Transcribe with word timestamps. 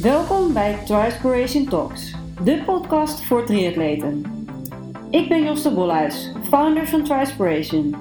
Welkom 0.00 0.52
bij 0.52 0.78
Trispiration 0.84 1.68
Talks, 1.68 2.14
de 2.44 2.62
podcast 2.66 3.24
voor 3.24 3.44
triatleten. 3.44 4.24
Ik 5.10 5.28
ben 5.28 5.44
Jos 5.44 5.74
Bolhuis, 5.74 6.32
founder 6.48 6.86
van 6.86 7.04
Trispiration. 7.04 7.94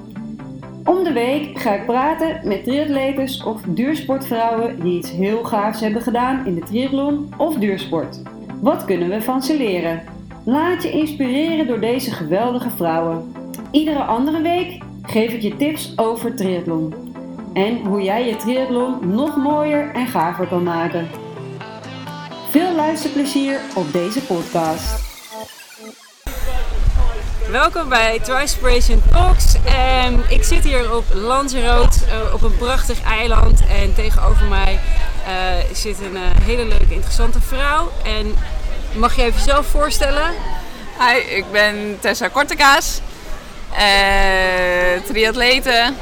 Om 0.85 1.03
de 1.03 1.11
week 1.13 1.59
ga 1.59 1.73
ik 1.73 1.85
praten 1.85 2.47
met 2.47 2.63
triatletes 2.63 3.43
of 3.43 3.61
duursportvrouwen 3.61 4.79
die 4.79 4.97
iets 4.97 5.11
heel 5.11 5.43
gaafs 5.43 5.79
hebben 5.79 6.01
gedaan 6.01 6.45
in 6.45 6.55
de 6.55 6.61
triathlon 6.61 7.33
of 7.37 7.55
duursport. 7.55 8.21
Wat 8.61 8.85
kunnen 8.85 9.09
we 9.09 9.21
van 9.21 9.43
ze 9.43 9.57
leren? 9.57 10.03
Laat 10.45 10.83
je 10.83 10.91
inspireren 10.91 11.67
door 11.67 11.79
deze 11.79 12.11
geweldige 12.11 12.69
vrouwen. 12.69 13.33
Iedere 13.71 14.03
andere 14.03 14.41
week 14.41 14.83
geef 15.01 15.33
ik 15.33 15.41
je 15.41 15.57
tips 15.57 15.97
over 15.97 16.35
triathlon. 16.35 16.93
En 17.53 17.85
hoe 17.85 18.01
jij 18.01 18.27
je 18.27 18.35
triathlon 18.35 19.13
nog 19.13 19.35
mooier 19.35 19.91
en 19.93 20.07
gaver 20.07 20.47
kan 20.47 20.63
maken. 20.63 21.20
Veel 22.51 22.75
luisterplezier 22.75 23.59
op 23.73 23.91
deze 23.91 24.21
podcast. 24.21 24.83
Welkom 27.51 27.89
bij 27.89 28.19
Trispiration 28.19 29.01
Talks. 29.11 29.55
En 29.65 30.23
ik 30.29 30.43
zit 30.43 30.63
hier 30.63 30.95
op 30.95 31.03
Lanzarote 31.13 31.99
uh, 32.05 32.33
op 32.33 32.41
een 32.41 32.57
prachtig 32.57 33.03
eiland. 33.03 33.61
En 33.67 33.93
tegenover 33.93 34.45
mij 34.45 34.79
uh, 35.27 35.75
zit 35.75 35.99
een 35.99 36.13
uh, 36.13 36.21
hele 36.43 36.65
leuke, 36.65 36.93
interessante 36.93 37.41
vrouw. 37.41 37.91
En 38.03 38.35
mag 38.93 39.15
je 39.15 39.23
even 39.23 39.41
zelf 39.41 39.65
voorstellen? 39.65 40.31
Hi, 40.99 41.35
ik 41.35 41.45
ben 41.51 41.97
Tessa 41.99 42.27
Kortekaas. 42.27 43.01
triatlete. 45.05 45.93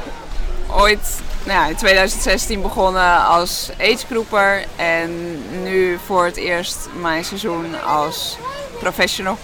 Ooit 0.66 1.20
nou 1.44 1.58
ja, 1.60 1.66
in 1.66 1.76
2016 1.76 2.62
begonnen 2.62 3.24
als 3.24 3.70
agegroeper 3.80 4.64
en 4.76 5.42
nu 5.62 5.98
voor 6.06 6.24
het 6.24 6.36
eerst 6.36 6.88
mijn 7.00 7.24
seizoen 7.24 7.82
als 7.82 8.36
professional. 8.78 9.38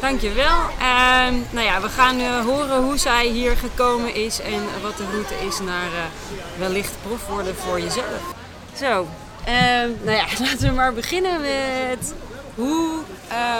Dankjewel. 0.00 0.58
En 0.78 1.46
nou 1.50 1.66
ja, 1.66 1.80
we 1.80 1.88
gaan 1.88 2.20
uh, 2.20 2.44
horen 2.44 2.82
hoe 2.82 2.98
zij 2.98 3.26
hier 3.26 3.56
gekomen 3.56 4.14
is 4.14 4.40
en 4.40 4.62
wat 4.82 4.96
de 4.96 5.04
route 5.10 5.34
is 5.46 5.60
naar 5.60 5.86
uh, 5.86 6.58
wellicht 6.58 6.92
prof 7.02 7.26
worden 7.26 7.56
voor 7.56 7.80
jezelf. 7.80 8.34
Zo, 8.76 8.98
um, 9.00 9.98
nou 10.02 10.16
ja, 10.16 10.24
laten 10.44 10.68
we 10.68 10.74
maar 10.74 10.92
beginnen 10.92 11.40
met 11.40 12.14
hoe 12.54 12.98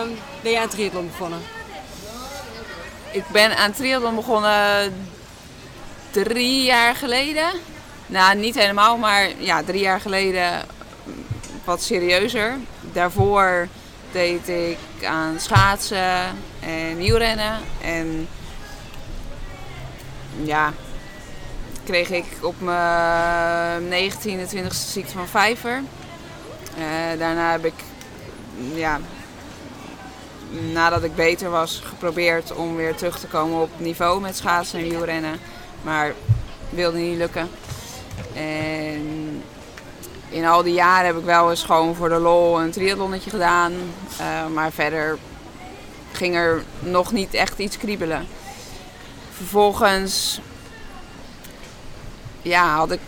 um, 0.02 0.18
ben 0.42 0.52
je 0.52 0.60
aan 0.60 0.68
triathlon 0.68 1.06
begonnen? 1.06 1.40
Ik 3.10 3.24
ben 3.32 3.56
aan 3.56 3.72
triathlon 3.72 4.14
begonnen 4.14 4.92
drie 6.10 6.62
jaar 6.62 6.94
geleden. 6.94 7.50
Nou, 8.06 8.36
niet 8.36 8.54
helemaal, 8.54 8.96
maar 8.96 9.28
ja, 9.38 9.62
drie 9.62 9.80
jaar 9.80 10.00
geleden 10.00 10.64
wat 11.64 11.82
serieuzer. 11.82 12.56
Daarvoor 12.92 13.68
deed 14.12 14.48
ik 14.48 15.04
aan 15.04 15.40
schaatsen 15.40 16.20
en 16.60 16.96
wielrennen. 16.96 17.58
En 17.82 18.28
ja, 20.42 20.72
kreeg 21.84 22.10
ik 22.10 22.24
op 22.40 22.54
mijn 22.58 24.10
19e, 24.12 24.54
20e 24.54 24.66
ziekte 24.68 25.12
van 25.12 25.28
vijver. 25.28 25.82
Uh, 26.78 27.18
daarna 27.18 27.50
heb 27.50 27.64
ik, 27.64 27.74
ja, 28.74 29.00
nadat 30.72 31.02
ik 31.02 31.14
beter 31.14 31.50
was, 31.50 31.82
geprobeerd 31.84 32.54
om 32.54 32.76
weer 32.76 32.94
terug 32.94 33.18
te 33.18 33.26
komen 33.26 33.62
op 33.62 33.70
niveau 33.76 34.20
met 34.20 34.36
schaatsen 34.36 34.78
en 34.78 34.88
wielrennen. 34.88 35.40
Maar 35.82 36.14
wilde 36.70 36.98
niet 36.98 37.16
lukken. 37.16 37.48
En 38.34 39.42
in 40.28 40.44
al 40.46 40.62
die 40.62 40.74
jaren 40.74 41.06
heb 41.06 41.16
ik 41.16 41.24
wel 41.24 41.50
eens 41.50 41.62
gewoon 41.62 41.94
voor 41.94 42.08
de 42.08 42.18
lol 42.18 42.60
een 42.60 42.70
triathlonnetje 42.70 43.30
gedaan. 43.30 43.72
Uh, 44.20 44.46
maar 44.46 44.72
verder 44.72 45.18
ging 46.12 46.34
er 46.34 46.62
nog 46.78 47.12
niet 47.12 47.34
echt 47.34 47.58
iets 47.58 47.78
kriebelen. 47.78 48.26
Vervolgens 49.36 50.40
ja, 52.42 52.76
had 52.76 52.92
ik 52.92 53.00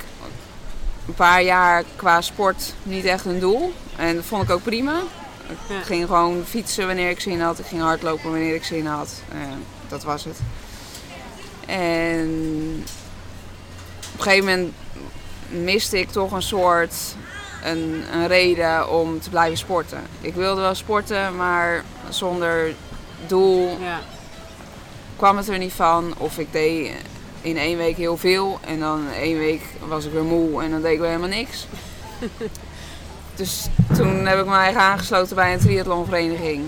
een 1.06 1.14
paar 1.14 1.42
jaar 1.42 1.84
qua 1.96 2.20
sport 2.20 2.74
niet 2.82 3.04
echt 3.04 3.24
een 3.24 3.40
doel. 3.40 3.72
En 3.96 4.16
dat 4.16 4.24
vond 4.24 4.42
ik 4.42 4.50
ook 4.50 4.62
prima. 4.62 5.00
Ik 5.48 5.84
ging 5.84 6.06
gewoon 6.06 6.44
fietsen 6.46 6.86
wanneer 6.86 7.10
ik 7.10 7.20
zin 7.20 7.40
had. 7.40 7.58
Ik 7.58 7.66
ging 7.66 7.82
hardlopen 7.82 8.30
wanneer 8.30 8.54
ik 8.54 8.64
zin 8.64 8.86
had. 8.86 9.22
Uh, 9.34 9.40
dat 9.88 10.02
was 10.02 10.24
het. 10.24 10.38
En 11.66 12.28
op 14.12 14.18
een 14.18 14.22
gegeven 14.22 14.44
moment 14.44 14.72
miste 15.48 15.98
ik 15.98 16.10
toch 16.10 16.32
een 16.32 16.42
soort 16.42 16.94
een, 17.64 18.04
een 18.12 18.26
reden 18.26 18.90
om 18.90 19.20
te 19.20 19.30
blijven 19.30 19.58
sporten. 19.58 20.02
Ik 20.20 20.34
wilde 20.34 20.60
wel 20.60 20.74
sporten, 20.74 21.36
maar 21.36 21.84
zonder 22.08 22.74
doel 23.26 23.78
ja. 23.80 24.00
kwam 25.16 25.36
het 25.36 25.48
er 25.48 25.58
niet 25.58 25.72
van. 25.72 26.14
Of 26.18 26.38
ik 26.38 26.52
deed 26.52 26.92
in 27.40 27.56
één 27.56 27.76
week 27.76 27.96
heel 27.96 28.16
veel 28.16 28.58
en 28.64 28.80
dan 28.80 29.10
één 29.10 29.38
week 29.38 29.62
was 29.88 30.04
ik 30.04 30.12
weer 30.12 30.24
moe 30.24 30.62
en 30.62 30.70
dan 30.70 30.82
deed 30.82 30.92
ik 30.92 30.98
weer 30.98 31.08
helemaal 31.08 31.28
niks. 31.28 31.66
dus 33.34 33.66
toen 33.96 34.26
heb 34.26 34.38
ik 34.38 34.46
me 34.46 34.54
eigen 34.54 34.80
aangesloten 34.80 35.36
bij 35.36 35.52
een 35.52 35.58
triathlonvereniging. 35.58 36.64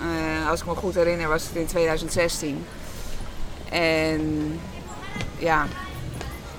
Uh, 0.00 0.50
als 0.50 0.60
ik 0.60 0.66
me 0.66 0.74
goed 0.74 0.94
herinner 0.94 1.28
was 1.28 1.42
het 1.42 1.56
in 1.56 1.66
2016. 1.66 2.64
En 3.70 4.60
ja, 5.38 5.66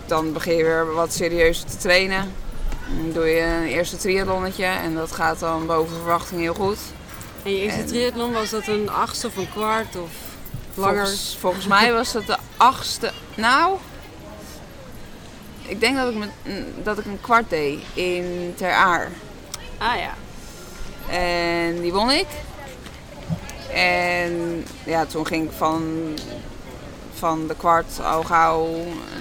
dan 0.06 0.34
begin 0.34 0.56
je 0.56 0.64
weer 0.64 0.94
wat 0.94 1.14
serieuzer 1.14 1.66
te 1.66 1.78
trainen. 1.78 2.34
Dan 2.98 3.12
doe 3.12 3.26
je 3.26 3.42
een 3.42 3.68
eerste 3.68 3.98
triathlonnetje 3.98 4.66
en 4.66 4.96
dat 4.96 5.12
gaat 5.12 5.40
dan 5.40 5.66
boven 5.66 5.96
verwachting 5.96 6.42
heel 6.42 6.54
goed. 6.54 6.78
En 7.44 7.52
je 7.52 7.58
eerste 7.58 7.84
triathlon, 7.84 8.32
was 8.32 8.50
dat 8.50 8.68
een 8.68 8.90
achtste 8.90 9.28
of 9.28 9.38
een 9.38 9.50
kwart 9.50 9.96
of 9.96 10.12
langer? 10.74 10.96
Volgens, 10.96 11.38
volgens 11.40 11.68
mij 11.68 11.94
was 11.94 12.12
dat 12.12 12.26
de 12.26 12.38
achtste. 12.58 13.12
Nou, 13.36 13.78
ik 15.62 15.80
denk 15.80 15.98
dat 15.98 16.10
ik, 16.10 16.18
met, 16.18 16.30
dat 16.84 16.98
ik 16.98 17.06
een 17.06 17.22
kwart 17.22 17.50
deed 17.50 17.80
in 17.94 18.54
Ter 18.58 18.72
Aar. 18.72 19.10
Ah 19.78 19.96
ja. 20.00 20.14
En 21.10 21.82
die 21.82 21.94
won 21.94 22.12
ik. 22.12 22.28
En 23.74 24.66
ja, 24.84 25.06
toen 25.06 25.28
ging 25.28 25.46
ik 25.46 25.52
van 25.58 26.14
van 27.22 27.48
de 27.48 27.56
kwart 27.56 28.00
al 28.04 28.24
gauw 28.24 28.68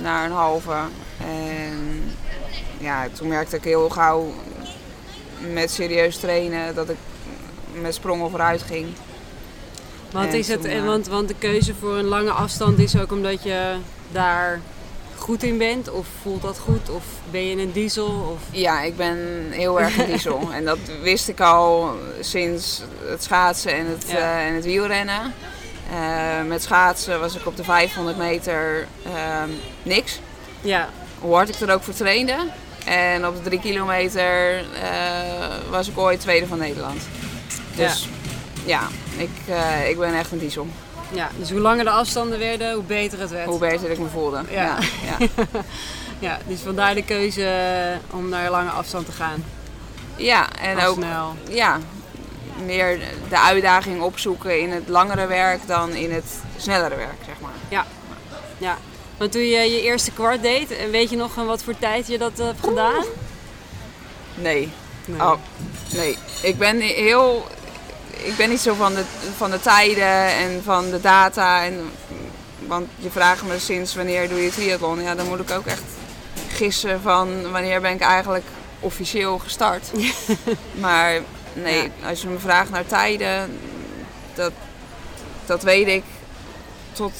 naar 0.02 0.24
een 0.24 0.32
halve. 0.32 0.76
En 1.18 2.12
ja, 2.78 3.08
toen 3.12 3.28
merkte 3.28 3.56
ik 3.56 3.64
heel 3.64 3.88
gauw 3.88 4.32
met 5.52 5.70
serieus 5.70 6.16
trainen 6.16 6.74
dat 6.74 6.88
ik 6.88 6.96
met 7.80 7.94
sprongen 7.94 8.30
vooruit 8.30 8.62
ging. 8.62 8.86
Want, 10.12 10.32
is 10.32 10.48
het, 10.48 10.62
toen, 10.62 10.84
want, 10.84 11.06
want 11.06 11.28
de 11.28 11.34
keuze 11.38 11.74
voor 11.74 11.96
een 11.96 12.04
lange 12.04 12.30
afstand 12.30 12.78
is 12.78 12.98
ook 12.98 13.12
omdat 13.12 13.42
je 13.42 13.76
daar 14.12 14.60
goed 15.16 15.42
in 15.42 15.58
bent? 15.58 15.90
Of 15.90 16.06
voelt 16.22 16.42
dat 16.42 16.58
goed? 16.58 16.90
Of 16.90 17.04
ben 17.30 17.46
je 17.46 17.56
een 17.56 17.72
diesel? 17.72 18.06
Of... 18.06 18.42
Ja, 18.50 18.82
ik 18.82 18.96
ben 18.96 19.18
heel 19.50 19.80
erg 19.80 19.98
een 19.98 20.06
diesel. 20.06 20.48
en 20.56 20.64
dat 20.64 20.78
wist 21.02 21.28
ik 21.28 21.40
al 21.40 21.94
sinds 22.20 22.82
het 23.04 23.22
schaatsen 23.22 23.72
en 23.72 23.86
het, 23.86 24.04
uh, 24.12 24.46
en 24.46 24.54
het 24.54 24.64
wielrennen. 24.64 25.34
Uh, 25.90 26.48
met 26.48 26.62
schaatsen 26.62 27.20
was 27.20 27.36
ik 27.36 27.46
op 27.46 27.56
de 27.56 27.64
500 27.64 28.16
meter 28.16 28.86
uh, 29.06 29.42
niks. 29.82 30.20
Ja. 30.60 30.88
Hoe 31.18 31.34
hard 31.34 31.48
ik 31.48 31.60
er 31.60 31.74
ook 31.74 31.82
voor 31.82 31.94
trainde. 31.94 32.36
En 32.84 33.26
op 33.26 33.36
de 33.36 33.42
3 33.42 33.60
kilometer 33.60 34.60
uh, 34.60 34.66
was 35.70 35.88
ik 35.88 35.98
ooit 35.98 36.20
tweede 36.20 36.46
van 36.46 36.58
Nederland. 36.58 37.02
Dus 37.74 38.08
ja, 38.64 38.80
ja 38.80 38.88
ik, 39.22 39.30
eh, 39.48 39.88
ik 39.88 39.98
ben 39.98 40.14
echt 40.14 40.32
een 40.32 40.38
diesel. 40.38 40.66
Ja, 41.12 41.28
dus 41.38 41.50
hoe 41.50 41.60
langer 41.60 41.84
de 41.84 41.90
afstanden 41.90 42.38
werden, 42.38 42.74
hoe 42.74 42.82
beter 42.82 43.20
het 43.20 43.30
werd. 43.30 43.46
Hoe 43.46 43.58
beter 43.58 43.90
ik 43.90 43.98
me 43.98 44.08
voelde. 44.08 44.42
Ja, 44.50 44.78
ja. 45.04 45.16
ja. 45.18 45.28
ja 46.28 46.38
dus 46.46 46.60
vandaar 46.60 46.94
de 46.94 47.04
keuze 47.04 47.98
om 48.10 48.28
naar 48.28 48.50
lange 48.50 48.70
afstand 48.70 49.06
te 49.06 49.12
gaan. 49.12 49.44
Ja, 50.16 50.48
en 50.60 50.80
ook 50.80 50.94
snel. 50.94 51.34
Ja, 51.48 51.78
meer 52.62 52.98
de 53.28 53.38
uitdaging 53.38 54.02
opzoeken 54.02 54.60
in 54.60 54.70
het 54.70 54.88
langere 54.88 55.26
werk 55.26 55.66
dan 55.66 55.90
in 55.90 56.12
het 56.12 56.40
snellere 56.56 56.96
werk, 56.96 57.18
zeg 57.26 57.40
maar. 57.40 57.52
Ja, 57.68 57.86
ja. 58.58 58.76
Want 59.16 59.32
toen 59.32 59.42
je 59.42 59.70
je 59.70 59.82
eerste 59.82 60.10
kwart 60.10 60.42
deed, 60.42 60.90
weet 60.90 61.10
je 61.10 61.16
nog 61.16 61.34
wat 61.34 61.62
voor 61.62 61.78
tijd 61.78 62.06
je 62.06 62.18
dat 62.18 62.38
hebt 62.38 62.64
gedaan? 62.64 63.04
Nee. 64.34 64.72
Nee. 65.04 65.20
Oh, 65.20 65.34
nee. 65.92 66.16
Ik 66.42 66.58
ben 66.58 66.80
heel... 66.80 67.46
Ik 68.10 68.36
ben 68.36 68.48
niet 68.48 68.60
zo 68.60 68.74
van 68.74 68.94
de, 68.94 69.04
van 69.36 69.50
de 69.50 69.60
tijden 69.60 70.26
en 70.26 70.62
van 70.64 70.90
de 70.90 71.00
data. 71.00 71.64
En, 71.64 71.90
want 72.66 72.88
je 72.96 73.10
vraagt 73.10 73.42
me 73.42 73.58
sinds 73.58 73.94
wanneer 73.94 74.28
doe 74.28 74.42
je 74.42 74.50
triathlon? 74.50 75.02
Ja, 75.02 75.14
dan 75.14 75.28
moet 75.28 75.40
ik 75.40 75.50
ook 75.50 75.66
echt 75.66 75.82
gissen 76.48 77.00
van 77.00 77.50
wanneer 77.50 77.80
ben 77.80 77.92
ik 77.92 78.00
eigenlijk 78.00 78.44
officieel 78.80 79.38
gestart. 79.38 79.90
maar 80.84 81.20
Nee, 81.52 81.90
als 82.08 82.22
je 82.22 82.28
me 82.28 82.38
vraagt 82.38 82.70
naar 82.70 82.86
tijden, 82.86 83.58
dat, 84.34 84.52
dat 85.46 85.62
weet 85.62 85.88
ik 85.88 86.04
tot 86.92 87.12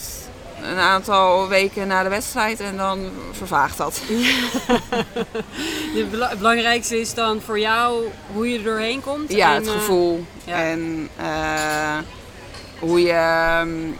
een 0.63 0.79
aantal 0.79 1.49
weken 1.49 1.87
na 1.87 2.03
de 2.03 2.09
wedstrijd 2.09 2.61
en 2.61 2.77
dan 2.77 3.11
vervaagt 3.33 3.77
dat. 3.77 4.01
Het 5.95 6.39
belangrijkste 6.39 7.01
is 7.01 7.15
dan 7.15 7.41
voor 7.41 7.59
jou 7.59 8.05
hoe 8.33 8.51
je 8.51 8.59
er 8.59 8.65
doorheen 8.65 9.01
komt. 9.01 9.33
Ja, 9.33 9.49
en, 9.49 9.55
het 9.55 9.67
eh, 9.67 9.73
gevoel 9.73 10.25
ja. 10.45 10.55
en 10.63 11.09
eh, 11.17 11.99
hoe 12.79 13.03
je 13.03 13.13
ehm, 13.13 13.93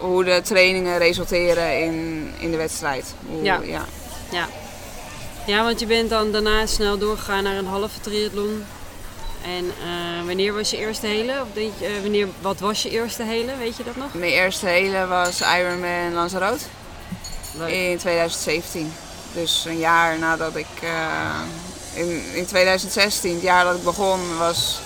hoe 0.00 0.24
de 0.24 0.40
trainingen 0.44 0.98
resulteren 0.98 1.82
in, 1.82 2.28
in 2.38 2.50
de 2.50 2.56
wedstrijd. 2.56 3.14
Hoe, 3.26 3.42
Ja. 3.42 3.60
ja. 3.64 3.84
ja. 4.30 4.48
Ja, 5.50 5.64
want 5.64 5.80
je 5.80 5.86
bent 5.86 6.10
dan 6.10 6.32
daarna 6.32 6.66
snel 6.66 6.98
doorgegaan 6.98 7.42
naar 7.42 7.56
een 7.56 7.66
halve 7.66 8.00
triathlon. 8.00 8.64
En 9.44 9.64
eh, 9.64 10.26
wanneer 10.26 10.54
was 10.54 10.70
je 10.70 10.76
eerste 10.76 11.06
hele? 11.06 11.32
Of 11.40 11.46
denk 11.52 11.72
je, 11.78 11.86
eh, 11.86 12.00
wanneer, 12.02 12.28
wat 12.40 12.60
was 12.60 12.82
je 12.82 12.90
eerste 12.90 13.22
hele? 13.22 13.56
Weet 13.56 13.76
je 13.76 13.84
dat 13.84 13.96
nog? 13.96 14.14
Mijn 14.14 14.32
eerste 14.32 14.66
hele 14.66 15.06
was 15.06 15.40
Ironman 15.40 16.12
Lanzarote 16.12 16.64
in 17.66 17.98
2017. 17.98 18.92
Dus 19.32 19.64
een 19.64 19.78
jaar 19.78 20.18
nadat 20.18 20.56
ik 20.56 20.66
eh, 20.82 21.40
in, 21.94 22.34
in 22.34 22.46
2016, 22.46 23.32
het 23.34 23.42
jaar 23.42 23.64
dat 23.64 23.76
ik 23.76 23.84
begon, 23.84 24.38
was 24.38 24.78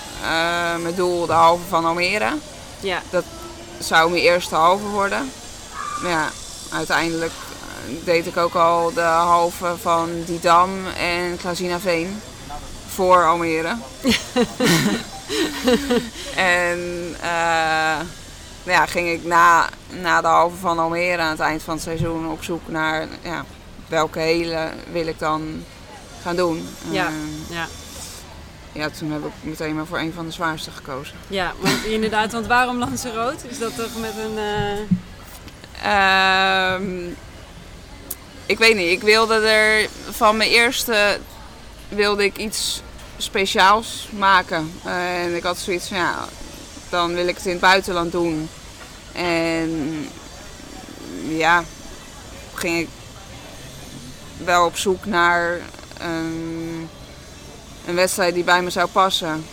mijn 0.81 0.95
doel 0.95 1.25
de 1.25 1.33
halve 1.33 1.63
van 1.69 1.85
Almere. 1.85 2.33
Ja, 2.79 3.01
zou 3.79 4.09
mijn 4.09 4.21
eerste 4.21 4.55
halve 4.55 4.85
worden. 4.85 5.31
Maar 6.01 6.11
ja, 6.11 6.31
uiteindelijk 6.71 7.31
deed 8.03 8.27
ik 8.27 8.37
ook 8.37 8.53
al 8.53 8.93
de 8.93 9.01
halve 9.01 9.75
van 9.81 10.09
Didam 10.25 10.87
en 10.97 11.37
Klazinaveen 11.37 12.21
voor 12.87 13.25
Almere. 13.25 13.67
en 16.35 16.79
eh, 17.21 17.99
nou 18.63 18.77
ja, 18.77 18.85
ging 18.85 19.09
ik 19.09 19.23
na, 19.23 19.69
na 20.01 20.21
de 20.21 20.27
halve 20.27 20.55
van 20.55 20.79
Almere 20.79 21.21
aan 21.21 21.29
het 21.29 21.39
eind 21.39 21.63
van 21.63 21.73
het 21.73 21.83
seizoen 21.83 22.29
op 22.29 22.43
zoek 22.43 22.67
naar 22.67 23.07
ja, 23.21 23.45
welke 23.87 24.19
hele 24.19 24.69
wil 24.91 25.07
ik 25.07 25.19
dan 25.19 25.63
gaan 26.21 26.35
doen. 26.35 26.67
Ja. 26.89 27.05
Eh, 27.05 27.55
ja. 27.55 27.67
ja, 28.71 28.89
toen 28.89 29.11
heb 29.11 29.25
ik 29.25 29.31
meteen 29.41 29.75
maar 29.75 29.85
voor 29.85 29.99
een 29.99 30.13
van 30.13 30.25
de 30.25 30.31
zwaarste 30.31 30.71
gekozen. 30.71 31.15
ja 31.27 31.53
want 31.59 31.83
inderdaad. 31.95 32.31
Want 32.31 32.47
waarom 32.47 32.77
Lanzarote? 32.77 33.49
Is 33.49 33.59
dat 33.59 33.75
toch 33.75 33.99
met 33.99 34.13
een... 34.17 34.37
Ehm, 35.81 37.13
ik 38.45 38.57
weet 38.57 38.75
niet. 38.75 38.91
Ik 38.91 39.01
wilde 39.01 39.35
er 39.35 39.89
van 40.09 40.37
mijn 40.37 40.49
eerste 40.49 41.19
wilde 41.89 42.23
ik 42.23 42.37
iets 42.37 42.81
speciaals 43.17 44.07
maken. 44.11 44.71
en 44.83 45.35
ik 45.35 45.43
had 45.43 45.57
zoiets 45.57 45.87
van 45.87 45.97
ja, 45.97 46.27
dan 46.89 47.13
wil 47.13 47.27
ik 47.27 47.35
het 47.35 47.45
in 47.45 47.51
het 47.51 47.61
buitenland 47.61 48.11
doen. 48.11 48.49
En 49.11 50.09
ja, 51.27 51.63
ging 52.53 52.79
ik 52.79 52.87
wel 54.37 54.65
op 54.65 54.77
zoek 54.77 55.05
naar 55.05 55.59
een, 55.99 56.89
een 57.85 57.95
wedstrijd 57.95 58.33
die 58.33 58.43
bij 58.43 58.61
me 58.61 58.69
zou 58.69 58.87
passen. 58.87 59.45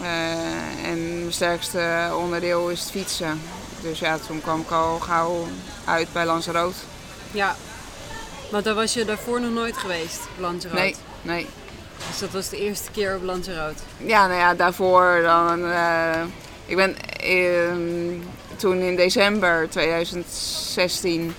Eh, 0.00 0.88
en 0.88 1.18
mijn 1.18 1.32
sterkste 1.32 2.12
onderdeel 2.18 2.68
is 2.68 2.80
het 2.80 2.90
fietsen. 2.90 3.40
Dus 3.80 3.98
ja, 3.98 4.18
toen 4.26 4.40
kwam 4.40 4.60
ik 4.60 4.70
al 4.70 4.98
gauw 4.98 5.48
uit 5.84 6.12
bij 6.12 6.24
Lanzarote. 6.26 6.76
ja. 7.30 7.56
Want 8.54 8.66
daar 8.66 8.74
was 8.74 8.94
je 8.94 9.04
daarvoor 9.04 9.40
nog 9.40 9.50
nooit 9.50 9.76
geweest, 9.76 10.20
op 10.34 10.40
Lanzarote. 10.40 10.80
Nee, 10.80 10.94
nee. 11.22 11.46
Dus 12.08 12.18
dat 12.18 12.30
was 12.30 12.48
de 12.48 12.56
eerste 12.56 12.90
keer 12.90 13.16
op 13.16 13.22
Lanzarote. 13.22 13.82
Ja, 13.96 14.26
nou 14.26 14.38
ja, 14.38 14.54
daarvoor 14.54 15.20
dan... 15.22 15.64
eh, 15.66 16.22
ik 16.66 16.76
ben 16.76 16.96
ehm, 17.16 18.20
toen 18.56 18.80
in 18.80 18.96
december 18.96 19.68
2016 19.70 21.34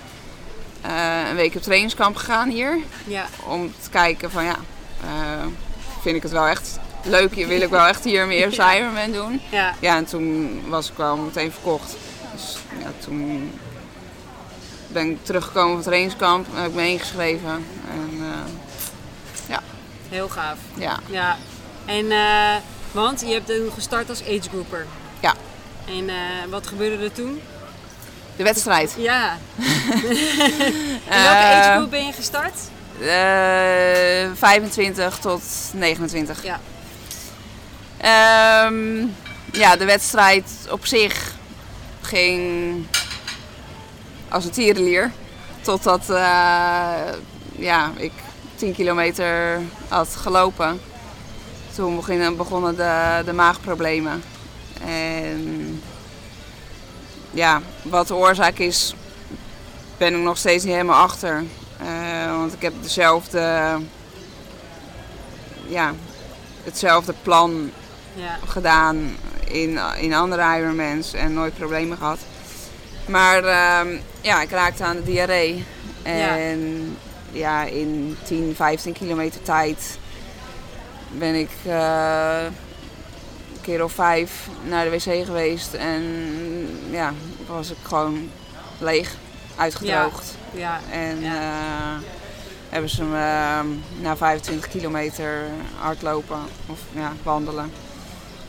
eh, 0.80 1.28
een 1.30 1.36
week 1.36 1.54
op 1.54 1.62
trainingskamp 1.62 2.16
gegaan 2.16 2.48
hier. 2.48 2.78
Ja, 3.06 3.26
Om 3.46 3.72
te 3.82 3.90
kijken 3.90 4.30
van 4.30 4.44
ja, 4.44 4.56
eh, 5.04 5.46
vind 6.02 6.16
ik 6.16 6.22
het 6.22 6.32
wel 6.32 6.46
echt 6.46 6.78
leuk. 7.02 7.34
Wil 7.34 7.60
ik 7.60 7.70
wel 7.70 7.86
echt 7.86 8.04
hier 8.04 8.26
mijn 8.26 8.38
eerste 8.38 8.62
Ironman 8.76 9.12
doen. 9.12 9.40
ja. 9.50 9.74
Ja, 9.80 9.96
en 9.96 10.04
toen 10.04 10.60
was 10.68 10.90
ik 10.90 10.96
wel 10.96 11.16
meteen 11.16 11.52
verkocht. 11.52 11.96
Dus 12.34 12.58
ja, 12.78 12.92
toen 12.98 13.50
ben 14.96 15.10
ik 15.10 15.24
teruggekomen 15.24 15.68
van 15.68 15.76
het 15.76 15.84
trainingskamp. 15.84 16.46
Heb 16.52 16.66
ik 16.66 16.74
me 16.74 16.88
ingeschreven. 16.88 17.66
En 17.90 18.10
eh, 18.20 19.58
Heel 20.08 20.28
gaaf. 20.28 20.58
ja, 20.74 20.98
Ja. 21.06 21.36
En, 21.84 22.10
eh, 22.10 22.54
want 22.92 23.20
je 23.20 23.32
hebt 23.32 23.46
toen 23.46 23.70
gestart 23.74 24.08
als 24.08 24.22
agegroeper. 24.22 24.86
Ja. 25.20 25.34
En 25.88 26.08
eh, 26.08 26.16
wat 26.50 26.66
gebeurde 26.66 27.04
er 27.04 27.12
toen? 27.12 27.40
de 28.36 28.42
wedstrijd. 28.42 28.94
Ja. 28.98 29.38
In 29.56 31.22
welke 31.22 31.46
agegroep 31.46 31.90
ben 31.90 32.06
je 32.06 32.12
gestart? 32.12 32.54
Eh, 33.00 34.38
25 34.38 35.18
tot 35.18 35.42
29. 35.72 36.42
Ja. 36.42 36.60
Ehm, 37.96 39.06
ja, 39.52 39.76
de 39.76 39.84
wedstrijd 39.84 40.50
op 40.70 40.86
zich 40.86 41.34
ging 42.00 42.86
als 44.28 44.44
een 44.44 44.50
tierenlier. 44.50 45.12
Totdat 45.60 46.10
eh, 46.10 46.94
ja, 47.58 47.90
ik 47.96 48.12
10 48.54 48.72
kilometer 48.72 49.60
had 49.88 50.08
gelopen. 50.16 50.80
Toen 51.74 51.96
begonnen, 51.96 52.36
begonnen 52.36 52.76
de, 52.76 53.22
de 53.24 53.32
maagproblemen. 53.32 54.22
En 54.84 55.82
ja, 57.30 57.60
wat 57.82 58.08
de 58.08 58.14
oorzaak 58.14 58.58
is, 58.58 58.94
ben 59.98 60.14
ik 60.14 60.22
nog 60.22 60.38
steeds 60.38 60.64
niet 60.64 60.72
helemaal 60.72 61.02
achter. 61.02 61.44
Eh, 61.78 62.36
want 62.36 62.52
ik 62.52 62.62
heb 62.62 62.72
dezelfde, 62.82 63.76
ja, 65.68 65.92
hetzelfde 66.64 67.14
plan 67.22 67.70
Ja. 68.14 68.38
gedaan 68.46 69.16
in, 69.44 69.78
in 70.00 70.14
andere 70.14 70.58
Ironmans 70.58 71.12
en 71.12 71.34
nooit 71.34 71.54
problemen 71.54 71.96
gehad. 71.96 72.18
Maar 73.06 73.44
ehm, 73.44 73.96
ja, 74.26 74.42
ik 74.42 74.50
raakte 74.50 74.84
aan 74.84 74.96
de 74.96 75.02
diarree. 75.02 75.64
En 76.02 76.96
ja, 77.32 77.62
in 77.64 78.16
10, 78.24 78.52
15 78.56 78.92
kilometer 78.92 79.42
tijd 79.42 79.98
ben 81.10 81.34
ik 81.34 81.50
eh, 81.66 82.42
een 82.44 83.60
keer 83.60 83.84
of 83.84 83.92
vijf 83.92 84.48
naar 84.68 84.84
de 84.84 84.90
wc 84.90 85.24
geweest. 85.26 85.74
En 85.74 86.02
ja, 86.90 87.12
was 87.46 87.70
ik 87.70 87.76
gewoon 87.82 88.30
leeg, 88.78 89.14
uitgedroogd. 89.56 90.34
Ja. 90.52 90.80
En 90.90 91.20
Ja. 91.20 91.34
eh, 91.34 92.02
hebben 92.68 92.90
ze 92.90 93.02
me 93.04 93.18
ehm, 93.18 93.66
na 94.00 94.16
25 94.16 94.68
kilometer 94.68 95.42
hardlopen 95.78 96.40
of 96.66 96.78
ja, 96.92 97.12
wandelen 97.22 97.72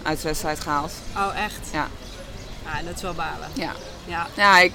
uit 0.03 0.21
de 0.21 0.27
wedstrijd 0.27 0.59
gehaald. 0.59 0.91
Oh, 1.15 1.39
echt? 1.43 1.59
Ja. 1.71 1.87
Ah, 2.65 2.85
dat 2.85 2.95
is 2.95 3.01
wel 3.01 3.13
balen. 3.13 3.49
Ja. 3.53 3.71
Ja. 4.05 4.27
Ja, 4.33 4.59
ik. 4.59 4.73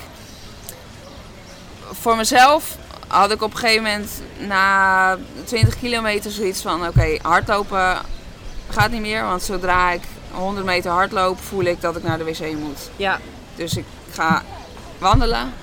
Voor 1.91 2.17
mezelf 2.17 2.77
had 3.07 3.31
ik 3.31 3.43
op 3.43 3.51
een 3.53 3.59
gegeven 3.59 3.83
moment 3.83 4.11
na 4.39 5.17
20 5.45 5.79
kilometer 5.79 6.31
zoiets 6.31 6.63
van: 6.63 6.87
oké, 6.87 7.19
hardlopen 7.23 7.99
gaat 8.71 8.91
niet 8.91 9.01
meer. 9.01 9.25
Want 9.25 9.43
zodra 9.43 9.91
ik 9.91 10.03
100 10.31 10.67
meter 10.67 10.91
hardloop, 10.91 11.41
voel 11.41 11.65
ik 11.65 11.81
dat 11.81 11.97
ik 11.97 12.03
naar 12.03 12.19
de 12.19 12.25
wc 12.25 12.53
moet. 12.59 12.91
Ja. 12.97 13.21
Dus 13.55 13.77
ik 13.77 13.85
ga 14.13 14.43
wandelen. 14.99 15.55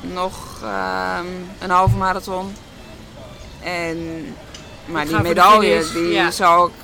Nog 0.00 0.34
ehm, 0.62 1.26
een 1.58 1.70
halve 1.70 1.96
marathon. 1.96 2.56
En, 3.62 4.26
maar 4.84 5.06
die 5.06 5.18
medaille, 5.20 5.82
finish, 5.82 5.92
die 5.92 6.12
ja. 6.12 6.30
zou 6.30 6.68
ik 6.68 6.74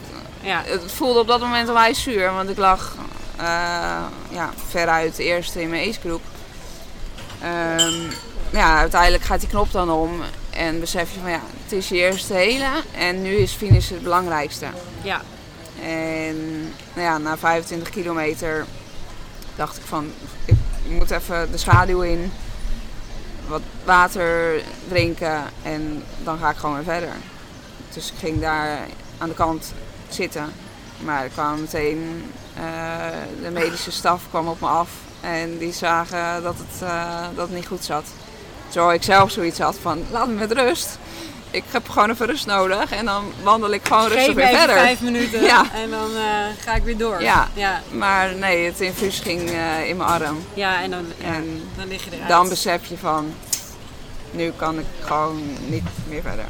Ja. 0.41 0.63
het 0.65 0.93
voelde 0.93 1.19
op 1.21 1.27
dat 1.27 1.41
moment 1.41 1.69
onwijs 1.69 2.03
zuur, 2.03 2.33
want 2.33 2.51
ik 2.51 2.57
lag 2.57 2.95
eh, 3.37 3.45
ja, 4.29 4.51
veruit 4.69 5.19
eerste 5.19 5.63
in 5.63 5.71
mijn 5.71 5.89
acegroep. 5.89 6.23
Ehm 7.43 8.11
ja, 8.51 8.79
uiteindelijk 8.79 9.23
gaat 9.23 9.41
die 9.41 9.49
knop 9.49 9.73
dan 9.73 9.91
om 9.91 10.21
en 10.51 10.81
besef 10.81 11.15
je 11.15 11.21
van 11.21 11.31
ja, 11.31 11.41
het 11.63 11.73
is 11.73 11.89
je 11.89 11.97
eerste 11.97 12.35
hele 12.35 12.71
en 12.97 13.23
nu 13.23 13.31
is 13.31 13.53
finish 13.53 13.91
het 13.91 14.03
belangrijkste. 14.03 14.67
Ja. 15.03 15.21
En 15.83 16.61
nou 16.93 17.07
ja, 17.07 17.19
na 17.19 17.39
25 17.39 17.91
kilometer 17.91 18.67
dacht 19.57 19.77
ik 19.77 19.83
van 19.85 20.13
ik 20.85 20.91
moet 20.91 21.11
even 21.11 21.51
de 21.51 21.59
schaduw 21.59 22.01
in, 22.01 22.33
wat 23.49 23.63
water 23.85 24.63
drinken 24.89 25.43
en 25.63 26.03
dan 26.25 26.39
ga 26.39 26.51
ik 26.51 26.57
gewoon 26.57 26.75
weer 26.75 26.85
verder. 26.85 27.13
Dus 27.95 28.13
ik 28.13 28.19
ging 28.19 28.41
daar 28.41 28.79
aan 29.19 29.29
de 29.29 29.35
kant 29.35 29.73
zitten. 30.09 30.53
Maar 31.05 31.23
er 31.23 31.29
kwam 31.29 31.61
meteen 31.61 32.33
eh, 32.55 32.63
de 33.43 33.51
medische 33.51 33.91
staf 33.91 34.23
kwam 34.29 34.49
op 34.49 34.61
me 34.61 34.67
af 34.67 34.91
en 35.21 35.59
die 35.59 35.73
zagen 35.73 36.43
dat 36.43 36.55
het, 36.59 36.83
eh, 36.83 37.27
dat 37.35 37.47
het 37.47 37.57
niet 37.57 37.67
goed 37.67 37.85
zat. 37.85 38.05
Terwijl 38.71 38.93
ik 38.95 39.03
zelf 39.03 39.31
zoiets 39.31 39.59
had 39.59 39.77
van 39.83 40.03
laat 40.11 40.27
me 40.27 40.35
met 40.35 40.53
rust. 40.53 40.99
ik 41.51 41.65
heb 41.71 41.89
gewoon 41.89 42.11
even 42.11 42.27
rust 42.27 42.47
nodig. 42.47 42.93
En 42.93 43.05
dan 43.05 43.25
wandel 43.43 43.71
ik 43.71 43.81
gewoon 43.87 44.03
Geef 44.05 44.15
rustig 44.15 44.35
weer 44.35 44.47
verder. 44.49 44.77
vijf 44.77 45.01
minuten 45.01 45.43
Ja. 45.53 45.65
en 45.75 45.91
dan 45.91 46.11
eh, 46.17 46.23
ga 46.65 46.75
ik 46.75 46.83
weer 46.83 46.97
door. 46.99 47.23
Ja. 47.23 47.49
ja. 47.55 47.81
Maar 47.91 48.35
nee, 48.35 48.65
het 48.65 48.81
infuus 48.81 49.19
ging 49.19 49.51
eh, 49.51 49.89
in 49.89 49.97
mijn 49.97 50.09
arm. 50.09 50.39
Ja, 50.55 50.83
en 50.83 50.91
dan, 50.91 51.05
En 51.25 51.63
dan 51.77 51.89
lig 51.89 52.05
je 52.05 52.11
eruit. 52.13 52.29
Dan 52.29 52.49
besef 52.49 52.87
je 52.87 52.99
van, 52.99 53.35
nu 54.31 54.53
kan 54.57 54.79
ik 54.79 54.87
gewoon 55.01 55.43
niet 55.69 55.83
meer 56.09 56.23
verder. 56.23 56.45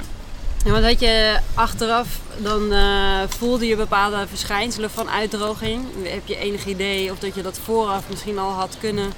En 0.65 0.73
wat 0.73 0.83
had 0.83 1.01
je 1.01 1.39
achteraf, 1.55 2.07
dan 2.37 2.73
eh, 2.73 3.21
voelde 3.39 3.67
je 3.67 3.77
bepaalde 3.77 4.27
verschijnselen 4.29 4.91
van 4.91 5.11
uitdroging. 5.11 5.85
Heb 6.03 6.27
je 6.27 6.37
enig 6.37 6.67
idee 6.67 7.11
of 7.13 7.19
dat 7.19 7.35
je 7.35 7.43
dat 7.43 7.59
vooraf 7.65 8.03
misschien 8.09 8.39
al 8.39 8.51
had 8.51 8.77
kunnen 8.81 9.13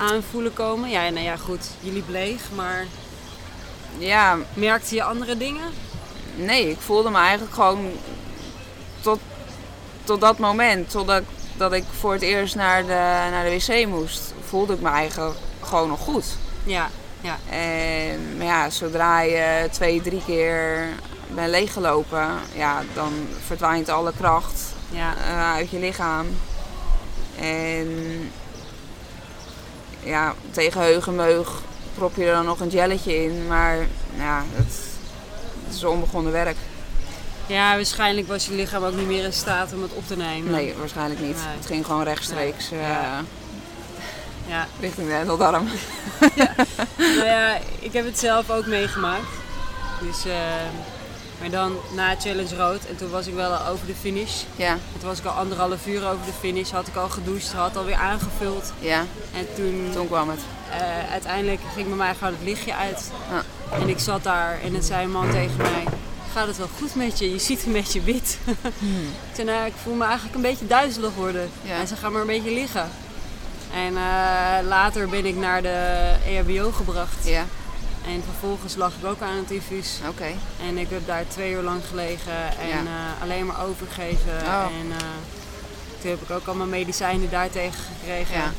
aanvoelen 0.00 0.52
komen? 0.52 0.90
Ja, 0.90 1.08
nou 1.08 1.24
ja, 1.24 1.36
goed, 1.36 1.70
je 1.80 1.92
liep 1.92 2.08
leeg, 2.08 2.42
maar 2.54 2.86
Ja, 3.98 4.38
merkte 4.54 4.94
je 4.94 5.02
andere 5.02 5.36
dingen? 5.36 5.70
nee, 6.34 6.70
ik 6.70 6.80
voelde 6.80 7.10
me 7.10 7.18
eigenlijk 7.18 7.54
gewoon 7.54 7.90
tot, 9.00 9.18
tot 10.04 10.20
dat 10.20 10.38
moment, 10.38 10.90
totdat 10.90 11.22
dat 11.56 11.72
ik 11.72 11.84
voor 11.98 12.12
het 12.12 12.22
eerst 12.22 12.54
naar 12.54 12.82
de, 12.82 13.28
naar 13.30 13.44
de 13.44 13.50
wc 13.50 13.86
moest, 13.86 14.34
voelde 14.48 14.72
ik 14.72 14.80
me 14.80 14.88
eigenlijk 14.88 15.36
gewoon 15.60 15.88
nog 15.88 16.00
goed. 16.00 16.24
Ja, 16.64 16.88
ja, 17.20 17.38
En 17.50 18.36
maar 18.36 18.46
ja, 18.46 18.70
zodra 18.70 19.20
je 19.20 19.68
twee, 19.70 20.02
drie 20.02 20.22
keer 20.26 20.88
bent 21.28 21.48
leeggelopen, 21.50 22.28
ja, 22.54 22.82
dan 22.94 23.12
verdwijnt 23.46 23.88
alle 23.88 24.12
kracht 24.16 24.62
ja. 24.90 25.14
eh, 25.26 25.52
uit 25.54 25.70
je 25.70 25.78
lichaam. 25.78 26.26
En 27.38 28.30
ja, 30.02 30.34
tegen 30.50 30.80
heugenmeug 30.80 31.60
prop 31.94 32.16
je 32.16 32.24
er 32.24 32.32
dan 32.34 32.44
nog 32.44 32.60
een 32.60 32.68
jelletje 32.68 33.22
in, 33.24 33.46
maar 33.46 33.76
ja, 34.16 34.42
het, 34.54 34.78
het 35.66 35.74
is 35.74 35.84
onbegonnen 35.84 36.32
werk. 36.32 36.56
Ja, 37.46 37.74
waarschijnlijk 37.74 38.28
was 38.28 38.46
je 38.46 38.52
lichaam 38.54 38.84
ook 38.84 38.94
niet 38.94 39.06
meer 39.06 39.24
in 39.24 39.32
staat 39.32 39.72
om 39.72 39.82
het 39.82 39.92
op 39.92 40.06
te 40.06 40.16
nemen. 40.16 40.50
Nee, 40.52 40.74
waarschijnlijk 40.78 41.20
niet. 41.20 41.36
Nee. 41.36 41.56
Het 41.56 41.66
ging 41.66 41.86
gewoon 41.86 42.02
rechtstreeks 42.02 42.70
Nee. 42.70 42.80
eh, 42.80 42.88
Ja. 42.88 43.22
Ja, 44.48 44.66
richting 44.80 45.06
de 45.08 45.14
endeldarm. 45.14 45.68
nou 46.96 47.24
ja, 47.24 47.58
ik 47.78 47.92
heb 47.92 48.04
het 48.04 48.18
zelf 48.18 48.50
ook 48.50 48.66
meegemaakt. 48.66 49.26
Dus, 50.00 50.24
eh, 50.24 50.32
maar 51.40 51.50
dan 51.50 51.76
na 51.94 52.14
Challenge 52.18 52.56
Rood. 52.56 52.84
En 52.84 52.96
toen 52.96 53.10
was 53.10 53.26
ik 53.26 53.34
wel 53.34 53.52
al 53.52 53.66
over 53.72 53.86
de 53.86 53.94
finish. 54.00 54.42
Ja, 54.56 54.76
Toen 54.98 55.08
was 55.08 55.18
ik 55.18 55.24
al 55.24 55.32
anderhalf 55.32 55.86
uur 55.86 56.04
over 56.06 56.26
de 56.26 56.32
finish. 56.40 56.70
Had 56.70 56.86
ik 56.86 56.96
al 56.96 57.08
gedoucht, 57.08 57.52
had 57.52 57.76
alweer 57.76 57.94
aangevuld. 57.94 58.72
ja, 58.78 59.04
En 59.36 59.46
toen, 59.56 59.90
toen 59.94 60.06
kwam 60.06 60.28
het. 60.28 60.40
eh, 60.70 61.12
uiteindelijk 61.12 61.60
ging 61.74 61.88
bij 61.88 61.96
mij 61.96 62.14
gewoon 62.14 62.32
het 62.32 62.42
lichtje 62.42 62.74
uit. 62.74 63.10
Ja. 63.30 63.42
En 63.78 63.88
ik 63.88 63.98
zat 63.98 64.22
daar 64.22 64.60
en 64.64 64.74
het 64.74 64.84
zei 64.84 65.04
een 65.04 65.10
man 65.10 65.30
tegen 65.30 65.56
mij... 65.56 65.84
Gaat 66.32 66.46
het 66.46 66.56
wel 66.56 66.68
goed 66.78 66.94
met 66.94 67.18
je? 67.18 67.30
Je 67.30 67.38
ziet 67.38 67.66
een 67.66 67.72
beetje 67.72 68.00
wit. 68.02 68.38
Ik 68.46 69.34
zei, 69.34 69.46
nou, 69.46 69.66
ik 69.66 69.72
voel 69.82 69.94
me 69.94 70.04
eigenlijk 70.04 70.34
een 70.34 70.42
beetje 70.42 70.66
duizelig 70.66 71.14
worden. 71.14 71.50
Ja. 71.62 71.74
En 71.78 71.86
ze 71.86 71.96
gaan 71.96 72.12
maar 72.12 72.20
een 72.20 72.26
beetje 72.26 72.50
liggen. 72.52 72.90
En 73.74 73.96
eh, 73.96 74.66
later 74.68 75.08
ben 75.08 75.26
ik 75.26 75.36
naar 75.36 75.62
de 75.62 76.14
EHBO 76.26 76.70
gebracht. 76.70 77.24
Ja, 77.28 77.44
En 78.06 78.22
vervolgens 78.24 78.74
lag 78.76 78.92
ik 79.00 79.06
ook 79.06 79.20
aan 79.20 79.36
het 79.36 79.50
infuus. 79.50 79.98
oké. 80.08 80.30
En 80.68 80.78
ik 80.78 80.90
heb 80.90 81.06
daar 81.06 81.24
twee 81.28 81.52
uur 81.52 81.62
lang 81.62 81.80
gelegen 81.88 82.32
en 82.60 82.68
Ja. 82.68 82.74
eh, 82.74 83.22
alleen 83.22 83.46
maar 83.46 83.64
overgegeven. 83.66 84.32
Oh. 84.44 84.64
En 84.80 84.90
eh, 84.90 84.96
toen 86.00 86.10
heb 86.10 86.20
ik 86.22 86.30
ook 86.30 86.46
allemaal 86.46 86.66
medicijnen 86.66 87.30
daartegen 87.30 87.80
gekregen. 87.98 88.34
Ja. 88.34 88.52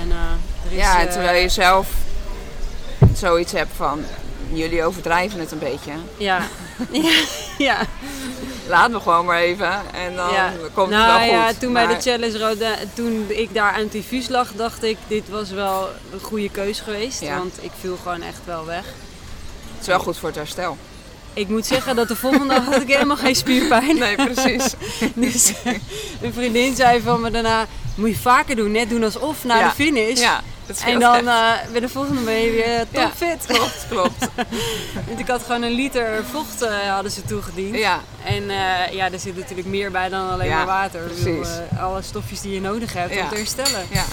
En 0.00 0.10
eh, 0.10 0.70
er 0.70 0.72
is, 0.72 0.76
Ja, 0.78 1.06
terwijl 1.06 1.42
je 1.42 1.48
zelf 1.48 1.88
zoiets 3.14 3.52
hebt 3.52 3.72
van, 3.76 4.04
jullie 4.52 4.84
overdrijven 4.84 5.40
het 5.40 5.52
een 5.52 5.58
beetje. 5.58 5.92
Ja. 6.16 6.40
ja. 7.58 7.78
Laat 8.68 8.90
me 8.90 9.00
gewoon 9.00 9.24
maar 9.24 9.38
even 9.38 9.72
en 9.94 10.16
dan 10.16 10.32
ja. 10.32 10.52
komt 10.74 10.90
nou, 10.90 11.02
het 11.20 11.30
wel 11.30 11.40
goed. 11.40 11.50
ja, 11.54 11.60
toen 11.60 11.72
bij 11.72 11.86
de 11.86 12.00
Challenge 12.00 12.38
Road, 12.38 12.58
toen 12.94 13.24
ik 13.28 13.54
daar 13.54 13.72
aan 13.72 13.82
het 13.82 13.94
infuus 13.94 14.28
lag, 14.28 14.52
dacht 14.56 14.82
ik, 14.82 14.96
dit 15.08 15.28
was 15.28 15.50
wel 15.50 15.88
een 16.12 16.20
goede 16.20 16.50
keus 16.50 16.80
geweest. 16.80 17.20
Ja. 17.20 17.38
Want 17.38 17.58
ik 17.60 17.70
viel 17.80 17.98
gewoon 18.02 18.22
echt 18.22 18.40
wel 18.44 18.64
weg. 18.66 18.84
Het 19.72 19.80
is 19.80 19.86
wel 19.86 19.98
goed 19.98 20.18
voor 20.18 20.28
het 20.28 20.38
herstel. 20.38 20.76
Ik 21.34 21.48
moet 21.48 21.66
zeggen 21.66 21.96
dat 21.96 22.08
de 22.08 22.16
volgende 22.16 22.54
dag 22.54 22.64
had 22.64 22.80
ik 22.80 22.88
helemaal 22.88 23.16
geen 23.16 23.34
spierpijn. 23.36 23.98
Nee, 23.98 24.14
precies. 24.14 24.74
Dus 25.14 25.52
een 26.22 26.32
vriendin 26.32 26.74
zei 26.76 27.00
van 27.00 27.20
me 27.20 27.30
daarna, 27.30 27.66
moet 27.94 28.08
je 28.08 28.16
vaker 28.16 28.56
doen, 28.56 28.70
net 28.72 28.88
doen 28.90 29.04
alsof 29.04 29.44
na 29.44 29.58
Ja. 29.58 29.68
de 29.68 29.74
finish. 29.74 30.20
Ja, 30.20 30.42
En 30.84 31.00
dan 31.00 31.28
eh, 31.28 31.50
bij 31.72 31.80
de 31.80 31.88
volgende 31.88 32.20
ben 32.20 32.34
je 32.40 32.50
weer 32.50 32.68
Ja. 32.68 32.84
topfit. 33.06 33.46
Klopt, 33.56 33.86
klopt. 33.88 34.28
Want 35.06 35.18
ik 35.18 35.28
had 35.28 35.42
gewoon 35.42 35.62
een 35.62 35.72
liter 35.72 36.24
vocht 36.30 36.62
eh, 36.62 36.92
hadden 36.94 37.12
ze 37.12 37.22
toegediend. 37.24 37.76
Ja, 37.76 38.00
En 38.24 38.50
eh, 38.50 38.92
ja, 38.92 39.12
er 39.12 39.18
zit 39.18 39.36
natuurlijk 39.36 39.68
meer 39.68 39.90
bij 39.90 40.08
dan 40.08 40.30
alleen 40.30 40.48
Ja, 40.48 40.56
maar 40.56 40.66
water. 40.66 41.00
Ik 41.10 41.16
bedoel, 41.18 41.34
precies. 41.40 41.56
eh, 41.70 41.82
alle 41.82 42.02
stofjes 42.02 42.40
die 42.40 42.54
je 42.54 42.60
nodig 42.60 42.92
hebt 42.92 43.14
Ja. 43.14 43.22
om 43.22 43.28
te 43.28 43.34
herstellen. 43.36 43.86
ja. 43.90 44.04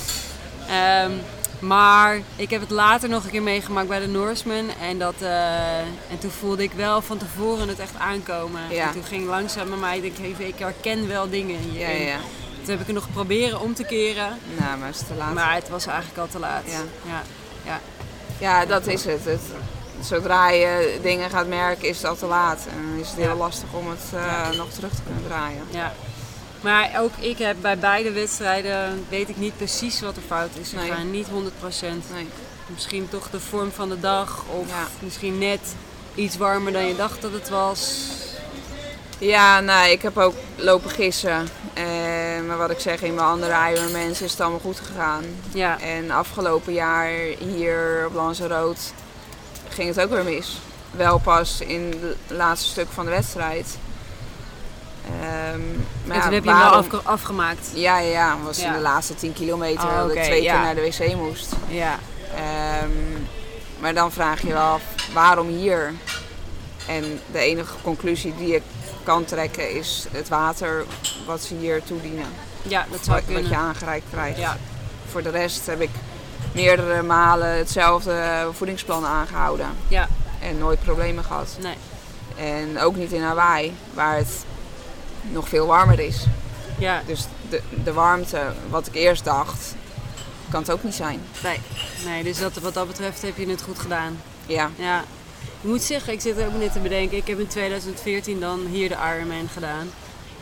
Ehm, 0.67 1.11
maar 1.59 2.19
ik 2.35 2.49
heb 2.49 2.61
het 2.61 2.69
later 2.69 3.09
nog 3.09 3.23
een 3.23 3.29
keer 3.31 3.41
meegemaakt 3.41 3.87
bij 3.87 3.99
de 3.99 4.07
Norseman. 4.07 4.69
En, 4.81 4.99
dat, 4.99 5.13
eh, 5.19 5.77
en 5.79 6.19
toen 6.19 6.31
voelde 6.31 6.63
ik 6.63 6.71
wel 6.71 7.01
van 7.01 7.17
tevoren 7.17 7.67
het 7.67 7.79
echt 7.79 7.97
aankomen. 7.97 8.61
Ja. 8.69 8.87
En 8.87 8.91
toen 8.93 9.03
ging 9.03 9.27
langzaam 9.27 9.69
bij 9.69 9.77
mij, 9.77 9.97
ik 9.99 10.01
denk 10.15 10.27
even, 10.31 10.47
ik 10.47 10.59
herken 10.59 11.07
wel 11.07 11.29
dingen 11.29 11.57
hierin. 11.59 11.97
ja, 12.01 12.05
ja. 12.11 12.17
Toen 12.61 12.69
heb 12.69 12.79
ik 12.79 12.85
het 12.85 12.95
nog 12.95 13.11
proberen 13.13 13.59
om 13.61 13.73
te 13.73 13.83
keren. 13.83 14.37
Nou, 14.59 14.77
maar 14.77 14.87
het 14.87 14.95
is 15.01 15.07
te 15.07 15.13
laat. 15.17 15.33
Maar 15.33 15.53
het 15.55 15.69
was 15.69 15.85
eigenlijk 15.85 16.17
al 16.19 16.27
te 16.27 16.39
laat. 16.39 16.63
Ja. 16.65 16.81
Ja. 17.05 17.21
Ja. 17.65 17.79
Ja, 18.39 18.65
dat 18.65 18.87
is 18.87 19.05
het. 19.05 19.25
het. 19.25 19.41
Zodra 20.01 20.49
je 20.49 20.99
dingen 21.01 21.29
gaat 21.29 21.47
merken, 21.47 21.87
is 21.87 21.97
het 21.97 22.05
al 22.05 22.15
te 22.15 22.25
laat. 22.25 22.59
En 22.69 22.99
is 22.99 23.07
het 23.07 23.17
heel 23.17 23.27
Ja. 23.27 23.35
lastig 23.35 23.67
om 23.73 23.89
het 23.89 23.99
eh, 24.13 24.21
Ja. 24.25 24.51
nog 24.57 24.69
terug 24.71 24.91
te 24.95 25.01
kunnen 25.05 25.23
draaien. 25.27 25.63
Ja. 25.69 25.93
Maar 26.61 26.91
ook 26.99 27.11
ik 27.19 27.37
heb 27.37 27.55
bij 27.61 27.77
beide 27.77 28.11
wedstrijden, 28.11 29.05
weet 29.09 29.29
ik 29.29 29.37
niet 29.37 29.57
precies 29.57 30.01
wat 30.01 30.15
er 30.15 30.21
fout 30.27 30.49
is 30.61 30.71
Nee. 30.71 30.89
gegaan. 30.89 31.11
Niet 31.11 31.27
100%. 31.27 32.03
Nee. 32.13 32.27
Misschien 32.67 33.09
toch 33.09 33.29
de 33.29 33.39
vorm 33.39 33.71
van 33.71 33.89
de 33.89 33.99
dag. 33.99 34.43
Of 34.49 34.67
Ja. 34.67 34.87
misschien 34.99 35.37
net 35.37 35.59
iets 36.15 36.37
warmer 36.37 36.73
dan 36.73 36.85
je 36.87 36.95
dacht 36.95 37.21
dat 37.21 37.31
het 37.31 37.49
was. 37.49 37.95
Ja, 39.17 39.59
nou, 39.59 39.89
ik 39.89 40.01
heb 40.01 40.17
ook 40.17 40.35
lopen 40.55 40.89
gissen. 40.89 41.47
Maar 42.47 42.57
wat 42.57 42.69
ik 42.69 42.79
zeg, 42.79 43.01
in 43.01 43.13
mijn 43.13 43.27
andere 43.27 43.71
Ironmans 43.73 44.21
is 44.21 44.31
het 44.31 44.41
allemaal 44.41 44.59
goed 44.59 44.79
gegaan. 44.79 45.23
Ja. 45.53 45.79
En 45.79 46.11
afgelopen 46.11 46.73
jaar 46.73 47.07
hier 47.39 48.03
op 48.07 48.13
Lanzarote 48.13 48.81
ging 49.69 49.87
het 49.95 50.01
ook 50.01 50.09
weer 50.09 50.23
mis. 50.23 50.59
Wel 50.91 51.17
pas 51.19 51.61
in 51.61 51.93
het 52.01 52.37
laatste 52.37 52.69
stuk 52.69 52.87
van 52.93 53.05
de 53.05 53.11
wedstrijd. 53.11 53.77
Ehm, 55.05 55.59
maar 56.05 56.15
en 56.15 56.15
ja, 56.15 56.21
toen 56.21 56.33
heb 56.33 56.43
je 56.43 56.49
hem 56.49 56.59
wel 56.59 56.69
afge- 56.71 57.01
afgemaakt. 57.03 57.69
Ja, 57.73 57.99
ja, 57.99 58.09
ja. 58.11 58.37
was 58.43 58.59
in 58.59 58.71
de 58.71 58.79
laatste 58.79 59.15
10 59.15 59.33
kilometer 59.33 59.83
Oh, 59.87 59.97
dat 59.97 60.15
ik 60.15 60.23
twee 60.23 60.41
keer 60.41 60.53
naar 60.59 60.75
de 60.75 60.81
wc 60.81 61.15
moest. 61.15 61.51
Ja. 61.67 61.99
Ehm, 62.35 62.91
maar 63.79 63.93
dan 63.93 64.11
vraag 64.11 64.41
je 64.41 64.47
je 64.47 64.53
wel 64.53 64.61
af, 64.61 64.81
waarom 65.13 65.47
hier? 65.47 65.93
En 66.87 67.19
de 67.31 67.39
enige 67.39 67.73
conclusie 67.81 68.33
die 68.37 68.55
ik 68.55 68.61
kan 69.03 69.25
trekken 69.25 69.71
is 69.75 70.05
het 70.11 70.29
water 70.29 70.85
wat 71.25 71.41
ze 71.41 71.55
hier 71.55 71.83
toedienen. 71.83 72.25
Ja, 72.61 72.85
dat 72.91 73.03
zou 73.03 73.15
Wat, 73.15 73.25
wat 73.25 73.33
kunnen. 73.33 73.51
je 73.51 73.57
aangereikt 73.57 74.05
krijgt. 74.11 74.37
Ja. 74.37 74.57
Voor 75.11 75.23
de 75.23 75.29
rest 75.29 75.65
heb 75.65 75.81
ik 75.81 75.89
meerdere 76.53 77.01
malen 77.01 77.57
hetzelfde 77.57 78.47
voedingsplan 78.51 79.05
aangehouden. 79.05 79.67
Ja. 79.87 80.07
En 80.39 80.57
nooit 80.57 80.79
problemen 80.83 81.23
gehad. 81.23 81.57
Nee. 81.61 81.75
En 82.37 82.79
ook 82.79 82.95
niet 82.95 83.11
in 83.11 83.23
Hawaii, 83.23 83.73
waar 83.93 84.15
het 84.17 84.45
nog 85.21 85.49
veel 85.49 85.65
warmer 85.67 85.99
is. 85.99 86.25
Ja. 86.77 87.01
Dus 87.05 87.25
de, 87.49 87.61
de 87.83 87.93
warmte, 87.93 88.41
wat 88.69 88.87
ik 88.87 88.95
eerst 88.95 89.23
dacht, 89.23 89.75
kan 90.49 90.61
het 90.61 90.71
ook 90.71 90.83
niet 90.83 90.95
zijn. 90.95 91.21
Nee. 91.43 91.59
nee, 92.05 92.23
dus 92.23 92.39
dat, 92.39 92.53
wat 92.53 92.73
dat 92.73 92.87
betreft 92.87 93.21
heb 93.21 93.37
je 93.37 93.49
het 93.49 93.61
goed 93.61 93.79
gedaan. 93.79 94.21
Ja, 94.45 94.69
Ja. 94.75 95.03
Ik 95.61 95.69
moet 95.69 95.81
zeggen, 95.81 96.13
ik 96.13 96.21
zit 96.21 96.37
er 96.37 96.45
ook 96.47 96.53
net 96.59 96.73
te 96.73 96.79
bedenken. 96.79 97.17
Ik 97.17 97.27
heb 97.27 97.39
in 97.39 97.47
2014 97.47 98.39
dan 98.39 98.65
hier 98.65 98.89
de 98.89 98.95
Ironman 99.15 99.47
gedaan. 99.53 99.89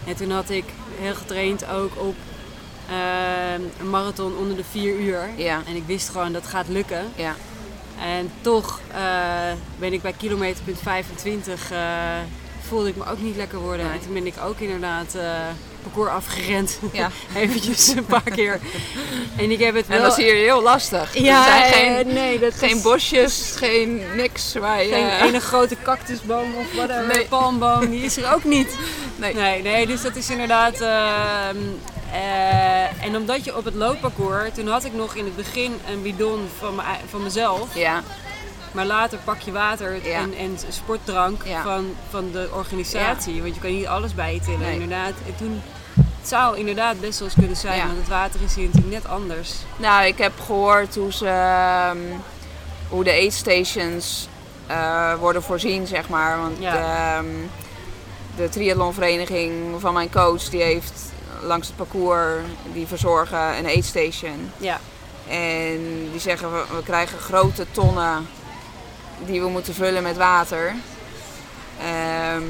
En 0.08 0.16
toen 0.16 0.32
had 0.32 0.50
ik 0.50 0.64
heel 1.00 1.16
getraind 1.16 1.68
ook 1.70 1.92
op 1.98 2.16
ehm, 2.90 3.62
een 3.80 3.90
marathon 3.90 4.38
onder 4.38 4.58
de 4.58 4.64
4 4.64 5.00
uur. 5.00 5.30
ja, 5.36 5.62
En 5.68 5.76
ik 5.76 5.84
wist 5.86 6.10
gewoon 6.10 6.32
dat 6.32 6.48
gaat 6.48 6.68
lukken. 6.68 7.06
ja. 7.16 7.36
En 8.04 8.32
toch 8.42 8.80
eh, 8.92 9.52
ben 9.80 9.94
ik 9.94 10.02
bij 10.02 10.14
kilometerpunt 10.18 10.80
25 10.80 11.72
eh, 11.72 11.80
voelde 12.68 12.90
ik 12.90 12.96
me 12.96 13.06
ook 13.06 13.22
niet 13.22 13.36
lekker 13.36 13.60
worden. 13.60 13.86
Nee. 13.86 13.96
En 13.96 14.02
toen 14.02 14.14
ben 14.14 14.26
ik 14.26 14.34
ook 14.44 14.60
inderdaad 14.60 15.16
eh 15.16 15.24
parcours 15.82 16.10
afgerend. 16.10 16.80
ja. 16.92 17.10
Eventjes 17.36 17.88
een 17.88 18.06
paar 18.06 18.32
keer. 18.36 18.60
En 19.38 19.52
ik 19.52 19.60
heb 19.60 19.76
het 19.76 19.88
wel... 19.88 19.98
En 19.98 20.04
dat 20.04 20.18
is 20.18 20.24
hier 20.24 20.34
heel 20.36 20.62
lastig. 20.62 21.18
Ja, 21.18 21.62
er 21.62 21.74
zijn 21.74 21.86
eh, 21.92 21.96
geen, 21.96 22.14
nee, 22.14 22.40
dat 22.40 22.54
geen 22.54 22.76
is 22.76 22.82
bosjes, 22.82 23.54
geen 23.58 24.02
niks 24.16 24.54
waar 24.54 24.84
je... 24.84 24.90
geen 24.94 25.28
ene 25.28 25.40
grote 25.40 25.76
cactusboom 25.84 26.56
of 26.56 26.74
whatever, 26.76 27.08
Nee. 27.08 27.26
palmboom, 27.26 27.90
die 27.90 28.04
is 28.04 28.18
er 28.18 28.34
ook 28.34 28.44
niet. 28.44 28.76
Nee. 29.16 29.34
Nee, 29.34 29.62
nee, 29.62 29.88
dus 29.88 30.02
dat 30.02 30.16
is 30.16 30.30
inderdaad. 30.30 30.82
ehm, 30.82 31.58
eh, 32.12 33.04
en 33.06 33.16
omdat 33.16 33.44
je 33.46 33.58
op 33.58 33.66
het 33.66 33.74
loopparcours, 33.76 34.50
toen 34.54 34.68
had 34.68 34.84
ik 34.86 34.94
nog 34.94 35.16
in 35.16 35.26
het 35.26 35.36
begin 35.36 35.80
een 35.92 36.02
bidon 36.02 36.50
van, 36.60 36.82
van 37.10 37.24
mezelf. 37.24 37.76
Ja, 37.76 38.04
Maar 38.72 38.86
later 38.86 39.20
pak 39.24 39.40
je 39.40 39.52
water 39.52 40.08
Ja. 40.08 40.20
en, 40.20 40.34
en 40.38 40.58
sportdrank 40.70 41.44
Ja. 41.46 41.64
van, 41.64 41.96
van 42.10 42.32
de 42.32 42.50
organisatie. 42.54 43.42
Want 43.42 43.56
je 43.56 43.62
kan 43.62 43.72
niet 43.72 43.88
alles 43.88 44.16
bij 44.16 44.34
je 44.34 44.40
tillen, 44.40 44.60
Nee. 44.60 44.74
inderdaad. 44.74 45.14
En 45.26 45.36
toen, 45.38 45.62
het 46.20 46.28
zou 46.28 46.58
inderdaad 46.58 47.00
best 47.00 47.20
wel 47.20 47.28
eens 47.28 47.38
kunnen 47.38 47.58
zijn, 47.58 47.86
want 47.88 47.98
het 48.00 48.08
water 48.08 48.42
is 48.42 48.56
hier 48.56 48.66
natuurlijk 48.66 48.94
net 49.04 49.08
anders. 49.12 49.54
Nou, 49.78 50.06
ik 50.06 50.18
heb 50.18 50.32
gehoord 50.46 50.96
hoe, 50.96 51.14
ze, 51.14 51.28
ehm, 51.28 51.98
hoe 52.90 53.04
de 53.04 53.12
aid 53.12 53.34
stations 53.34 54.28
eh, 54.68 55.14
worden 55.14 55.44
voorzien, 55.44 55.88
zeg 55.88 56.10
maar. 56.10 56.38
Want 56.38 56.58
de, 56.58 56.66
ehm, 56.68 57.26
de 58.36 58.50
triathlonvereniging 58.50 59.82
van 59.82 59.94
mijn 59.94 60.12
coach, 60.12 60.44
die 60.44 60.62
heeft 60.62 61.02
langs 61.42 61.68
het 61.68 61.76
parcours, 61.76 62.42
die 62.74 62.88
verzorgen 62.88 63.58
een 63.58 63.66
aid 63.66 63.86
station. 63.86 64.52
Ja, 64.58 64.80
En 65.28 66.10
die 66.12 66.20
zeggen, 66.20 66.52
we, 66.52 66.64
we 66.76 66.84
krijgen 66.84 67.20
grote 67.20 67.66
tonnen 67.72 68.28
die 69.26 69.42
we 69.42 69.48
moeten 69.48 69.74
vullen 69.74 70.04
met 70.04 70.18
water. 70.18 70.76
Ehm, 71.80 72.44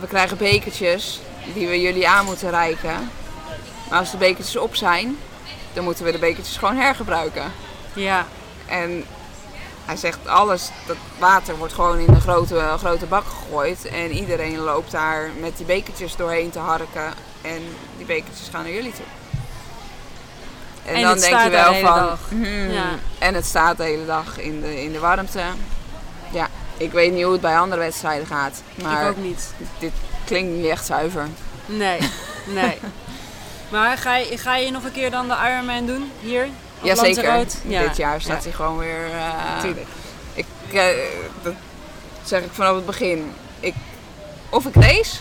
we 0.00 0.06
krijgen 0.08 0.36
bekertjes 0.36 1.20
die 1.54 1.68
we 1.68 1.80
jullie 1.80 2.08
aan 2.08 2.24
moeten 2.24 2.50
reiken. 2.50 3.10
Maar 3.90 3.98
als 3.98 4.10
de 4.10 4.16
bekertjes 4.16 4.56
op 4.56 4.74
zijn, 4.74 5.18
dan 5.72 5.84
moeten 5.84 6.04
we 6.04 6.12
de 6.12 6.18
bekertjes 6.18 6.56
gewoon 6.56 6.76
hergebruiken. 6.76 7.52
ja, 7.94 8.26
En 8.66 9.04
hij 9.84 9.96
zegt, 9.96 10.26
alles, 10.26 10.70
dat 10.86 10.96
water 11.18 11.56
wordt 11.56 11.72
gewoon 11.72 11.98
in 11.98 12.08
een 12.14 12.20
grote, 12.20 12.74
grote 12.78 13.06
bak 13.06 13.24
gegooid. 13.24 13.86
En 13.86 14.10
iedereen 14.10 14.58
loopt 14.58 14.90
daar 14.90 15.30
met 15.40 15.56
die 15.56 15.66
bekertjes 15.66 16.16
doorheen 16.16 16.50
te 16.50 16.58
harken. 16.58 17.12
En 17.42 17.62
die 17.96 18.06
bekertjes 18.06 18.48
gaan 18.48 18.62
naar 18.62 18.72
jullie 18.72 18.92
toe. 18.92 19.23
En, 20.86 20.94
En 20.94 21.02
dan 21.02 21.18
denk 21.18 21.40
je 21.42 21.50
wel 21.50 21.74
van, 21.74 22.16
hmm, 22.28 22.70
Ja. 22.70 22.84
en 23.18 23.34
het 23.34 23.44
staat 23.46 23.76
de 23.76 23.82
hele 23.82 24.06
dag 24.06 24.38
in 24.38 24.60
de, 24.60 24.82
in 24.82 24.92
de 24.92 24.98
warmte. 24.98 25.40
Ja, 26.32 26.48
ik 26.76 26.92
weet 26.92 27.12
niet 27.12 27.22
hoe 27.22 27.32
het 27.32 27.40
bij 27.40 27.58
andere 27.58 27.80
wedstrijden 27.80 28.26
gaat. 28.26 28.62
Maar 28.82 29.02
ik 29.02 29.08
ook 29.08 29.16
niet. 29.16 29.52
dit 29.78 29.92
klinkt 30.24 30.56
niet 30.56 30.66
echt 30.66 30.86
zuiver. 30.86 31.26
Nee, 31.66 31.98
nee. 32.60 32.78
Maar 33.70 33.98
ga 33.98 34.16
je, 34.16 34.38
ga 34.38 34.56
je 34.56 34.70
nog 34.70 34.84
een 34.84 34.92
keer 34.92 35.10
dan 35.10 35.28
de 35.28 35.34
Ironman 35.52 35.86
doen, 35.86 36.10
hier? 36.20 36.48
Jazeker? 36.82 37.44
Ja. 37.66 37.80
dit 37.82 37.96
jaar 37.96 38.20
staat 38.20 38.36
Ja, 38.36 38.48
hij 38.48 38.52
gewoon 38.52 38.78
weer... 38.78 39.04
eh, 39.16 39.60
Tuurlijk. 39.60 39.86
Ik, 40.34 40.46
eh, 40.72 40.84
dat 41.42 41.52
zeg 42.24 42.42
ik 42.42 42.50
vanaf 42.52 42.74
het 42.74 42.86
begin. 42.86 43.32
Ik, 43.60 43.74
of 44.48 44.66
ik 44.66 44.74
race, 44.74 45.16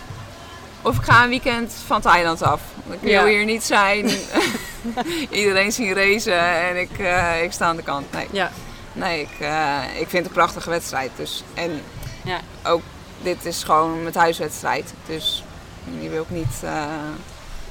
of 0.82 0.98
ik 0.98 1.04
ga 1.04 1.24
een 1.24 1.30
weekend 1.30 1.74
van 1.88 2.02
Thailand 2.02 2.42
af. 2.42 2.62
Ik 2.92 3.00
wil 3.02 3.12
Ja. 3.12 3.26
hier 3.26 3.46
niet 3.46 3.64
zijn, 3.64 4.10
iedereen 5.30 5.72
zien 5.72 5.94
racen 5.94 6.40
en 6.40 6.80
ik, 6.80 6.98
eh, 7.00 7.44
ik 7.44 7.52
sta 7.52 7.66
aan 7.66 7.76
de 7.76 7.84
kant. 7.84 8.12
Nee, 8.12 8.28
Ja, 8.32 8.52
nee 8.94 9.22
ik, 9.22 9.40
eh, 9.40 9.80
ik 9.90 10.10
vind 10.10 10.12
het 10.12 10.26
een 10.26 10.32
prachtige 10.32 10.70
wedstrijd. 10.70 11.12
Dus. 11.16 11.44
En 11.54 11.82
ja. 12.24 12.40
ook, 12.64 12.82
dit 13.22 13.46
is 13.46 13.64
gewoon 13.64 14.02
mijn 14.02 14.14
thuiswedstrijd. 14.14 14.94
Dus 15.06 15.44
die 15.84 16.10
wil 16.10 16.22
ik 16.22 16.30
niet, 16.30 16.62
eh 16.64 16.86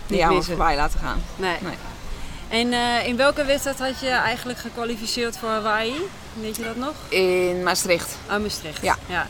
niet 0.07 0.21
aan 0.21 0.45
voorbij 0.45 0.76
laten 0.76 1.00
gaan. 1.00 1.23
Nee. 1.37 1.57
Nee. 1.61 1.76
En 2.49 2.73
in 3.07 3.16
welke 3.16 3.45
wedstrijd 3.45 3.78
had 3.78 4.00
je 4.00 4.09
eigenlijk 4.09 4.59
gekwalificeerd 4.59 5.38
voor 5.38 5.49
Hawaii? 5.49 5.95
Weet 6.40 6.57
je 6.57 6.62
dat 6.62 6.76
nog? 6.76 6.95
In 7.09 7.62
Maastricht, 7.62 8.16
Oh, 8.31 8.38
Maastricht. 8.38 8.83
Ja. 8.83 8.97
ja. 9.07 9.26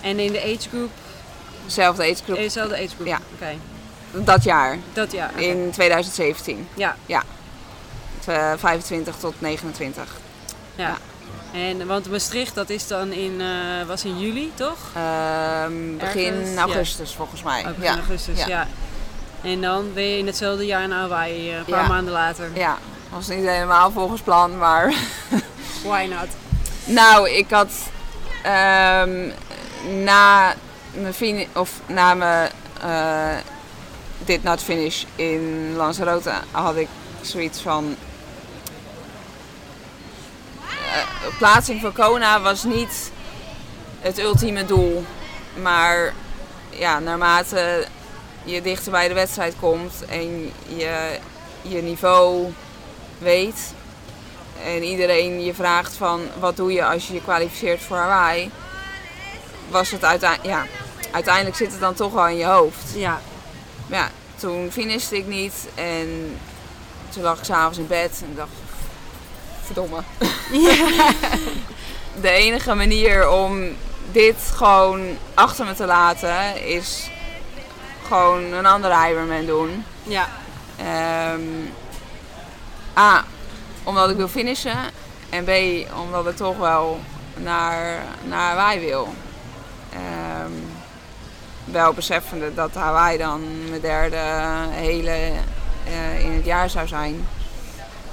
En 0.00 0.18
in 0.18 0.32
de 0.32 0.40
age 0.40 0.68
group, 0.68 0.90
dezelfde 1.64 2.02
agegroep, 2.02 2.36
dezelfde 2.36 2.74
age 2.74 2.88
group? 2.88 3.06
Ja. 3.06 3.18
Oké, 3.34 3.56
dat 4.12 4.44
jaar, 4.44 4.78
dat 4.92 5.12
jaar. 5.12 5.40
in 5.40 5.70
2017. 5.72 6.68
Ja, 6.74 6.96
Eh, 8.26 8.52
25 8.56 9.16
tot 9.16 9.34
29. 9.38 10.04
ja. 10.76 10.88
Ja. 10.88 10.96
En, 11.58 11.86
want 11.86 12.10
Maastricht, 12.10 12.54
dat 12.54 12.70
is 12.70 12.86
dan 12.86 13.12
in, 13.12 13.40
eh, 13.40 13.86
was 13.86 14.04
in 14.04 14.18
juli, 14.18 14.52
toch? 14.54 14.78
Ehm, 14.94 15.96
begin 15.98 16.32
Ergens, 16.34 16.50
ja. 16.54 16.60
augustus 16.60 17.14
volgens 17.14 17.42
mij. 17.42 17.60
Oh, 17.60 17.66
begin 17.66 17.82
ja. 17.82 17.94
augustus, 17.94 18.38
ja. 18.38 18.46
ja. 18.46 18.66
En 19.42 19.60
dan 19.60 19.92
ben 19.94 20.02
je 20.02 20.18
in 20.18 20.26
hetzelfde 20.26 20.66
jaar 20.66 20.88
naar 20.88 20.98
Hawaii, 21.00 21.50
eh, 21.50 21.56
een 21.56 21.64
paar 21.64 21.82
Ja. 21.82 21.88
maanden 21.88 22.12
later. 22.12 22.50
ja, 22.54 22.78
was 23.10 23.28
niet 23.28 23.46
helemaal 23.46 23.90
volgens 23.90 24.20
plan, 24.20 24.58
maar... 24.58 24.94
Why 25.84 26.06
not? 26.10 26.28
nou, 26.84 27.30
ik 27.30 27.50
had 27.50 27.70
ehm, 28.42 29.28
na 30.04 30.54
mijn 30.92 31.46
of 31.52 31.70
na 31.86 32.14
mijn 32.14 32.50
eh, 32.80 33.36
dit 34.26 34.42
not 34.42 34.62
finish 34.62 35.04
in 35.16 35.74
Lanzarote 35.76 36.32
had 36.50 36.76
ik 36.76 36.88
zoiets 37.20 37.60
van... 37.60 37.96
eh, 40.92 41.36
plaatsing 41.38 41.80
voor 41.80 41.92
Kona 41.92 42.40
was 42.40 42.64
niet 42.64 43.10
het 44.00 44.18
ultieme 44.18 44.64
doel. 44.64 45.04
Maar 45.62 46.14
ja, 46.70 46.98
naarmate 46.98 47.86
je 48.44 48.62
dichter 48.62 48.90
bij 48.90 49.08
de 49.08 49.14
wedstrijd 49.14 49.54
komt 49.60 50.04
en 50.08 50.52
je 50.66 51.18
je 51.62 51.82
niveau 51.82 52.52
weet 53.18 53.74
en 54.64 54.82
iedereen 54.82 55.44
je 55.44 55.54
vraagt 55.54 55.94
van 55.94 56.20
wat 56.40 56.56
doe 56.56 56.72
je 56.72 56.84
als 56.84 57.06
je 57.06 57.14
je 57.14 57.22
kwalificeert 57.22 57.80
voor 57.80 57.96
Hawaii, 57.96 58.50
was 59.68 59.90
het 59.90 60.04
uiteindelijk, 60.04 60.54
ja, 60.54 60.66
uiteindelijk 61.10 61.56
zit 61.56 61.70
het 61.70 61.80
dan 61.80 61.94
toch 61.94 62.12
wel 62.12 62.28
in 62.28 62.36
je 62.36 62.44
hoofd. 62.44 62.92
Ja, 62.94 63.20
Maar 63.86 63.98
ja, 63.98 64.10
toen 64.36 64.68
finishte 64.72 65.16
ik 65.16 65.26
niet 65.26 65.54
en 65.74 66.38
toen 67.08 67.22
lag 67.22 67.38
ik 67.38 67.44
s'avonds 67.44 67.78
in 67.78 67.86
bed 67.86 68.22
en 68.24 68.34
dacht, 68.34 68.50
verdomme. 69.62 70.02
De 72.20 72.30
enige 72.30 72.74
manier 72.74 73.30
om 73.30 73.76
dit 74.12 74.36
gewoon 74.54 75.16
achter 75.34 75.66
me 75.66 75.74
te 75.74 75.86
laten 75.86 76.64
is 76.64 77.10
gewoon 78.06 78.42
een 78.52 78.66
andere 78.66 79.08
Ironman 79.08 79.46
doen. 79.46 79.84
ja, 80.02 80.28
Ehm, 80.76 81.40
A, 82.98 83.24
omdat 83.82 84.10
ik 84.10 84.16
wil 84.16 84.28
finishen. 84.28 84.78
En 85.30 85.44
B, 85.44 85.50
omdat 86.00 86.26
ik 86.26 86.36
toch 86.36 86.56
wel 86.56 87.00
naar, 87.36 88.02
naar 88.24 88.48
Hawaii 88.48 88.80
wil. 88.80 89.14
Ehm, 89.92 90.52
wel 91.72 91.92
beseffende 91.92 92.54
dat 92.54 92.74
Hawaii 92.74 93.18
dan 93.18 93.68
mijn 93.68 93.80
derde 93.80 94.16
hele 94.70 95.32
eh, 95.84 96.24
in 96.24 96.32
het 96.32 96.44
jaar 96.44 96.70
zou 96.70 96.86
zijn. 96.88 97.26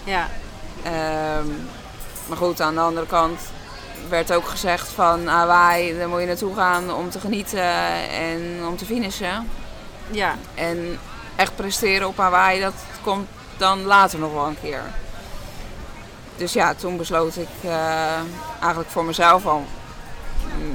ja, 0.04 0.28
Ehm, 0.84 1.48
maar 2.28 2.38
goed, 2.38 2.62
aan 2.62 2.74
de 2.74 2.80
andere 2.80 3.06
kant 3.06 3.40
werd 4.10 4.34
ook 4.34 4.48
gezegd 4.48 4.90
van 4.90 5.28
Hawaii, 5.28 5.98
daar 5.98 6.10
moet 6.10 6.20
je 6.20 6.26
naartoe 6.26 6.56
gaan 6.56 6.94
om 6.94 7.10
te 7.10 7.20
genieten 7.20 7.64
en 8.10 8.42
om 8.68 8.78
te 8.78 8.86
finishen. 8.86 9.50
ja. 10.12 10.36
En 10.56 11.00
echt 11.36 11.56
presteren 11.56 12.08
op 12.08 12.18
Hawaii, 12.18 12.62
dat 12.62 12.74
komt 13.04 13.28
dan 13.58 13.84
later 13.84 14.20
nog 14.20 14.34
wel 14.34 14.48
een 14.48 14.60
keer. 14.62 14.82
Dus 16.36 16.54
ja, 16.54 16.74
toen 16.74 16.98
besloot 16.98 17.36
ik 17.36 17.48
eh, 17.64 17.72
eigenlijk 18.60 18.90
voor 18.90 19.06
mezelf 19.06 19.46
al 19.46 19.66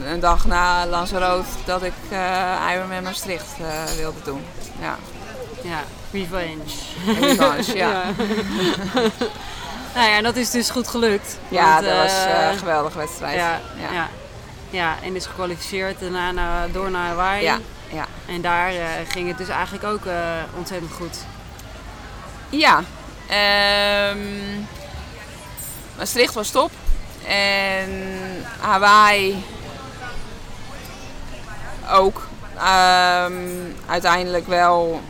een 0.04 0.20
dag 0.20 0.44
na 0.44 0.86
Lanzarote 0.86 1.48
dat 1.64 1.82
ik 1.82 1.92
eh 2.10 2.70
Ironman 2.72 3.02
Maastricht 3.02 3.54
eh, 3.60 3.96
wilde 3.96 4.22
doen. 4.24 4.44
Ja, 4.80 4.96
Ja, 5.62 5.80
revenge. 6.12 6.62
revanche, 7.20 7.76
ja. 7.84 8.02
nou 9.94 10.08
ja, 10.08 10.22
dat 10.22 10.36
is 10.36 10.50
dus 10.50 10.70
goed 10.70 10.88
gelukt. 10.88 11.38
Ja, 11.48 11.74
want, 11.74 11.86
dat 11.86 11.96
was 11.96 12.24
eh, 12.24 12.50
een 12.50 12.58
geweldige 12.58 12.98
wedstrijd. 12.98 13.36
ja, 13.36 13.60
ja. 13.80 13.92
ja. 13.92 14.08
ja. 14.70 14.96
en 15.02 15.16
is 15.16 15.26
gekwalificeerd 15.26 16.00
daarna 16.00 16.32
naar, 16.32 16.70
door 16.72 16.90
naar 16.90 17.08
Hawaii. 17.08 17.42
Ja, 17.42 17.58
ja. 17.90 18.06
En 18.26 18.40
daar 18.40 18.72
ging 19.08 19.28
het 19.28 19.38
dus 19.38 19.48
eigenlijk 19.48 19.84
ook 19.84 20.02
ontzettend 20.56 20.92
goed. 20.92 21.16
Ja, 22.48 22.82
ehm, 23.28 24.18
Maastricht 25.96 26.34
was 26.34 26.50
top. 26.50 26.70
En 27.26 28.18
Hawaii 28.60 29.44
ook. 31.92 32.26
Ehm, 32.56 33.32
uiteindelijk 33.86 34.46
wel, 34.46 35.00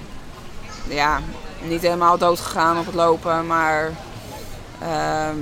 ja, 0.89 1.21
niet 1.63 1.83
helemaal 1.83 2.19
dood 2.19 2.41
gegaan 2.41 2.79
op 2.79 2.87
het 2.87 2.95
lopen, 2.95 3.47
maar 3.47 3.91
ehm, 4.81 5.39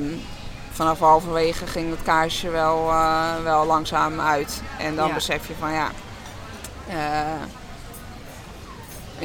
vanaf 0.73 0.99
halverwege 0.99 1.67
ging 1.67 1.91
het 1.91 2.03
kaarsje 2.03 2.51
wel, 2.51 2.89
eh, 2.91 3.43
wel 3.43 3.67
langzaam 3.67 4.21
uit. 4.21 4.63
En 4.79 4.97
dan 4.97 5.09
Ja. 5.09 5.15
besef 5.15 5.49
je 5.49 5.55
van 5.59 5.73
ja, 5.73 5.89
eh, 6.89 7.43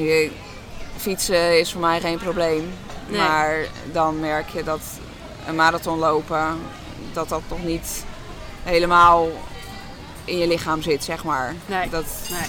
je- 0.06 0.32
fietsen 0.98 1.60
is 1.60 1.72
voor 1.72 1.82
mij 1.82 2.00
geen 2.00 2.18
probleem. 2.18 2.74
Nee. 3.08 3.20
Maar 3.20 3.56
dan 3.92 4.20
merk 4.20 4.50
je 4.50 4.64
dat 4.64 4.82
een 5.48 5.56
marathon 5.56 6.00
lopen, 6.00 6.60
dat 7.14 7.30
dat 7.30 7.42
nog 7.50 7.64
niet 7.64 8.06
helemaal 8.64 9.28
in 10.28 10.38
je 10.38 10.48
lichaam 10.48 10.82
zit, 10.82 11.04
zeg 11.04 11.24
maar. 11.24 11.54
Nee. 11.66 11.90
Dat, 11.90 12.06
Nee. 12.30 12.48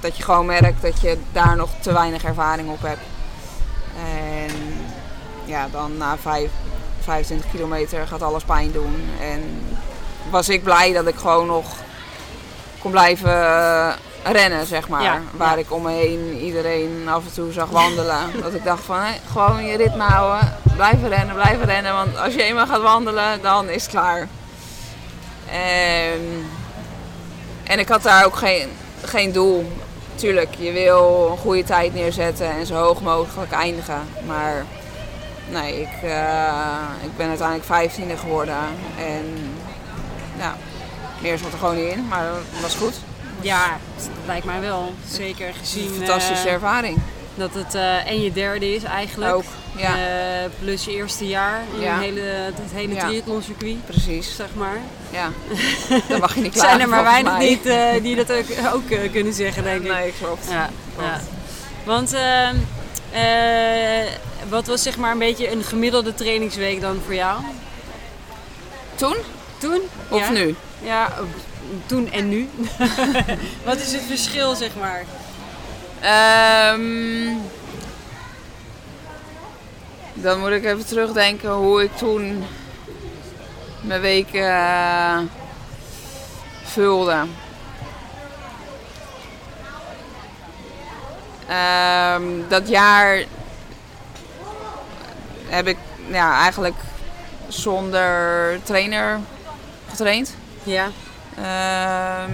dat 0.00 0.16
je 0.16 0.22
gewoon 0.22 0.46
merkt 0.46 0.82
dat 0.82 1.00
je 1.00 1.18
daar 1.32 1.56
nog 1.56 1.70
te 1.80 1.92
weinig 1.92 2.24
ervaring 2.24 2.70
op 2.70 2.82
hebt. 2.82 3.00
En 3.96 4.54
ja, 5.44 5.68
dan 5.72 5.96
na 5.96 6.16
vijf, 6.18 6.50
25 7.00 7.50
kilometer 7.50 8.06
gaat 8.06 8.22
alles 8.22 8.44
pijn 8.44 8.72
doen. 8.72 9.08
En 9.20 9.66
was 10.30 10.48
ik 10.48 10.62
blij 10.62 10.92
dat 10.92 11.06
ik 11.06 11.16
gewoon 11.16 11.46
nog 11.46 11.66
kon 12.78 12.90
blijven 12.90 13.30
eh, 13.46 13.92
rennen, 14.22 14.66
zeg 14.66 14.88
maar. 14.88 15.02
Ja, 15.02 15.20
Waar 15.32 15.52
ja. 15.52 15.56
ik 15.56 15.72
om 15.72 15.82
me 15.82 15.90
heen 15.90 16.38
iedereen 16.40 17.08
af 17.08 17.24
en 17.24 17.32
toe 17.32 17.52
zag 17.52 17.68
wandelen. 17.68 18.30
dat 18.42 18.54
ik 18.54 18.64
dacht 18.64 18.84
van, 18.84 18.98
hé, 19.00 19.12
gewoon 19.32 19.64
je 19.64 19.76
ritme 19.76 20.02
houden. 20.02 20.56
Blijven 20.74 21.08
rennen, 21.08 21.34
blijven 21.34 21.64
rennen. 21.64 21.92
Want 21.92 22.16
als 22.18 22.34
je 22.34 22.42
eenmaal 22.42 22.66
gaat 22.66 22.82
wandelen, 22.82 23.42
dan 23.42 23.68
is 23.68 23.82
het 23.82 23.90
klaar. 23.90 24.28
En, 25.50 26.46
en 27.68 27.78
ik 27.78 27.88
had 27.88 28.02
daar 28.02 28.24
ook 28.24 28.36
geen, 28.36 28.68
geen 29.04 29.32
doel. 29.32 29.72
Tuurlijk, 30.14 30.54
je 30.58 30.72
wil 30.72 31.28
een 31.30 31.38
goede 31.38 31.64
tijd 31.64 31.94
neerzetten 31.94 32.50
en 32.50 32.66
zo 32.66 32.74
hoog 32.74 33.00
mogelijk 33.00 33.52
eindigen. 33.52 34.00
Maar 34.26 34.64
nee, 35.50 35.80
ik, 35.80 36.02
eh, 36.02 36.78
ik 37.04 37.16
ben 37.16 37.28
uiteindelijk 37.28 37.66
vijftiende 37.66 38.16
geworden. 38.16 38.58
En 38.98 39.54
ja, 40.38 40.56
meer 41.20 41.38
zat 41.38 41.52
er 41.52 41.58
gewoon 41.58 41.76
niet 41.76 41.92
in, 41.92 42.08
maar 42.08 42.24
dat 42.24 42.60
was 42.60 42.74
goed. 42.74 42.94
Ja, 43.40 43.76
dat 43.96 44.08
lijkt 44.26 44.46
mij 44.46 44.60
wel. 44.60 44.92
Zeker 45.08 45.54
gezien 45.54 45.90
Fantastische 45.90 46.48
eh, 46.48 46.52
ervaring. 46.52 46.98
Dat 47.38 47.54
het 47.54 47.74
eh, 47.74 48.06
en 48.10 48.20
je 48.22 48.32
derde 48.32 48.74
is 48.74 48.82
eigenlijk. 48.82 49.34
Ook, 49.34 49.44
ja. 49.76 49.96
Eh, 49.96 50.50
plus 50.60 50.84
je 50.84 50.90
eerste 50.92 51.26
jaar 51.26 51.62
in 51.74 51.80
Ja. 51.80 51.92
het 51.94 52.00
hele, 52.02 52.20
het 52.20 52.72
hele 52.72 52.94
Ja. 52.94 53.06
triathlon-circuit, 53.06 53.86
Precies, 53.86 54.36
zeg 54.36 54.46
maar. 54.54 54.78
ja. 55.10 55.30
Dan 56.08 56.20
mag 56.20 56.34
je 56.34 56.40
niet 56.40 56.52
klagen 56.52 56.68
zijn 56.70 56.80
er 56.82 56.88
maar 56.88 57.02
weinig 57.02 57.32
mij. 57.32 57.48
niet, 57.48 57.66
eh, 57.66 58.02
die 58.02 58.16
dat 58.16 58.32
ook, 58.32 58.44
ook 58.74 59.10
kunnen 59.12 59.32
zeggen, 59.32 59.62
denk 59.62 59.82
ik. 59.84 59.92
Nee, 59.92 60.12
klopt. 60.20 60.46
Ja, 60.50 60.70
Klopt. 60.96 61.08
ja. 61.08 61.20
Want 61.84 62.12
ehm, 62.12 62.54
eh, 63.12 64.10
wat 64.48 64.66
was 64.66 64.82
zeg 64.82 64.96
maar 64.96 65.12
een 65.12 65.18
beetje 65.18 65.50
een 65.52 65.62
gemiddelde 65.64 66.14
trainingsweek 66.14 66.80
dan 66.80 67.00
voor 67.04 67.14
jou? 67.14 67.40
Toen 68.94 69.16
Toen? 69.58 69.80
of 70.08 70.30
nu? 70.30 70.54
Ja, 70.82 71.12
toen 71.86 72.10
en 72.12 72.28
nu. 72.28 72.48
wat 73.64 73.76
is 73.80 73.92
het 73.92 74.02
verschil 74.08 74.54
zeg 74.54 74.70
maar? 74.80 75.04
Ehm, 76.00 77.36
dan 80.14 80.40
moet 80.40 80.50
ik 80.50 80.64
even 80.64 80.86
terugdenken 80.86 81.50
hoe 81.50 81.82
ik 81.82 81.96
toen 81.96 82.44
mijn 83.80 84.00
weken 84.00 84.48
eh, 84.50 85.18
vulde. 86.64 87.24
Ehm, 91.48 92.22
dat 92.48 92.68
jaar 92.68 93.24
heb 95.46 95.66
ik 95.66 95.76
ja, 96.10 96.40
eigenlijk 96.40 96.76
zonder 97.48 98.62
trainer 98.62 99.20
getraind. 99.88 100.34
Ja. 100.62 100.90
Ehm, 101.36 102.32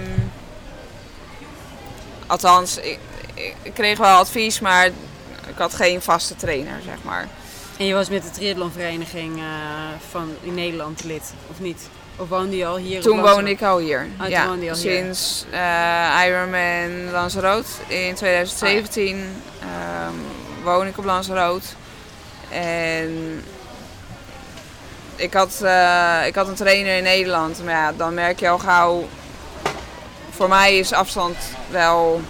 althans, 2.27 2.77
ik, 2.77 2.99
ik, 3.35 3.73
kreeg 3.73 3.97
wel 3.97 4.17
advies, 4.17 4.59
maar 4.59 4.85
ik 5.47 5.57
had 5.57 5.73
geen 5.73 6.01
vaste 6.01 6.35
trainer, 6.35 6.81
zeg 6.85 6.97
maar. 7.01 7.27
En 7.77 7.85
je 7.85 7.93
was 7.93 8.09
met 8.09 8.23
de 8.23 8.31
triathlonvereniging 8.31 9.37
eh, 9.37 9.43
van 10.09 10.35
in 10.41 10.53
Nederland 10.53 11.03
lid, 11.03 11.33
of 11.51 11.59
niet? 11.59 11.89
Of 12.17 12.29
woonde 12.29 12.57
je 12.57 12.65
al 12.65 12.77
hier? 12.77 13.01
Toen 13.01 13.21
woonde 13.21 13.49
ik 13.49 13.61
al 13.61 13.77
hier. 13.77 14.07
toen 14.17 14.29
ja, 14.29 14.45
al 14.45 14.53
hier. 14.53 14.75
sinds 14.75 15.45
eh, 15.51 16.21
Ironman 16.25 17.11
Lanzarote 17.11 17.67
in 17.87 18.15
2017 18.15 19.41
ehm, 19.59 20.13
woon 20.63 20.87
ik 20.87 20.97
op 20.97 21.03
Lanzarote. 21.03 21.67
En 22.49 23.43
ik 25.15 25.33
had, 25.33 25.61
eh, 25.63 26.21
ik 26.25 26.35
had 26.35 26.47
een 26.47 26.55
trainer 26.55 26.97
in 26.97 27.03
Nederland, 27.03 27.63
maar 27.63 27.73
ja, 27.73 27.93
dan 27.93 28.13
merk 28.13 28.39
je 28.39 28.49
al 28.49 28.59
gauw. 28.59 29.07
Voor 30.29 30.49
mij 30.49 30.77
is 30.77 30.93
afstand 30.93 31.37
wel. 31.69 32.21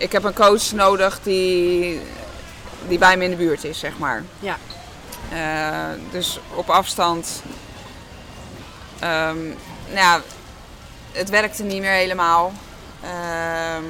Ik 0.00 0.12
heb 0.12 0.24
een 0.24 0.34
coach 0.34 0.72
nodig 0.72 1.20
die, 1.22 2.00
die 2.88 2.98
bij 2.98 3.16
me 3.16 3.24
in 3.24 3.30
de 3.30 3.36
buurt 3.36 3.64
is, 3.64 3.78
zeg 3.78 3.98
maar. 3.98 4.24
Ja. 4.38 4.56
Eh, 5.32 5.98
dus 6.10 6.40
op 6.54 6.70
afstand. 6.70 7.42
ehm, 8.98 9.44
nou 9.86 9.96
ja, 9.96 10.20
het 11.12 11.28
werkte 11.28 11.62
niet 11.62 11.80
meer 11.80 11.92
helemaal. 11.92 12.52
Ehm, 13.02 13.84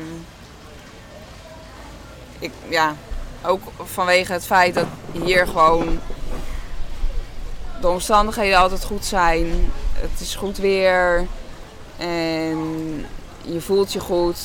ik, 2.39 2.53
ja, 2.69 2.95
ook 3.43 3.63
vanwege 3.85 4.33
het 4.33 4.47
feit 4.47 4.75
dat 4.75 4.87
hier 5.13 5.47
gewoon 5.47 6.01
de 7.81 7.89
omstandigheden 7.89 8.59
altijd 8.59 8.85
goed 8.85 9.05
zijn. 9.05 9.73
Het 9.93 10.21
is 10.21 10.35
goed 10.35 10.59
weer 10.59 11.27
en 11.97 13.07
je 13.43 13.61
voelt 13.61 13.93
je 13.93 14.01
goed. 14.01 14.39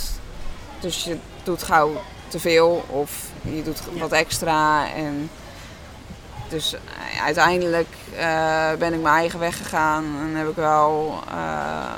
Dus 0.80 1.04
je 1.04 1.18
doet 1.46 1.64
gauw 1.64 2.02
te 2.28 2.40
veel 2.40 2.86
of 2.88 3.12
je 3.42 3.64
doet 3.64 3.82
wat 4.00 4.12
extra. 4.12 4.94
En 4.94 5.30
dus 6.50 6.74
eh, 6.74 7.24
uiteindelijk 7.24 7.96
eh, 8.18 8.74
ben 8.80 8.94
ik 8.94 9.02
mijn 9.02 9.16
eigen 9.16 9.40
weg 9.40 9.58
gegaan 9.58 10.04
en 10.04 10.36
heb 10.36 10.50
ik 10.50 10.56
wel 10.56 11.20
eh, 11.30 11.92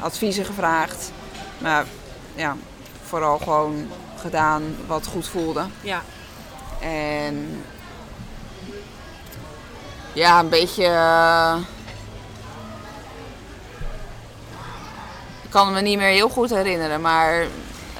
adviezen 0.00 0.44
gevraagd. 0.44 1.12
Maar 1.58 1.84
ja, 2.34 2.56
vooral 3.04 3.38
gewoon 3.38 3.88
gedaan 4.16 4.76
wat 4.86 5.06
goed 5.06 5.28
voelde. 5.28 5.64
Ja. 5.80 6.02
En 6.80 7.64
ja, 10.12 10.38
een 10.38 10.48
beetje. 10.48 10.84
ik 15.42 15.50
kan 15.50 15.72
me 15.72 15.80
niet 15.80 15.98
meer 15.98 16.08
heel 16.08 16.28
goed 16.28 16.50
herinneren, 16.50 17.00
maar. 17.00 17.46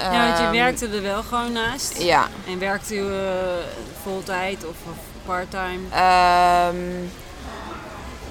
Ja, 0.02 0.26
want 0.26 0.38
je 0.38 0.44
ehm, 0.44 0.52
werkte 0.52 0.88
er 0.88 1.02
wel 1.02 1.22
gewoon 1.22 1.52
naast. 1.52 2.02
Ja. 2.02 2.28
En 2.48 2.58
werkte 2.58 2.94
je 2.94 3.00
uh, 3.00 3.82
voltijd 4.02 4.64
of, 4.64 4.74
of 4.90 4.96
parttime? 5.26 5.80
Ehm, 5.90 7.04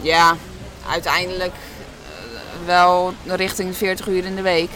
ja, 0.01 0.35
uiteindelijk 0.89 1.53
eh, 1.53 2.65
wel 2.65 3.13
richting 3.25 3.75
40 3.75 4.07
uur 4.07 4.25
in 4.25 4.35
de 4.35 4.41
week. 4.41 4.71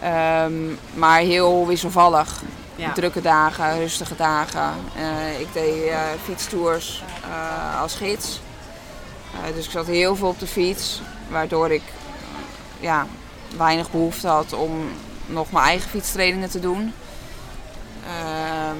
Ehm, 0.00 0.52
maar 0.94 1.18
heel 1.20 1.66
wisselvallig. 1.66 2.42
Ja. 2.76 2.92
Drukke 2.92 3.20
dagen, 3.20 3.78
rustige 3.78 4.16
dagen. 4.16 4.72
Eh, 4.96 5.40
ik 5.40 5.52
deed 5.52 5.86
eh, 5.88 5.98
fietstours 6.24 7.02
eh, 7.22 7.80
als 7.80 7.94
gids. 7.94 8.40
Eh, 9.32 9.54
dus 9.54 9.64
ik 9.64 9.70
zat 9.70 9.86
heel 9.86 10.16
veel 10.16 10.28
op 10.28 10.38
de 10.38 10.46
fiets. 10.46 11.00
Waardoor 11.28 11.70
ik 11.70 11.82
eh, 11.82 12.82
ja, 12.82 13.06
weinig 13.56 13.90
behoefte 13.90 14.28
had 14.28 14.52
om 14.52 14.88
nog 15.26 15.52
mijn 15.52 15.64
eigen 15.64 15.90
fietstrainingen 15.90 16.50
te 16.50 16.60
doen. 16.60 16.94
Ehm, 18.06 18.76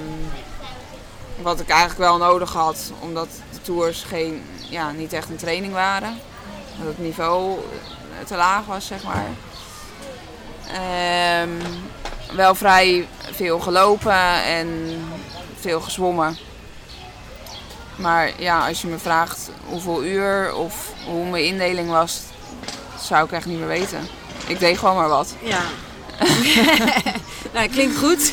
wat 1.41 1.59
ik 1.59 1.69
eigenlijk 1.69 1.99
wel 1.99 2.17
nodig 2.17 2.53
had, 2.53 2.91
omdat 2.99 3.27
de 3.51 3.61
tours 3.61 4.03
geen, 4.03 4.43
ja, 4.69 4.91
niet 4.91 5.13
echt 5.13 5.29
een 5.29 5.37
training 5.37 5.73
waren. 5.73 6.19
Dat 6.77 6.87
het 6.87 6.99
niveau 6.99 7.59
te 8.25 8.35
laag 8.35 8.65
was, 8.65 8.87
zeg 8.87 9.03
maar. 9.03 9.27
Ehm, 10.73 11.49
wel 12.35 12.55
vrij 12.55 13.07
veel 13.31 13.59
gelopen 13.59 14.43
en 14.43 14.99
veel 15.59 15.81
gezwommen. 15.81 16.37
Maar 17.95 18.31
ja, 18.41 18.67
als 18.67 18.81
je 18.81 18.87
me 18.87 18.97
vraagt 18.97 19.49
hoeveel 19.65 20.03
uur 20.03 20.53
of 20.53 20.91
hoe 21.05 21.29
mijn 21.29 21.45
indeling 21.45 21.89
was, 21.89 22.21
zou 22.99 23.25
ik 23.25 23.31
echt 23.31 23.45
niet 23.45 23.57
meer 23.57 23.67
weten. 23.67 24.07
Ik 24.47 24.59
deed 24.59 24.77
gewoon 24.77 24.95
maar 24.95 25.09
wat. 25.09 25.35
Ja. 25.39 25.61
nou, 27.53 27.67
klinkt 27.69 27.97
goed. 27.97 28.31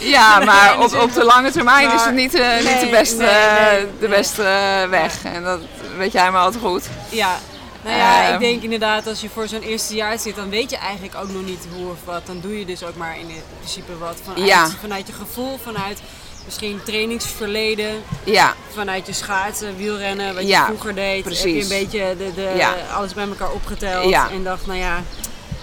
Ja, 0.00 0.38
maar 0.44 0.78
op, 0.78 0.94
op 0.94 1.14
de 1.14 1.24
lange 1.24 1.50
termijn 1.50 1.92
is 1.92 2.02
het 2.04 2.14
niet, 2.14 2.34
eh, 2.34 2.56
niet 2.56 2.80
de 2.80 2.88
beste, 2.90 3.16
nee, 3.16 3.70
nee, 3.80 3.86
de 4.00 4.08
beste 4.08 4.42
weg. 4.90 5.24
En 5.24 5.42
dat 5.44 5.60
weet 5.96 6.12
jij 6.12 6.30
maar 6.30 6.42
altijd 6.42 6.62
goed. 6.64 6.84
ja. 7.08 7.38
Nou 7.84 7.96
ja, 7.96 8.26
ik 8.32 8.38
denk 8.40 8.62
inderdaad 8.62 9.06
als 9.06 9.20
je 9.20 9.28
voor 9.28 9.48
zo'n 9.48 9.60
eerste 9.62 9.94
jaar 9.94 10.18
zit, 10.18 10.36
dan 10.36 10.48
weet 10.50 10.70
je 10.70 10.76
eigenlijk 10.76 11.14
ook 11.14 11.28
nog 11.32 11.44
niet 11.44 11.66
hoe 11.76 11.90
of 11.90 11.96
wat. 12.04 12.26
Dan 12.26 12.40
doe 12.40 12.58
je 12.58 12.64
dus 12.64 12.82
ook 12.84 12.96
maar 12.96 13.18
in 13.18 13.26
principe 13.58 13.98
wat 13.98 14.16
vanuit, 14.24 14.46
Ja. 14.46 14.68
vanuit 14.80 15.06
je 15.06 15.12
gevoel, 15.12 15.58
vanuit 15.62 16.00
misschien 16.44 16.80
trainingsverleden, 16.84 18.02
Ja, 18.24 18.54
vanuit 18.74 19.06
je 19.06 19.12
schaatsen, 19.12 19.76
wielrennen, 19.76 20.34
wat 20.34 20.48
Ja, 20.48 20.58
je 20.60 20.64
vroeger 20.66 20.94
deed. 20.94 21.24
Heb 21.24 21.34
je 21.34 21.62
een 21.62 21.68
beetje 21.68 22.14
de, 22.18 22.34
de, 22.34 22.52
Ja. 22.56 22.74
alles 22.94 23.14
bij 23.14 23.26
elkaar 23.28 23.50
opgeteld 23.52 24.12
en 24.12 24.44
dacht, 24.44 24.66
nou 24.66 24.78
ja, 24.78 25.02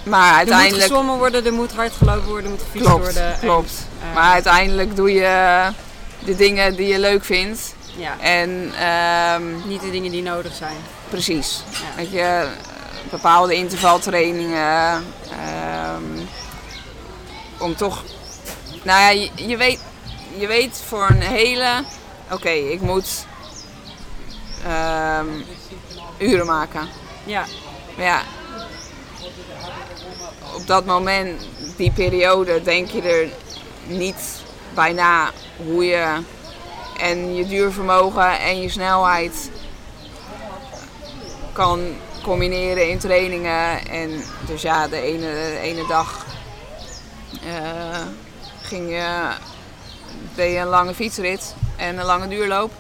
maar 0.06 0.22
er 0.30 0.30
moet 0.30 0.38
uiteindelijk... 0.38 0.82
gezwommen 0.84 1.18
worden, 1.18 1.46
er 1.46 1.54
moet 1.54 1.72
hard 1.74 1.94
gelopen 1.94 2.26
worden, 2.28 2.44
er 2.44 2.50
moet 2.50 2.62
gefietst 2.62 2.88
Klopt, 2.88 3.04
worden. 3.04 3.34
En, 3.34 3.40
klopt. 3.40 3.88
eh, 4.02 4.14
Maar 4.14 4.34
uiteindelijk 4.34 4.96
doe 4.96 5.12
je 5.14 5.68
de 6.26 6.36
dingen 6.36 6.76
die 6.76 6.88
je 6.88 7.00
leuk 7.00 7.24
vindt. 7.26 7.76
ja, 7.98 8.20
En 8.20 8.72
ehm, 8.80 9.68
niet 9.68 9.82
de 9.82 9.92
dingen 9.92 10.12
die 10.12 10.22
nodig 10.22 10.54
zijn. 10.56 10.76
precies. 11.10 11.64
Ja. 11.72 11.78
Weet 11.96 12.12
je, 12.12 12.48
bepaalde 13.10 13.56
intervaltrainingen. 13.56 15.06
ehm, 15.32 16.04
om 17.58 17.76
toch... 17.76 18.04
Nou 18.84 19.00
ja, 19.02 19.10
je, 19.10 19.30
je 19.36 19.58
weet, 19.58 19.80
je 20.38 20.48
weet 20.48 20.84
voor 20.88 21.08
een 21.10 21.22
hele... 21.22 21.84
Oké, 22.32 22.50
ik 22.50 22.82
moet 22.82 23.26
ehm, 24.68 25.26
uren 26.18 26.46
maken. 26.46 26.88
Ja, 27.24 27.44
ja, 27.98 28.22
op 30.56 30.68
dat 30.68 30.86
moment, 30.86 31.48
die 31.76 31.92
periode, 31.92 32.62
denk 32.62 32.90
je 32.90 33.02
er 33.02 33.30
niet 33.88 34.44
bij 34.74 34.94
na 34.94 35.32
hoe 35.66 35.86
je 35.86 36.18
en 36.98 37.36
je 37.36 37.48
duurvermogen 37.48 38.40
en 38.40 38.62
je 38.62 38.70
snelheid 38.70 39.50
kan 41.52 41.96
combineren 42.24 42.90
in 42.90 43.00
trainingen. 43.00 43.88
En 43.88 44.24
dus 44.46 44.62
ja, 44.62 44.88
de 44.88 45.02
ene, 45.02 45.58
ene 45.60 45.88
dag 45.88 46.26
eh, 47.46 48.02
ging 48.62 48.90
je, 48.90 49.30
deed 50.36 50.52
je 50.52 50.60
een 50.60 50.68
lange 50.68 50.94
fietsrit 50.94 51.56
en 51.76 51.98
een 51.98 52.06
lange 52.06 52.28
duurloop. 52.28 52.72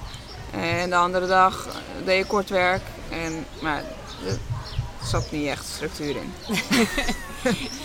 En 0.51 0.89
de 0.89 0.95
andere 0.95 1.27
dag 1.27 1.67
deed 2.05 2.17
je 2.17 2.25
kort 2.25 2.49
werk. 2.49 2.81
En, 3.09 3.45
maar 3.61 3.83
zat 5.07 5.31
niet 5.31 5.47
echt 5.47 5.65
structuur 5.75 6.15
in. 6.15 6.33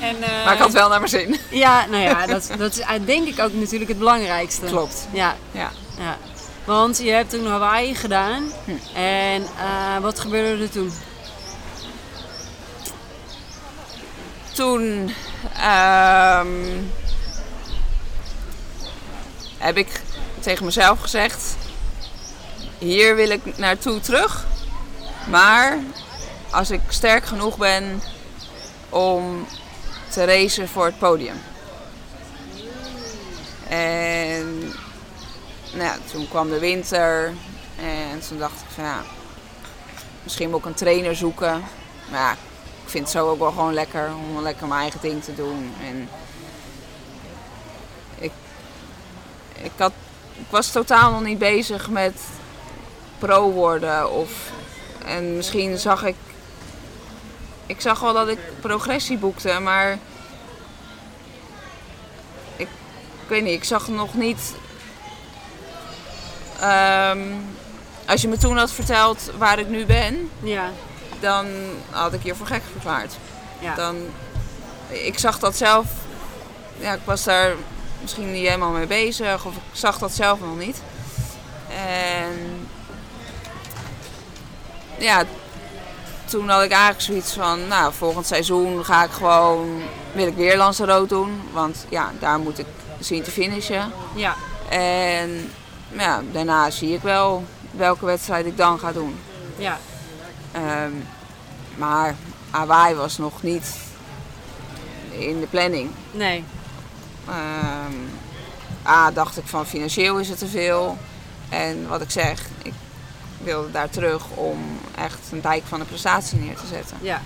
en, 0.00 0.22
eh, 0.22 0.44
Maar 0.44 0.52
ik 0.52 0.58
had 0.60 0.72
wel 0.72 0.88
naar 0.88 0.98
mijn 0.98 1.10
zin. 1.10 1.36
ja, 1.50 1.86
nou 1.86 2.02
ja, 2.02 2.26
dat, 2.26 2.50
dat 2.58 2.72
is 2.78 2.84
denk 3.04 3.28
ik 3.28 3.40
ook 3.40 3.52
natuurlijk 3.52 3.90
het 3.90 3.98
belangrijkste. 3.98 4.66
Klopt. 4.66 5.08
Ja, 5.12 5.36
Ja. 5.52 5.70
ja. 5.98 6.16
Want 6.64 6.98
je 6.98 7.10
hebt 7.10 7.30
toen 7.30 7.46
Hawaii 7.46 7.94
gedaan. 7.94 8.52
Hm. 8.64 8.96
En 8.96 9.42
eh, 9.42 9.98
wat 10.00 10.20
gebeurde 10.20 10.62
er 10.62 10.70
toen? 10.70 10.92
Toen 14.52 15.14
ehm, 15.56 16.48
heb 19.58 19.76
ik 19.76 20.00
tegen 20.40 20.64
mezelf 20.64 21.00
gezegd: 21.00 21.56
hier 22.78 23.16
wil 23.16 23.30
ik 23.30 23.58
naartoe 23.58 24.00
terug. 24.00 24.46
Maar 25.28 25.78
als 26.50 26.70
ik 26.70 26.80
sterk 26.88 27.24
genoeg 27.24 27.56
ben 27.56 28.02
om 28.88 29.46
te 30.08 30.24
racen 30.24 30.68
voor 30.68 30.84
het 30.84 30.98
podium. 30.98 31.40
En 33.68 34.58
nou 35.72 35.82
ja, 35.82 35.96
toen 36.12 36.28
kwam 36.28 36.50
de 36.50 36.58
winter 36.58 37.32
en 37.76 38.20
toen 38.28 38.38
dacht 38.38 38.60
ik 38.60 38.74
van 38.74 38.84
ja, 38.84 39.02
misschien 40.22 40.50
moet 40.50 40.58
ik 40.58 40.64
een 40.64 40.74
trainer 40.74 41.16
zoeken. 41.16 41.64
Maar 42.10 42.20
ja, 42.20 42.32
ik 42.84 42.88
vind 42.90 43.04
het 43.04 43.12
zo 43.12 43.28
ook 43.28 43.38
wel 43.38 43.50
gewoon 43.50 43.74
lekker 43.74 44.10
om 44.14 44.42
lekker 44.42 44.66
mijn 44.66 44.80
eigen 44.80 45.00
ding 45.00 45.24
te 45.24 45.34
doen. 45.34 45.74
En 45.86 46.08
ik, 48.18 48.32
ik, 49.62 49.72
had, 49.76 49.92
ik 50.32 50.46
was 50.50 50.70
totaal 50.70 51.10
nog 51.10 51.22
niet 51.22 51.38
bezig 51.38 51.90
met 51.90 52.20
pro 53.18 53.50
worden. 53.50 54.10
Of, 54.10 54.30
en 55.04 55.36
misschien 55.36 55.78
zag 55.78 56.04
ik. 56.04 56.16
Ik 57.70 57.80
zag 57.80 58.00
wel 58.00 58.12
dat 58.12 58.28
ik 58.28 58.38
progressie 58.60 59.18
boekte, 59.18 59.58
maar. 59.58 59.98
Ik, 62.56 62.68
ik 63.22 63.28
weet 63.28 63.42
niet, 63.42 63.52
ik 63.54 63.64
zag 63.64 63.88
nog 63.88 64.14
niet. 64.14 64.54
ehm, 66.60 67.20
als 68.06 68.20
je 68.20 68.28
me 68.28 68.36
toen 68.36 68.56
had 68.56 68.72
verteld 68.72 69.30
waar 69.38 69.58
ik 69.58 69.68
nu 69.68 69.86
ben, 69.86 70.30
Ja, 70.42 70.70
dan 71.20 71.46
had 71.90 72.12
ik 72.12 72.22
je 72.22 72.34
voor 72.34 72.46
gek 72.46 72.62
verklaard. 72.72 73.14
ja. 73.58 73.74
Dan, 73.74 73.96
ik 74.88 75.18
zag 75.18 75.38
dat 75.38 75.56
zelf, 75.56 75.86
ja, 76.78 76.92
ik 76.92 77.00
was 77.04 77.24
daar 77.24 77.52
misschien 78.00 78.32
niet 78.32 78.46
helemaal 78.46 78.70
mee 78.70 78.86
bezig 78.86 79.44
of 79.46 79.54
ik 79.54 79.62
zag 79.72 79.98
dat 79.98 80.12
zelf 80.12 80.40
nog 80.40 80.58
niet. 80.58 80.82
En 81.68 82.68
ja, 84.98 85.24
toen 86.30 86.48
had 86.48 86.62
ik 86.62 86.70
eigenlijk 86.70 87.00
zoiets 87.00 87.32
van, 87.32 87.68
nou, 87.68 87.92
volgend 87.94 88.26
seizoen 88.26 88.84
ga 88.84 89.04
ik 89.04 89.10
gewoon, 89.10 89.82
wil 90.12 90.26
ik 90.26 90.36
weer 90.36 90.56
Lanzarote 90.56 91.14
doen, 91.14 91.40
want 91.52 91.86
ja, 91.88 92.12
daar 92.18 92.38
moet 92.38 92.58
ik 92.58 92.66
zien 92.98 93.22
te 93.22 93.30
finishen. 93.30 93.92
ja. 94.14 94.34
En 94.68 95.50
ja, 95.98 96.22
daarna 96.32 96.70
zie 96.70 96.94
ik 96.94 97.02
wel 97.02 97.44
welke 97.70 98.04
wedstrijd 98.04 98.46
ik 98.46 98.56
dan 98.56 98.78
ga 98.78 98.92
doen. 98.92 99.18
ja. 99.56 99.78
Ehm, 100.52 100.92
maar 101.76 102.14
Hawaii 102.50 102.94
was 102.94 103.18
nog 103.18 103.42
niet 103.42 103.74
in 105.10 105.40
de 105.40 105.46
planning. 105.46 105.90
Nee. 106.10 106.44
Ehm, 107.28 107.94
A, 108.86 109.10
dacht 109.10 109.36
ik 109.38 109.46
van 109.46 109.66
financieel 109.66 110.18
is 110.18 110.28
het 110.28 110.38
te 110.38 110.46
veel. 110.46 110.98
En 111.48 111.88
wat 111.88 112.00
ik 112.00 112.10
zeg, 112.10 112.46
ik 112.62 112.72
wilde 113.42 113.70
daar 113.70 113.90
terug 113.90 114.22
om 114.34 114.80
echt 114.94 115.18
een 115.32 115.40
dijk 115.40 115.62
van 115.66 115.78
de 115.78 115.84
prestatie 115.84 116.38
neer 116.38 116.56
te 116.56 116.66
zetten. 116.66 116.96
Ja. 117.00 117.20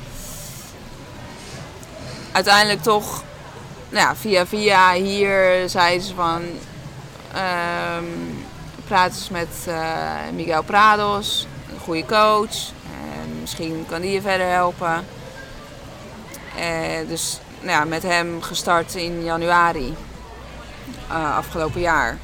Uiteindelijk 2.33 2.83
toch, 2.83 3.23
nou 3.89 4.07
ja, 4.07 4.17
via 4.17 4.47
via 4.47 4.93
hier 4.93 5.69
zeiden 5.69 6.07
ze 6.07 6.15
van... 6.15 6.43
ehm 7.33 8.43
praat 8.85 9.15
eens 9.15 9.31
met 9.31 9.65
eh, 9.67 10.13
Miguel 10.33 10.63
Prados, 10.63 11.47
een 11.73 11.81
goede 11.81 12.05
coach. 12.07 12.57
En 12.93 13.41
misschien 13.41 13.87
kan 13.89 14.01
die 14.01 14.13
je 14.13 14.21
verder 14.21 14.49
helpen. 14.49 15.07
Eh, 16.57 17.09
dus 17.09 17.39
nou 17.61 17.71
ja, 17.71 17.85
met 17.85 18.03
hem 18.03 18.43
gestart 18.43 18.95
in 18.95 19.25
januari 19.25 19.95
eh, 21.09 21.37
afgelopen 21.37 21.81
jaar. 21.81 22.19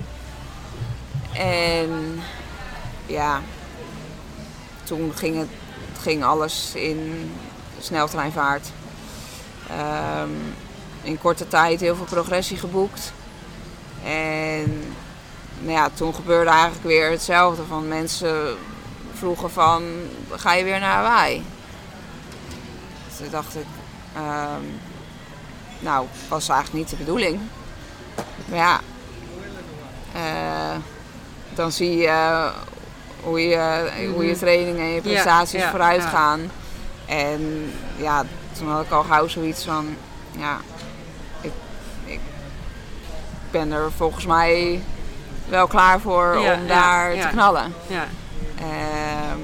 En 1.32 2.22
ja, 3.06 3.40
toen 4.90 5.12
ging, 5.14 5.38
het, 5.38 5.48
ging 6.00 6.24
alles 6.24 6.74
in 6.74 7.30
sneltreinvaart. 7.80 8.68
Ehm, 9.68 10.30
in 11.02 11.18
korte 11.18 11.48
tijd 11.48 11.80
heel 11.80 11.96
veel 11.96 12.04
progressie 12.04 12.56
geboekt. 12.56 13.12
En 14.04 14.94
nou 15.58 15.72
ja, 15.72 15.90
toen 15.94 16.14
gebeurde 16.14 16.50
eigenlijk 16.50 16.82
weer 16.82 17.10
hetzelfde. 17.10 17.62
Van 17.68 17.88
mensen 17.88 18.56
vroegen 19.12 19.50
van, 19.50 19.82
ga 20.30 20.54
je 20.54 20.64
weer 20.64 20.80
naar 20.80 20.94
Hawaii? 20.94 21.44
Dus 23.08 23.16
toen 23.16 23.30
dacht 23.30 23.54
ik, 23.54 23.66
ehm, 24.14 24.64
nou, 25.78 26.06
was 26.28 26.48
eigenlijk 26.48 26.78
niet 26.78 26.90
de 26.90 27.04
bedoeling. 27.04 27.40
Maar 28.48 28.58
ja, 28.58 28.80
eh, 30.12 30.78
dan 31.54 31.72
zie 31.72 31.96
je 31.96 32.50
hoe 33.22 33.40
je, 33.48 33.90
hoe 34.14 34.24
je 34.26 34.36
training 34.38 34.78
en 34.78 34.88
je 34.88 35.00
prestaties 35.00 35.60
Mhm. 35.60 35.70
vooruit 35.70 36.02
gaan. 36.04 36.50
En 37.06 37.72
ja, 37.96 38.24
toen 38.58 38.68
had 38.70 38.84
ik 38.84 38.90
al 38.90 39.02
gauw 39.02 39.28
zoiets 39.28 39.64
van, 39.64 39.96
ja, 40.38 40.56
ik, 41.40 41.52
ik 42.04 42.20
ben 43.50 43.72
er 43.72 43.92
volgens 43.96 44.26
mij 44.26 44.82
wel 45.48 45.66
klaar 45.66 46.00
voor 46.00 46.38
Ja, 46.40 46.54
om 46.54 46.60
ja, 46.60 46.66
daar 46.66 47.14
ja. 47.14 47.22
te 47.22 47.28
knallen. 47.28 47.74
Ja. 47.86 48.06
Ehm, 48.58 49.38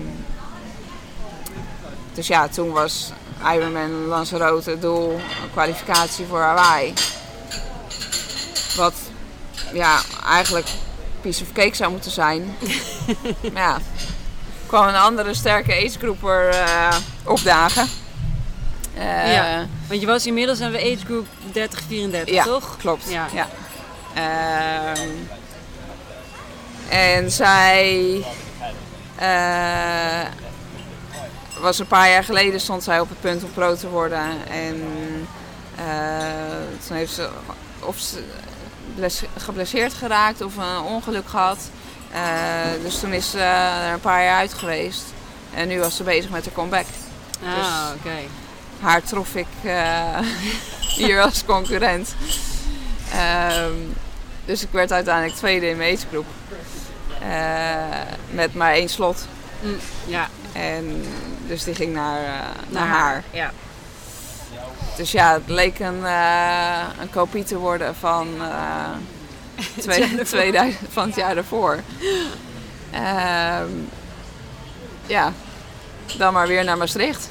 dus 2.15 2.27
ja, 2.27 2.49
toen 2.49 2.73
was 2.73 3.13
Ironman 3.55 4.07
Lanzarote 4.07 4.71
het 4.71 4.81
doel, 4.81 5.13
een 5.13 5.51
kwalificatie 5.53 6.27
voor 6.27 6.41
Hawaii. 6.41 6.93
Wat 8.77 8.95
ja, 9.73 9.99
eigenlijk 10.27 10.67
of 11.29 11.53
cake 11.53 11.75
zou 11.75 11.91
moeten 11.91 12.11
zijn. 12.11 12.57
maar 13.53 13.63
ja, 13.63 13.79
kwam 14.67 14.89
een 14.89 14.95
andere 14.95 15.35
sterke 15.35 15.73
agegroeper 15.73 16.49
eh 16.49 16.97
opdagen. 17.25 17.89
Eh, 18.95 19.33
Ja. 19.33 19.67
Want 19.89 20.01
je 20.01 20.07
was 20.07 20.27
inmiddels 20.27 20.61
aan 20.61 20.73
de 20.73 20.79
age 20.79 21.05
group 21.05 21.27
30-34, 21.53 22.25
ja, 22.25 22.45
toch? 22.45 22.77
klopt. 22.77 23.11
Ja. 23.11 23.27
Ja. 23.33 23.49
Ehm, 24.15 25.09
en 26.89 27.31
zij 27.31 28.25
eh, 29.17 30.29
was 31.61 31.79
een 31.79 31.87
paar 31.87 32.11
jaar 32.11 32.25
geleden 32.25 32.61
stond 32.61 32.83
zij 32.85 33.01
op 33.01 33.09
het 33.09 33.21
punt 33.21 33.45
om 33.45 33.53
pro 33.53 33.75
te 33.77 33.89
worden. 33.89 34.29
En 34.51 34.85
toen 36.87 36.97
heeft 36.97 37.13
ze 37.13 37.29
of 37.81 37.99
ze 37.99 38.25
geblesseerd 39.37 39.95
geraakt 39.95 40.41
of 40.43 40.57
een 40.57 40.81
ongeluk 40.81 41.29
gehad. 41.29 41.59
Eh, 42.13 42.21
dus 42.83 43.01
toen 43.01 43.13
is 43.13 43.31
ze 43.31 43.39
er 43.41 43.93
een 43.93 44.01
paar 44.01 44.23
jaar 44.25 44.39
uit 44.39 44.55
geweest. 44.55 45.05
En 45.55 45.69
nu 45.69 45.79
was 45.81 45.97
ze 45.97 46.03
bezig 46.03 46.31
met 46.31 46.45
haar 46.45 46.55
comeback. 46.55 46.87
Ah, 47.45 47.55
Dus- 47.57 47.95
oké. 47.99 48.17
Haar 48.81 49.03
trof 49.03 49.35
ik 49.35 49.47
eh, 49.65 50.19
hier 50.97 51.21
als 51.23 51.45
concurrent. 51.45 52.15
Ehm, 53.13 53.73
dus 54.45 54.63
ik 54.63 54.69
werd 54.71 54.93
uiteindelijk 54.93 55.37
tweede 55.37 55.69
in 55.69 55.77
mijn 55.77 55.97
agegroep. 55.97 56.27
Eh, 57.21 58.01
met 58.31 58.55
maar 58.55 58.73
één 58.73 58.89
slot. 58.89 59.27
Mm, 59.63 59.77
ja, 60.07 60.29
En 60.53 61.05
dus 61.47 61.65
die 61.65 61.75
ging 61.75 61.93
naar, 61.95 62.19
eh, 62.19 62.25
naar, 62.29 62.43
naar 62.69 62.87
haar. 62.87 63.23
Ja. 63.31 63.51
Dus 64.97 65.11
ja, 65.13 65.33
het 65.33 65.43
leek 65.47 65.79
een, 65.79 66.05
eh, 66.05 66.79
een 67.01 67.11
kopie 67.11 67.45
te 67.45 67.57
worden 67.57 67.95
van, 67.97 68.29
eh, 68.41 69.67
twee- 69.83 70.23
2000, 70.25 70.89
van 70.93 71.07
het 71.07 71.17
jaar 71.17 71.35
daarvoor. 71.35 71.81
Ehm, 72.91 73.69
ja, 75.07 75.33
dan 76.17 76.33
maar 76.33 76.47
weer 76.47 76.65
naar 76.65 76.77
Maastricht 76.77 77.29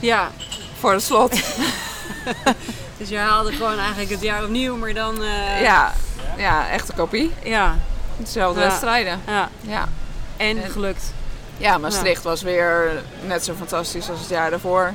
Ja, 0.00 0.30
voor 0.78 0.92
het 0.92 1.02
slot. 1.02 1.30
dus 2.98 3.08
je 3.08 3.16
haalde 3.18 3.52
gewoon 3.52 3.78
eigenlijk 3.78 4.10
het 4.10 4.20
jaar 4.22 4.44
opnieuw, 4.44 4.76
maar 4.76 4.94
dan... 4.94 5.22
eh, 5.22 5.60
ja, 5.62 5.92
ja, 6.36 6.68
echte 6.68 6.92
kopie. 6.92 7.32
Ja, 7.42 7.76
Dezelfde 8.16 8.60
Ja. 8.60 8.66
wedstrijden. 8.66 9.20
ja. 9.26 9.48
Ja. 9.60 9.88
En 10.36 10.62
En- 10.62 10.70
gelukt. 10.70 11.12
ja, 11.56 11.78
Maastricht 11.78 12.22
was 12.22 12.42
weer 12.42 13.02
net 13.26 13.44
zo 13.44 13.54
fantastisch 13.58 14.10
als 14.10 14.20
het 14.20 14.28
jaar 14.28 14.50
daarvoor. 14.50 14.92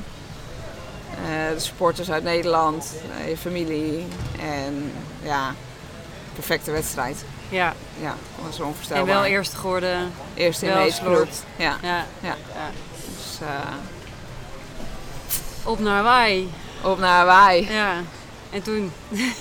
Eh, 1.24 1.54
de 1.54 1.60
supporters 1.60 2.10
uit 2.10 2.22
Nederland, 2.22 2.94
eh, 3.20 3.28
je 3.28 3.36
familie 3.36 4.06
en 4.40 4.92
ja, 5.22 5.54
perfecte 6.34 6.70
wedstrijd. 6.70 7.24
Ja, 7.48 7.74
Ja, 8.00 8.14
was 8.44 8.58
en 8.58 8.64
onvoorstelbaar. 8.64 9.06
wel 9.06 9.24
eerste 9.24 9.56
geworden. 9.56 10.12
Eerst 10.34 10.62
in 10.62 10.72
deze. 10.74 11.02
Ja, 11.04 11.24
Ja. 11.56 11.76
Ja. 11.82 12.04
ja. 12.20 12.36
dus 13.16 13.38
eh, 13.48 13.72
Op 15.64 15.78
naar 15.78 15.94
Hawaii. 15.96 16.52
op 16.82 16.98
naar 16.98 17.16
Hawaii. 17.16 17.72
Ja. 17.72 17.94
En 18.50 18.62
toen, 18.62 18.92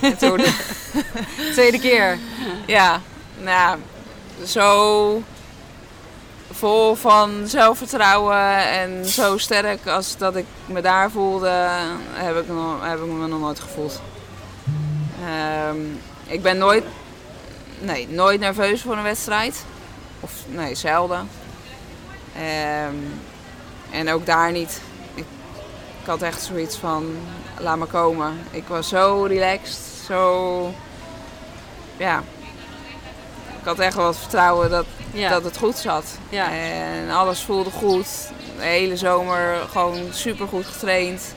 En 0.01 0.17
toen, 0.17 0.39
tweede 1.53 1.79
keer. 1.79 2.17
ja, 2.65 3.01
nou 3.39 3.77
zo 4.45 5.21
vol 6.57 6.95
van 6.95 7.47
zelfvertrouwen 7.47 8.69
en 8.69 9.05
zo 9.05 9.37
sterk 9.37 9.87
als 9.87 10.17
dat 10.17 10.35
ik 10.35 10.45
me 10.65 10.81
daar 10.81 11.11
voelde, 11.11 11.49
heb 12.13 12.37
ik, 12.37 12.47
nog, 12.47 12.85
heb 12.85 12.99
ik 12.99 13.05
me 13.05 13.27
nog 13.27 13.39
nooit 13.39 13.59
gevoeld. 13.59 14.01
Ehm, 15.25 15.77
ik 16.27 16.41
ben 16.41 16.57
nooit, 16.57 16.83
nee, 17.79 18.07
nooit 18.09 18.39
nerveus 18.39 18.81
voor 18.81 18.97
een 18.97 19.03
wedstrijd. 19.03 19.65
Of 20.19 20.31
nee, 20.47 20.75
zelden. 20.75 21.29
Ehm, 22.35 22.95
en 23.91 24.09
ook 24.09 24.25
daar 24.25 24.51
niet. 24.51 24.81
Ik, 25.13 25.25
ik 26.01 26.05
had 26.05 26.21
echt 26.21 26.41
zoiets 26.41 26.77
van, 26.77 27.17
laat 27.59 27.77
me 27.77 27.85
komen. 27.85 28.37
Ik 28.51 28.67
was 28.67 28.87
zo 28.87 29.25
relaxed, 29.27 29.79
zo, 30.05 30.73
ja. 31.97 32.23
Ik 33.67 33.73
had 33.75 33.86
echt 33.86 33.95
wel 33.95 34.08
het 34.08 34.17
vertrouwen 34.17 34.69
dat, 34.69 34.86
Ja. 35.13 35.30
dat 35.30 35.43
het 35.43 35.58
goed 35.58 35.77
zat. 35.77 36.06
Ja. 36.30 36.51
En 36.51 37.10
alles 37.12 37.39
voelde 37.41 37.69
goed. 37.69 38.08
De 38.58 38.63
hele 38.63 38.97
zomer 38.97 39.58
gewoon 39.71 40.08
super 40.12 40.47
goed 40.47 40.65
getraind. 40.65 41.36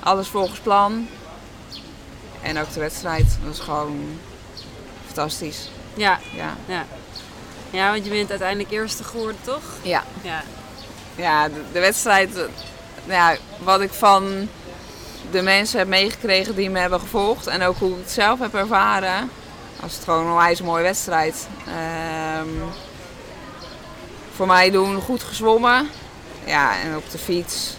Alles 0.00 0.28
volgens 0.28 0.58
plan. 0.58 1.08
En 2.42 2.58
ook 2.58 2.72
de 2.72 2.80
wedstrijd 2.80 3.38
was 3.46 3.58
gewoon 3.60 4.18
fantastisch. 5.06 5.70
Ja, 5.94 6.18
Ja, 6.34 6.56
ja. 6.66 6.84
Ja, 7.70 7.90
want 7.90 8.04
je 8.04 8.10
bent 8.10 8.30
uiteindelijk 8.30 8.70
eerste 8.70 9.04
geworden, 9.04 9.36
toch? 9.42 9.62
ja. 9.82 10.02
Ja. 10.22 10.42
ja 11.16 11.48
de, 11.48 11.62
de 11.72 11.80
wedstrijd, 11.80 12.30
ja, 13.04 13.36
wat 13.58 13.80
ik 13.80 13.92
van 13.92 14.48
de 15.30 15.42
mensen 15.42 15.78
heb 15.78 15.88
meegekregen 15.88 16.54
die 16.54 16.70
me 16.70 16.78
hebben 16.78 17.00
gevolgd 17.00 17.46
en 17.46 17.62
ook 17.62 17.76
hoe 17.78 17.90
ik 17.90 18.02
het 18.02 18.10
zelf 18.10 18.38
heb 18.38 18.54
ervaren, 18.54 19.30
was 19.80 19.94
het 19.94 20.04
gewoon 20.04 20.24
een 20.24 20.30
onwijs 20.30 20.62
mooie 20.62 20.82
wedstrijd. 20.82 21.48
Ehm, 21.66 22.48
voor 24.34 24.46
mij 24.46 24.70
doen 24.70 25.00
goed 25.00 25.22
gezwommen, 25.22 25.88
ja, 26.44 26.80
en 26.80 26.96
op 26.96 27.10
de 27.10 27.18
fiets 27.18 27.76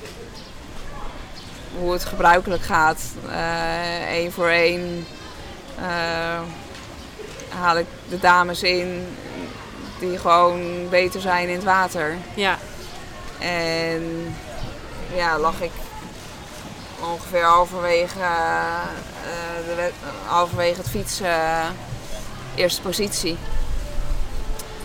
hoe 1.80 1.92
het 1.92 2.06
gebruikelijk 2.06 2.64
gaat, 2.64 3.02
Eén 4.10 4.32
voor 4.32 4.48
één 4.48 5.06
eh, 5.78 6.40
haal 7.50 7.78
ik 7.78 7.86
de 8.10 8.20
dames 8.20 8.64
in 8.64 9.18
die 10.00 10.18
gewoon 10.18 10.90
beter 10.90 11.22
zijn 11.22 11.48
in 11.48 11.56
het 11.56 11.64
water. 11.64 12.18
Ja, 12.34 12.58
En 13.40 14.36
ja, 15.16 15.38
lag 15.38 15.62
ik 15.62 15.72
ongeveer 17.02 17.44
halverwege, 17.44 18.20
eh, 18.20 18.82
de 19.68 19.76
wed- 19.76 19.94
halverwege 20.26 20.78
het 20.78 20.90
fietsen 20.90 21.28
eh, 21.28 21.66
eerste 22.56 22.82
positie. 22.82 23.38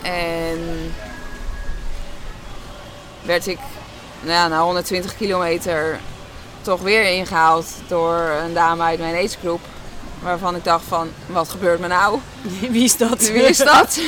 En 0.03 0.95
werd 3.23 3.47
ik 3.47 3.59
nou 4.21 4.33
ja, 4.35 4.49
na 4.49 4.61
120 4.63 5.17
kilometer 5.17 6.01
toch 6.63 6.81
weer 6.81 7.05
ingehaald 7.05 7.67
door 7.89 8.19
een 8.19 8.55
dame 8.55 8.83
uit 8.83 8.99
mijn 8.99 9.25
agegroep. 9.25 9.61
Waarvan 10.23 10.57
ik 10.57 10.65
dacht 10.65 10.85
van, 10.89 11.09
wat 11.27 11.49
gebeurt 11.49 11.81
me 11.81 11.87
nou? 11.87 12.19
wie 12.71 12.85
is 12.85 12.97
dat? 12.97 13.21
Wie 13.29 13.43
is 13.49 13.59
dat? 13.59 14.01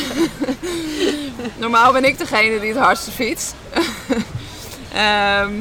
Normaal 1.57 1.93
ben 1.93 2.05
ik 2.05 2.19
degene 2.19 2.61
die 2.61 2.73
het 2.73 2.83
hardste 2.83 3.11
fietst. 3.11 3.55
Ehm, 4.93 5.53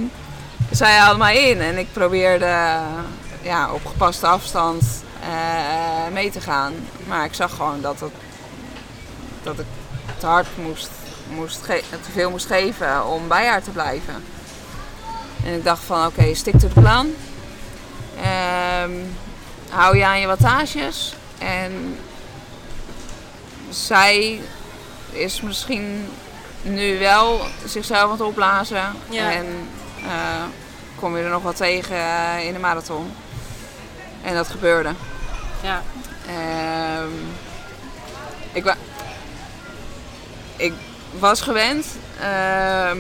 zij 0.72 0.96
haalde 0.98 1.18
mij 1.18 1.50
in 1.50 1.62
en 1.62 1.78
ik 1.78 1.88
probeerde 1.94 2.80
ja, 3.46 3.72
op 3.72 3.86
gepaste 3.86 4.28
afstand 4.28 4.84
eh, 5.22 6.14
mee 6.14 6.32
te 6.32 6.42
gaan. 6.42 6.74
Maar 7.08 7.26
ik 7.26 7.34
zag 7.34 7.56
gewoon 7.56 7.82
dat, 7.82 8.00
het, 8.00 8.12
dat 9.44 9.60
ik 9.60 9.66
te 10.18 10.26
hard 10.26 10.48
moest, 10.58 10.90
moest 11.30 11.64
te 11.64 12.12
veel 12.12 12.30
moest 12.30 12.46
geven 12.46 13.06
om 13.06 13.28
bij 13.28 13.48
haar 13.48 13.64
te 13.64 13.70
blijven. 13.72 14.24
En 15.46 15.54
ik 15.54 15.64
dacht 15.64 15.84
van 15.84 16.06
oké, 16.06 16.34
stick 16.34 16.60
to 16.60 16.68
the 16.68 16.80
plan. 16.80 17.14
Ehm, 18.22 18.92
hou 19.70 19.98
je 19.98 20.06
aan 20.06 20.20
je 20.20 20.28
wattages 20.28 21.16
en 21.38 21.98
zij 23.70 24.42
is 25.12 25.42
misschien 25.42 26.10
nu 26.62 27.00
wel 27.00 27.42
zichzelf 27.66 28.04
aan 28.04 28.12
het 28.12 28.22
opblazen. 28.22 28.94
Ja. 29.10 29.32
En 29.32 29.46
eh, 30.04 30.44
kom 30.96 31.18
je 31.18 31.24
er 31.24 31.30
nog 31.30 31.44
wat 31.44 31.56
tegen 31.56 31.96
eh, 31.96 32.46
in 32.46 32.54
de 32.54 32.60
marathon. 32.60 33.12
En 34.26 34.34
dat 34.36 34.48
gebeurde. 34.48 34.90
Ja, 35.64 35.82
Ehm, 36.28 37.10
ik, 38.54 38.64
wa- 38.64 38.78
ik 40.56 40.74
was 41.20 41.42
gewend 41.42 41.86
ehm, 42.20 43.00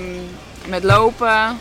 met 0.67 0.83
lopen 0.83 1.59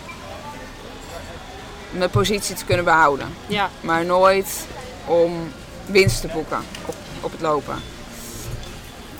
mijn 1.91 2.11
positie 2.11 2.55
te 2.55 2.65
kunnen 2.65 2.85
behouden 2.85 3.35
ja, 3.47 3.71
maar 3.81 4.05
nooit 4.05 4.67
om 5.05 5.53
winst 5.87 6.21
te 6.21 6.27
boeken 6.29 6.65
op, 6.87 6.95
op 7.21 7.33
het 7.33 7.41
lopen. 7.41 7.83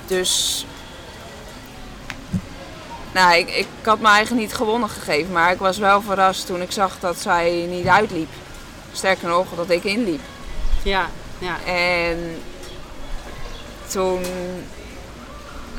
Dus. 0.07 0.65
Nou, 3.11 3.35
ik, 3.37 3.49
ik 3.49 3.67
had 3.83 3.99
me 3.99 4.07
eigenlijk 4.07 4.41
niet 4.47 4.53
gewonnen 4.55 4.89
gegeven, 4.89 5.31
maar 5.31 5.51
ik 5.51 5.59
was 5.59 5.77
wel 5.77 6.01
verrast 6.01 6.45
toen 6.45 6.61
ik 6.61 6.71
zag 6.71 6.99
dat 6.99 7.19
zij 7.19 7.65
niet 7.69 7.87
uitliep. 7.87 8.29
Sterker 8.91 9.27
nog, 9.27 9.47
dat 9.55 9.69
ik 9.69 9.83
inliep. 9.83 10.21
Ja, 10.85 11.09
ja. 11.37 11.57
En 11.65 12.41
toen, 13.87 14.21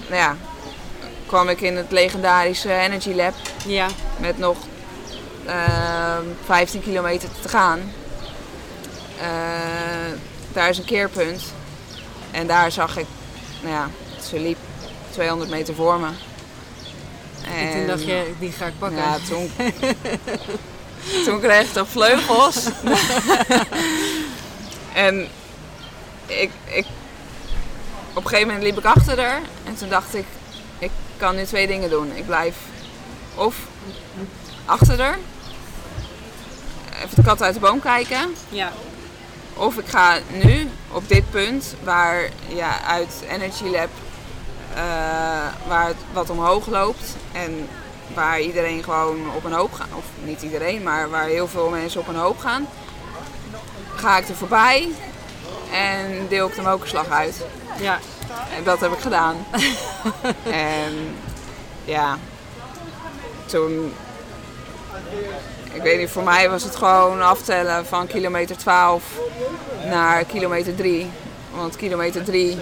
nou 0.09 0.21
ja, 0.21 0.37
kwam 1.27 1.49
ik 1.49 1.61
in 1.61 1.77
het 1.77 1.91
legendarische 1.91 2.73
Energy 2.73 3.13
Lab 3.13 3.35
Ja, 3.67 3.87
met 4.19 4.39
nog 4.39 4.57
ehm 5.47 6.25
15 6.45 6.83
kilometer 6.83 7.29
te 7.43 7.49
gaan. 7.49 7.93
Eh, 9.21 10.13
daar 10.53 10.69
is 10.69 10.79
een 10.79 10.85
keerpunt. 10.85 11.43
En 12.31 12.47
daar 12.47 12.73
zag 12.73 12.97
ik, 12.97 13.07
nou 13.63 13.75
ja, 13.75 13.91
ze 14.29 14.41
liep 14.41 14.59
200 15.11 15.51
meter 15.51 15.75
voor 15.75 15.99
me. 16.01 16.09
en 17.59 17.73
toen 17.73 17.87
dacht 17.87 18.05
je, 18.05 18.33
die 18.39 18.53
ga 18.53 18.67
ik 18.67 18.79
pakken. 18.79 18.99
Ja, 18.99 19.17
toen, 19.29 19.51
toen 21.25 21.41
kreeg 21.41 21.63
ik 21.67 21.75
de 21.75 21.87
vleugels. 21.87 22.65
en 24.97 25.29
ik, 26.27 26.51
ik, 26.65 26.87
op 28.15 28.23
een 28.25 28.29
gegeven 28.29 28.47
moment 28.47 28.65
liep 28.65 28.79
ik 28.79 28.85
achter 28.85 29.21
haar. 29.21 29.41
En 29.65 29.77
toen 29.77 29.89
dacht 29.89 30.15
ik, 30.15 30.25
ik 30.79 30.91
kan 31.17 31.37
nu 31.37 31.45
twee 31.45 31.67
dingen 31.67 31.91
doen. 31.91 32.13
Ik 32.15 32.27
blijf 32.27 32.57
of 33.35 33.57
achter 34.65 35.01
haar. 35.03 35.19
Even 37.05 37.15
de 37.15 37.23
kat 37.23 37.43
uit 37.43 37.55
de 37.55 37.61
boom 37.61 37.81
kijken. 37.81 38.35
Ja, 38.49 38.73
Of 39.55 39.77
ik 39.77 39.87
ga 39.89 40.19
nu 40.33 40.69
op 40.93 41.09
dit 41.09 41.31
punt 41.31 41.75
waar 41.85 42.29
ja, 42.49 42.81
uit 42.81 43.23
Energy 43.29 43.65
Lab 43.65 43.91
eh, 44.75 44.83
waar 45.69 45.87
het 45.87 45.97
wat 46.13 46.31
omhoog 46.31 46.67
loopt 46.67 47.17
en 47.33 47.69
waar 48.15 48.41
iedereen 48.41 48.83
gewoon 48.85 49.35
op 49.35 49.45
een 49.45 49.53
hoop 49.53 49.73
gaat, 49.73 49.89
of 49.95 50.05
niet 50.25 50.43
iedereen, 50.43 50.83
maar 50.83 51.11
waar 51.11 51.27
heel 51.27 51.49
veel 51.49 51.69
mensen 51.69 52.01
op 52.01 52.09
een 52.09 52.17
hoop 52.17 52.39
gaan, 52.39 52.69
ga 53.97 54.19
ik 54.19 54.29
er 54.29 54.35
voorbij 54.35 54.89
en 55.73 56.27
deel 56.29 56.47
ik 56.49 56.55
de 56.55 56.63
mokerslag 56.63 57.11
uit. 57.11 57.45
ja, 57.81 57.99
En 58.57 58.65
dat 58.65 58.81
heb 58.81 58.93
ik 58.93 58.99
gedaan. 58.99 59.47
en 60.51 61.17
ja, 61.85 62.19
toen. 63.47 63.93
Ik 65.73 65.83
weet 65.83 65.99
niet, 65.99 66.11
voor 66.11 66.23
mij 66.23 66.51
was 66.51 66.63
het 66.63 66.77
gewoon 66.77 67.23
aftellen 67.23 67.87
van 67.87 68.07
kilometer 68.07 68.57
12 68.57 69.03
naar 69.85 70.25
kilometer 70.25 70.75
3. 70.75 71.11
Want 71.55 71.77
kilometer 71.77 72.25
3, 72.25 72.57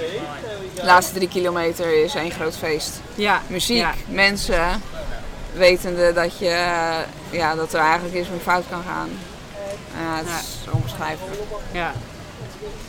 de 0.75 0.85
laatste 0.85 1.15
drie 1.15 1.29
kilometer 1.29 2.05
is 2.05 2.15
één 2.15 2.31
groot 2.31 2.57
feest. 2.57 3.01
ja. 3.15 3.43
Muziek, 3.47 3.77
Ja, 3.77 3.95
mensen, 4.09 4.83
wetende 5.53 6.13
dat, 6.13 6.39
je, 6.39 6.85
ja, 7.31 7.55
dat 7.55 7.73
er 7.73 7.81
eigenlijk 7.81 8.15
eens 8.15 8.29
mee 8.29 8.41
fout 8.41 8.65
kan 8.71 8.83
gaan. 8.87 9.09
Ja, 10.03 10.17
het 10.17 10.27
Ja. 10.29 10.39
is 10.39 10.71
onbeschrijfelijk. 10.71 11.41
Ja. 11.73 11.93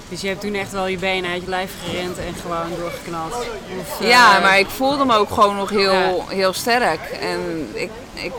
Dus 0.09 0.21
je 0.21 0.27
hebt 0.27 0.41
toen 0.41 0.53
echt 0.53 0.71
wel 0.71 0.87
je 0.87 0.97
benen 0.97 1.31
uit 1.31 1.41
je 1.41 1.49
lijf 1.49 1.71
gerend 1.89 2.17
en 2.17 2.33
gewoon 2.41 2.79
doorgeknald. 2.79 3.33
Of, 3.79 3.99
eh, 4.01 4.07
Ja, 4.09 4.39
maar 4.39 4.59
ik 4.59 4.67
voelde 4.67 5.05
me 5.05 5.15
ook 5.15 5.29
gewoon 5.31 5.55
nog 5.55 5.69
heel, 5.69 5.93
Ja. 5.93 6.23
heel 6.35 6.53
sterk. 6.53 7.01
En 7.09 7.69
ik, 7.73 7.91
ik, 8.13 8.31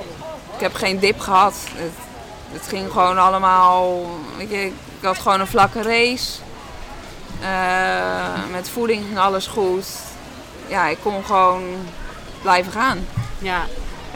ik 0.55 0.61
heb 0.61 0.75
geen 0.75 0.99
dip 0.99 1.21
gehad. 1.21 1.55
Het, 1.75 1.93
het 2.53 2.69
ging 2.69 2.91
gewoon 2.93 3.19
allemaal... 3.19 4.07
Weet 4.37 4.51
je, 4.51 4.67
ik 4.67 4.73
had 5.03 5.19
gewoon 5.19 5.41
een 5.41 5.47
vlakke 5.47 5.83
race. 5.83 6.33
Eh, 7.41 8.51
met 8.53 8.69
voeding 8.69 9.05
ging 9.07 9.19
alles 9.19 9.47
goed. 9.47 9.87
Ja, 10.67 10.87
ik 10.87 10.99
kon 11.03 11.25
gewoon 11.25 11.65
blijven 12.43 12.73
gaan. 12.73 13.07
Ja, 13.39 13.67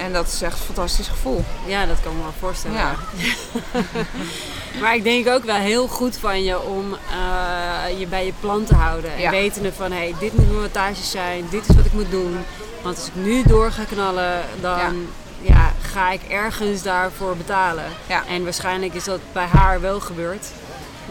En 0.00 0.12
dat 0.12 0.26
is 0.26 0.42
echt 0.42 0.58
een 0.58 0.64
fantastisch 0.74 1.08
gevoel. 1.08 1.44
ja, 1.66 1.86
dat 1.86 1.96
kan 2.02 2.10
ik 2.12 2.16
me 2.16 2.22
wel 2.22 2.32
voorstellen. 2.38 2.76
Ja. 2.76 2.94
Maar 4.80 4.94
ik 4.94 5.02
denk 5.02 5.28
ook 5.28 5.44
wel 5.44 5.56
heel 5.56 5.86
goed 5.88 6.16
van 6.16 6.42
je 6.44 6.60
om 6.62 6.94
eh, 7.10 7.98
je 7.98 8.06
bij 8.06 8.26
je 8.26 8.32
plan 8.40 8.64
te 8.64 8.74
houden. 8.74 9.12
En 9.14 9.20
Ja. 9.20 9.30
wetende 9.30 9.72
van, 9.72 9.92
hé, 9.92 9.98
hey, 9.98 10.14
dit 10.20 10.36
moet 10.36 10.48
mijn 10.48 10.60
wattages 10.60 11.10
zijn, 11.10 11.46
dit 11.50 11.68
is 11.68 11.76
wat 11.76 11.84
ik 11.84 11.92
moet 11.92 12.10
doen. 12.10 12.44
Want 12.82 12.96
als 12.96 13.06
ik 13.06 13.14
nu 13.14 13.42
door 13.42 13.70
ga 13.72 13.82
knallen, 13.84 14.40
dan 14.60 15.06
ja. 15.40 15.72
ga 15.80 16.10
ik 16.10 16.20
ergens 16.28 16.82
daarvoor 16.82 17.36
betalen. 17.36 17.84
En 18.28 18.44
waarschijnlijk 18.44 18.94
is 18.94 19.04
dat 19.04 19.20
bij 19.32 19.46
haar 19.46 19.80
wel 19.80 20.00
gebeurd. 20.00 20.46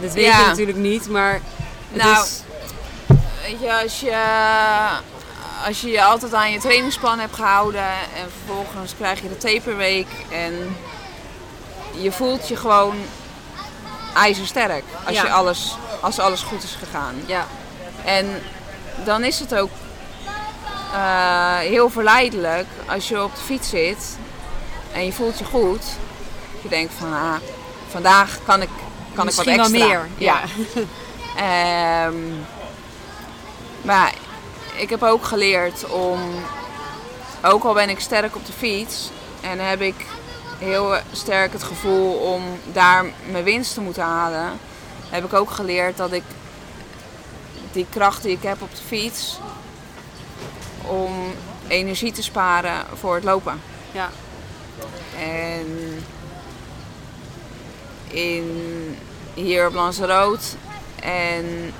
Dat 0.00 0.12
weet 0.12 0.24
je 0.24 0.44
natuurlijk 0.46 0.78
niet, 0.78 1.08
maar 1.08 1.40
het 1.92 2.02
Nou, 2.02 2.24
is... 2.24 2.42
Weet 3.42 3.60
je, 3.60 3.80
als 3.82 4.00
je, 4.00 4.16
als 5.66 5.80
je 5.80 5.90
je 5.90 6.04
altijd 6.04 6.34
aan 6.34 6.50
je 6.52 6.58
trainingsplan 6.58 7.18
hebt 7.18 7.34
gehouden 7.34 7.82
en 7.90 8.30
vervolgens 8.44 8.94
krijg 8.96 9.22
je 9.22 9.28
de 9.28 9.36
taperweek 9.38 10.08
en 10.30 10.76
je 11.96 12.12
voelt 12.12 12.48
je 12.48 12.56
gewoon 12.56 12.96
ijzersterk 14.14 14.84
als, 15.06 15.16
Ja. 15.16 15.22
je 15.22 15.30
alles, 15.30 15.76
als 16.00 16.18
alles 16.18 16.42
goed 16.42 16.62
is 16.62 16.76
gegaan. 16.78 17.14
Ja, 17.26 17.46
En 18.04 18.42
dan 19.04 19.24
is 19.24 19.38
het 19.38 19.54
ook 19.54 19.70
eh, 20.94 21.56
heel 21.58 21.90
verleidelijk 21.90 22.66
als 22.88 23.08
je 23.08 23.22
op 23.22 23.34
de 23.34 23.40
fiets 23.40 23.68
zit 23.68 24.16
en 24.92 25.04
je 25.04 25.12
voelt 25.12 25.38
je 25.38 25.44
goed. 25.44 25.84
Je 26.62 26.68
denkt 26.68 26.92
van, 26.98 27.12
ah, 27.12 27.34
vandaag 27.90 28.38
kan 28.44 28.62
ik, 28.62 28.68
kan 29.14 29.28
ik 29.28 29.34
wat 29.34 29.46
extra. 29.46 29.70
wel 29.70 29.86
meer. 29.88 30.08
Ja. 30.16 30.40
Ehm, 31.36 32.14
maar 33.82 34.12
ik 34.80 34.90
heb 34.90 35.02
ook 35.02 35.24
geleerd 35.24 35.90
om, 35.90 36.20
ook 37.42 37.64
al 37.64 37.74
ben 37.74 37.88
ik 37.88 38.00
sterk 38.00 38.36
op 38.36 38.46
de 38.46 38.52
fiets 38.52 39.10
en 39.40 39.58
heb 39.58 39.80
ik 39.80 40.06
heel 40.58 40.96
sterk 41.12 41.52
het 41.52 41.62
gevoel 41.62 42.12
om 42.12 42.42
daar 42.72 43.04
mijn 43.30 43.44
winst 43.44 43.74
te 43.74 43.80
moeten 43.80 44.02
halen, 44.02 44.58
heb 45.08 45.24
ik 45.24 45.32
ook 45.32 45.50
geleerd 45.50 45.96
dat 45.96 46.12
ik 46.12 46.22
die 47.72 47.86
kracht 47.90 48.22
die 48.22 48.32
ik 48.32 48.42
heb 48.42 48.62
op 48.62 48.70
de 48.70 48.82
fiets, 48.86 49.38
om 50.82 51.34
energie 51.68 52.12
te 52.12 52.22
sparen 52.22 52.84
voor 52.94 53.14
het 53.14 53.24
lopen. 53.24 53.60
ja, 53.92 54.10
En 55.18 55.66
in, 58.08 58.98
hier 59.34 59.66
op 59.66 59.74
Lanzarote 59.74 60.46
en 61.02 61.72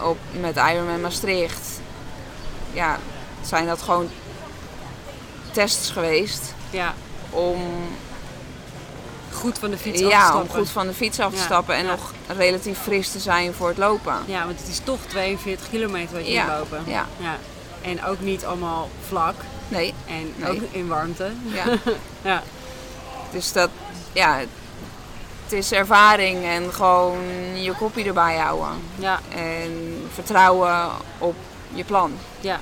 op, 0.00 0.18
met 0.40 0.56
Ironman 0.56 1.00
Maastricht 1.00 1.75
ja, 2.76 2.98
zijn 3.42 3.66
dat 3.66 3.82
gewoon 3.82 4.08
tests 5.52 5.90
geweest 5.90 6.54
ja. 6.70 6.94
om, 7.30 7.60
Goed 9.32 9.58
van 9.58 9.70
de 9.70 9.76
fiets 9.78 10.02
af 10.02 10.08
te 10.08 10.14
ja, 10.14 10.26
om 10.26 10.32
stappen. 10.32 10.58
goed 10.58 10.70
van 10.70 10.86
de 10.86 10.92
fiets 10.94 11.20
af 11.20 11.32
te 11.34 11.40
stappen 11.40 11.74
en 11.74 11.86
nog 11.86 12.12
relatief 12.36 12.78
fris 12.78 13.10
te 13.10 13.18
zijn 13.18 13.54
voor 13.54 13.68
het 13.68 13.78
lopen. 13.78 14.14
Ja, 14.26 14.44
want 14.46 14.58
het 14.60 14.68
is 14.68 14.80
toch 14.84 14.98
42 15.08 15.68
kilometer 15.70 16.16
wat 16.16 16.26
je 16.26 16.38
moet 16.40 16.58
lopen. 16.58 16.82
ja. 16.86 17.06
ja. 17.18 17.36
En 17.82 18.04
ook 18.04 18.20
niet 18.20 18.44
allemaal 18.44 18.88
vlak. 19.08 19.34
Nee, 19.68 19.94
En 20.06 20.32
Nee. 20.36 20.50
ook 20.50 20.62
in 20.70 20.86
warmte. 20.88 21.30
ja. 21.46 21.64
Ja, 22.30 22.42
dus 23.30 23.52
dat, 23.52 23.70
ja, 24.12 24.38
het 25.44 25.52
is 25.52 25.72
ervaring 25.72 26.44
en 26.44 26.72
gewoon 26.72 27.18
je 27.54 27.72
kopje 27.72 28.04
erbij 28.04 28.36
houden. 28.36 28.68
ja, 28.98 29.20
En 29.34 30.02
vertrouwen 30.14 30.88
op 31.18 31.34
je 31.76 31.84
plan. 31.84 32.12
ja. 32.40 32.60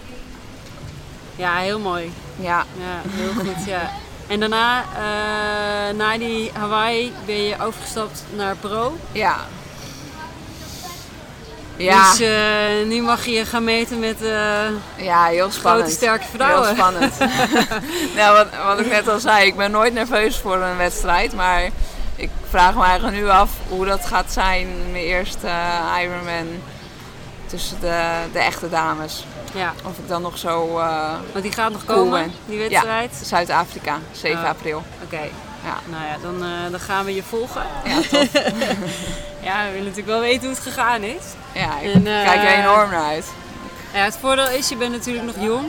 Ja, 1.36 1.56
heel 1.56 1.78
mooi. 1.78 2.12
Ja, 2.36 2.64
Ja, 2.78 3.10
heel 3.10 3.32
goed, 3.32 3.64
ja. 3.66 3.90
En 4.26 4.40
daarna, 4.40 4.82
eh, 4.82 5.94
na 5.96 6.18
die 6.18 6.50
Hawaii, 6.52 7.12
ben 7.26 7.42
je 7.42 7.54
overgestapt 7.60 8.24
naar 8.36 8.56
Pro. 8.56 8.96
ja. 9.12 9.36
Ja, 11.76 12.10
Dus 12.10 12.20
eh, 12.20 12.86
nu 12.86 13.02
mag 13.02 13.24
je 13.24 13.44
gaan 13.44 13.64
meten 13.64 13.98
met 13.98 14.22
eh, 14.22 14.66
ja 14.96 15.24
heel 15.24 15.50
spannend. 15.50 15.82
grote, 15.84 15.90
sterke 15.90 16.24
vrouwen. 16.34 16.66
Heel 16.66 16.74
spannend. 16.76 17.18
nou, 18.16 18.36
wat, 18.36 18.46
wat 18.66 18.80
ik 18.80 18.86
net 18.90 19.08
al 19.08 19.20
zei, 19.20 19.46
ik 19.46 19.56
ben 19.56 19.70
nooit 19.70 19.92
nerveus 19.92 20.36
voor 20.36 20.56
een 20.56 20.76
wedstrijd. 20.76 21.34
Maar 21.34 21.62
ik 22.16 22.30
vraag 22.48 22.74
me 22.74 22.84
eigenlijk 22.84 23.16
nu 23.16 23.28
af 23.28 23.50
hoe 23.68 23.84
dat 23.84 24.06
gaat 24.06 24.32
zijn, 24.32 24.68
mijn 24.90 25.04
eerste 25.04 25.48
Ironman 26.02 26.46
tussen 27.54 27.80
de, 27.80 28.12
de 28.32 28.38
echte 28.38 28.68
dames. 28.68 29.24
Ja, 29.54 29.72
Of 29.84 29.98
ik 29.98 30.08
dan 30.08 30.22
nog 30.22 30.38
zo 30.38 30.78
eh, 30.78 31.12
want 31.32 31.44
die 31.44 31.52
gaat 31.52 31.72
nog 31.72 31.84
Cool, 31.84 31.98
komen, 31.98 32.32
die 32.46 32.58
wedstrijd. 32.58 33.20
Zuid-Afrika, 33.24 33.98
7 34.12 34.42
Oh. 34.42 34.48
april. 34.48 34.82
Oké, 35.04 35.20
Ja. 35.64 35.76
nou 35.90 36.04
ja, 36.04 36.16
dan, 36.22 36.42
eh, 36.42 36.70
dan 36.70 36.80
gaan 36.80 37.04
we 37.04 37.14
je 37.14 37.22
volgen. 37.22 37.62
Ja, 37.84 37.94
tof. 38.10 38.28
Ja, 39.42 39.64
we 39.64 39.68
willen 39.70 39.78
natuurlijk 39.84 40.06
wel 40.06 40.20
weten 40.20 40.40
hoe 40.40 40.50
het 40.54 40.62
gegaan 40.62 41.02
is. 41.02 41.22
Ja, 41.52 41.80
ik 41.80 41.94
En, 41.94 42.06
eh, 42.06 42.24
kijk 42.24 42.42
er 42.42 42.58
enorm 42.58 42.90
naar 42.90 43.04
uit. 43.04 43.26
Ja, 43.92 44.04
het 44.04 44.16
voordeel 44.20 44.48
is, 44.48 44.68
je 44.68 44.76
bent 44.76 44.92
natuurlijk 44.92 45.26
nog 45.26 45.34
jong. 45.44 45.66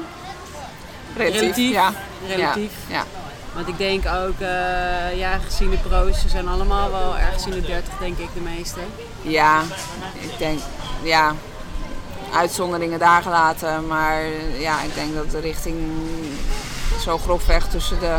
Relatief, 1.18 1.40
relatief. 1.42 1.72
ja. 1.72 1.92
Relatief. 2.28 2.72
Ja, 2.88 3.04
Want 3.54 3.68
ik 3.68 3.78
denk 3.78 4.06
ook, 4.06 4.40
eh, 4.40 5.18
ja, 5.18 5.38
gezien 5.46 5.70
de 5.70 5.78
pro's, 5.78 6.22
ze 6.22 6.30
zijn 6.30 6.48
allemaal 6.48 6.92
wel 6.92 7.18
ergens 7.18 7.46
in 7.46 7.52
de 7.52 7.62
30, 7.62 7.94
denk 8.00 8.18
ik, 8.18 8.28
de 8.34 8.40
meeste. 8.40 8.80
ja, 9.22 9.62
ik 10.20 10.38
denk, 10.38 10.60
ja, 11.04 11.34
uitzonderingen 12.36 13.00
daar 13.00 13.22
gelaten. 13.22 13.88
Maar 13.88 14.24
ja, 14.60 14.82
ik 14.82 14.94
denk 14.94 15.16
dat 15.16 15.32
de 15.32 15.40
richting 15.40 15.78
zo 17.02 17.18
grofweg 17.18 17.68
tussen 17.68 18.00
de, 18.00 18.18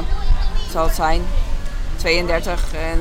zal 0.71 0.85
het 0.85 0.95
zijn, 0.95 1.23
32 1.97 2.75
en 2.75 3.01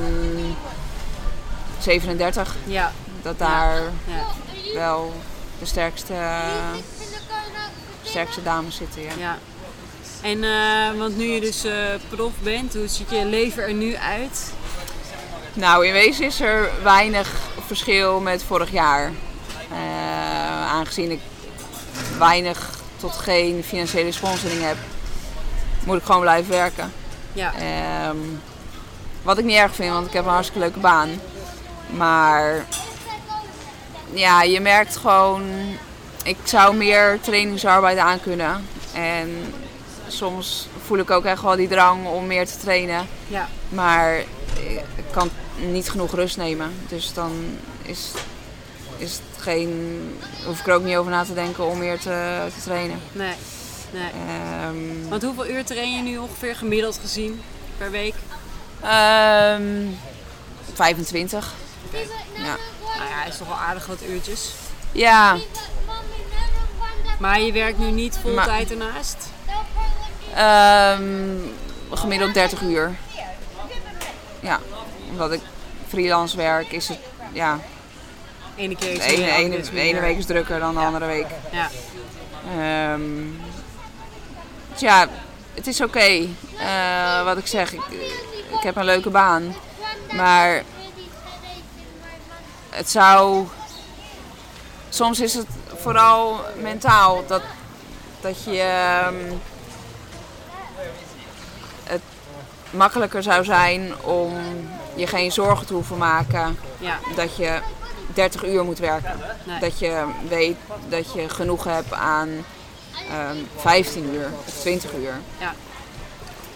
37. 1.78 2.54
Ja, 2.64 2.92
Dat 3.22 3.38
daar 3.38 3.80
ja, 4.04 4.24
wel 4.74 5.12
de 5.58 5.66
sterkste, 5.66 6.14
sterkste 8.02 8.42
dames 8.42 8.76
zitten, 8.76 9.02
ja. 9.02 9.12
ja. 9.18 9.38
En, 10.22 10.44
eh, 10.44 10.98
want 10.98 11.16
nu 11.16 11.24
je 11.24 11.40
dus 11.40 11.64
eh, 11.64 11.72
prof 12.08 12.32
bent, 12.42 12.74
hoe 12.74 12.88
ziet 12.88 13.10
je 13.10 13.24
leven 13.24 13.62
er 13.62 13.74
nu 13.74 13.96
uit? 13.96 14.52
Nou, 15.52 15.86
in 15.86 15.92
wezen 15.92 16.24
is 16.24 16.40
er 16.40 16.70
weinig 16.82 17.40
verschil 17.66 18.20
met 18.20 18.42
vorig 18.42 18.70
jaar. 18.70 19.12
Eh, 19.70 20.45
aangezien 20.76 21.10
ik 21.10 21.20
weinig 22.18 22.70
tot 22.96 23.12
geen 23.12 23.64
financiële 23.64 24.12
sponsoring 24.12 24.62
heb, 24.62 24.76
moet 25.84 25.96
ik 25.98 26.04
gewoon 26.04 26.20
blijven 26.20 26.50
werken. 26.50 26.92
Ja, 27.32 27.52
Ehm, 27.54 28.16
wat 29.22 29.38
ik 29.38 29.44
niet 29.44 29.56
erg 29.56 29.74
vind, 29.74 29.92
want 29.92 30.06
ik 30.06 30.12
heb 30.12 30.24
een 30.24 30.30
hartstikke 30.30 30.60
leuke 30.60 30.78
baan. 30.78 31.08
Maar 31.90 32.64
ja, 34.12 34.42
je 34.42 34.60
merkt 34.60 34.96
gewoon, 34.96 35.42
ik 36.24 36.36
zou 36.44 36.74
meer 36.76 37.18
trainingsarbeid 37.20 37.98
aankunnen. 37.98 38.66
En 38.94 39.54
soms 40.08 40.68
voel 40.86 40.98
ik 40.98 41.10
ook 41.10 41.24
echt 41.24 41.42
wel 41.42 41.56
die 41.56 41.68
drang 41.68 42.06
om 42.06 42.26
meer 42.26 42.46
te 42.46 42.58
trainen. 42.58 43.06
ja, 43.28 43.48
Maar 43.68 44.18
ik 44.96 45.04
kan 45.10 45.30
niet 45.56 45.90
genoeg 45.90 46.14
rust 46.14 46.36
nemen. 46.36 46.74
Dus 46.88 47.12
dan 47.12 47.32
is, 47.82 48.10
is 48.98 49.12
het 49.12 49.42
geen. 49.42 50.18
hoef 50.46 50.60
ik 50.60 50.66
er 50.66 50.74
ook 50.74 50.82
niet 50.82 50.96
over 50.96 51.10
na 51.10 51.24
te 51.24 51.34
denken 51.34 51.64
om 51.66 51.78
meer 51.78 51.98
te, 51.98 52.46
te 52.56 52.62
trainen. 52.62 53.00
nee, 53.12 53.34
nee. 53.92 54.10
Ehm, 54.28 55.08
Want 55.08 55.22
hoeveel 55.22 55.46
uur 55.46 55.64
train 55.64 55.96
je 55.96 56.02
nu 56.02 56.18
ongeveer 56.18 56.56
gemiddeld 56.56 56.98
gezien 57.00 57.42
per 57.78 57.90
week? 57.90 58.14
ehm, 58.82 59.86
25. 60.74 61.54
Ja. 62.36 62.56
Nou 62.96 63.08
ja, 63.10 63.24
is 63.28 63.36
toch 63.36 63.48
wel 63.48 63.56
aardig 63.56 63.86
wat 63.86 64.02
uurtjes. 64.08 64.50
ja, 64.92 65.36
Maar 67.18 67.40
je 67.40 67.52
werkt 67.52 67.78
nu 67.78 67.90
niet 67.90 68.18
vol 68.22 68.34
tijd 68.34 68.70
ernaast? 68.70 69.16
ehm, 70.34 71.38
gemiddeld 71.90 72.34
30 72.34 72.60
uur. 72.60 72.94
Ja, 74.40 74.60
omdat 75.10 75.32
ik 75.32 75.40
freelance 75.88 76.36
werk, 76.36 76.72
is 76.72 76.88
het. 76.88 76.98
Ja, 77.32 77.58
Ene 78.56 78.76
keer 78.76 78.88
de 78.88 78.94
iets 78.94 79.04
ene, 79.06 79.60
de 79.60 79.80
ene 79.80 80.00
week 80.00 80.18
is 80.18 80.26
drukker 80.26 80.58
dan 80.60 80.74
de 80.74 80.80
andere 80.80 81.06
week. 81.06 81.26
Ja, 81.52 81.68
Ehm, 82.58 83.02
dus 84.72 84.80
ja, 84.80 85.06
het 85.54 85.66
is 85.66 85.80
oké. 85.80 86.26
Eh, 86.58 87.24
wat 87.24 87.38
ik 87.38 87.46
zeg, 87.46 87.72
ik, 87.72 87.80
ik 88.50 88.62
heb 88.62 88.76
een 88.76 88.84
leuke 88.84 89.10
baan. 89.10 89.54
Maar 90.12 90.62
het 92.70 92.90
zou. 92.90 93.46
Soms 94.88 95.20
is 95.20 95.34
het 95.34 95.46
vooral 95.76 96.40
mentaal 96.60 97.24
dat, 97.26 97.42
dat 98.20 98.44
je. 98.44 98.60
ehm, 98.60 99.14
het 101.84 102.02
makkelijker 102.70 103.22
zou 103.22 103.44
zijn 103.44 103.92
om 104.02 104.32
je 104.94 105.06
geen 105.06 105.32
zorgen 105.32 105.66
te 105.66 105.74
hoeven 105.74 105.98
maken 105.98 106.58
Ja, 106.78 106.98
dat 107.16 107.36
je 107.36 107.60
30 108.16 108.44
uur 108.44 108.64
moet 108.64 108.78
werken. 108.78 109.20
Nee. 109.44 109.58
Dat 109.60 109.78
je 109.78 110.04
weet 110.28 110.56
dat 110.88 111.12
je 111.12 111.28
genoeg 111.28 111.64
hebt 111.64 111.92
aan 111.92 112.28
ehm 113.10 113.36
15 113.56 114.14
uur 114.14 114.30
of 114.46 114.54
20 114.60 114.92
uur. 114.94 115.20
ja. 115.38 115.54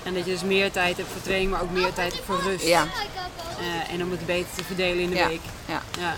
En 0.02 0.14
dat 0.14 0.24
je 0.24 0.30
dus 0.30 0.42
meer 0.42 0.70
tijd 0.72 0.96
hebt 0.96 1.08
voor 1.12 1.22
training, 1.22 1.50
maar 1.50 1.62
ook 1.62 1.70
meer 1.70 1.92
tijd 1.92 2.12
hebt 2.12 2.24
voor 2.24 2.40
rust. 2.42 2.66
Ja, 2.66 2.86
Eh, 3.58 3.94
en 3.94 4.02
om 4.02 4.10
het 4.10 4.26
beter 4.26 4.46
te 4.56 4.64
verdelen 4.64 4.98
in 5.02 5.10
de 5.10 5.16
Ja. 5.16 5.28
week. 5.28 5.40
ja. 5.66 5.82
Ja, 5.98 6.14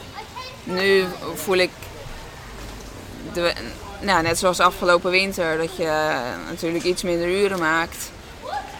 Nu 0.64 1.04
voel 1.34 1.56
ik, 1.56 1.70
de, 3.32 3.52
nou, 4.00 4.22
net 4.22 4.38
zoals 4.38 4.60
afgelopen 4.60 5.10
winter, 5.10 5.58
dat 5.58 5.76
je 5.76 6.12
natuurlijk 6.48 6.84
iets 6.84 7.02
minder 7.02 7.28
uren 7.28 7.58
maakt. 7.58 8.10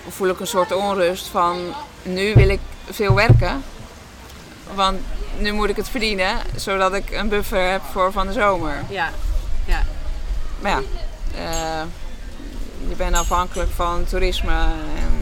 Voel 0.09 0.29
ik 0.29 0.41
een 0.41 0.47
soort 0.47 0.73
onrust 0.73 1.27
van, 1.27 1.75
nu 2.03 2.35
wil 2.35 2.49
ik 2.49 2.61
veel 2.91 3.15
werken. 3.15 3.65
Want 4.75 5.01
nu 5.39 5.53
moet 5.53 5.69
ik 5.69 5.77
het 5.77 5.89
verdienen, 5.89 6.37
zodat 6.57 6.95
ik 6.95 7.11
een 7.11 7.29
buffer 7.29 7.71
heb 7.71 7.83
voor 7.93 8.13
van 8.13 8.27
de 8.27 8.33
zomer. 8.33 8.85
ja, 8.89 9.11
ja. 9.65 9.83
Maar 10.61 10.71
ja, 10.71 10.81
eh, 11.37 11.83
je 12.89 12.95
bent 12.97 13.17
afhankelijk 13.17 13.71
van 13.75 14.05
toerisme. 14.05 14.53
En, 14.97 15.21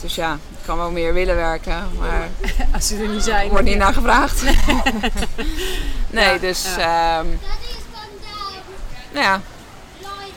dus 0.00 0.14
ja, 0.14 0.32
ik 0.32 0.66
kan 0.66 0.76
wel 0.76 0.90
meer 0.90 1.12
willen 1.14 1.36
werken, 1.36 1.88
maar 1.98 2.28
Als 2.74 2.86
ze 2.88 2.96
er 2.96 3.08
niet 3.08 3.22
zijn. 3.22 3.48
wordt 3.48 3.64
niet 3.64 3.76
naar 3.76 3.92
gevraagd. 3.92 4.42
nee, 6.10 6.24
Ja, 6.32 6.38
dus 6.38 6.64
ehm, 6.76 7.26
nou 9.12 9.24
ja. 9.24 9.40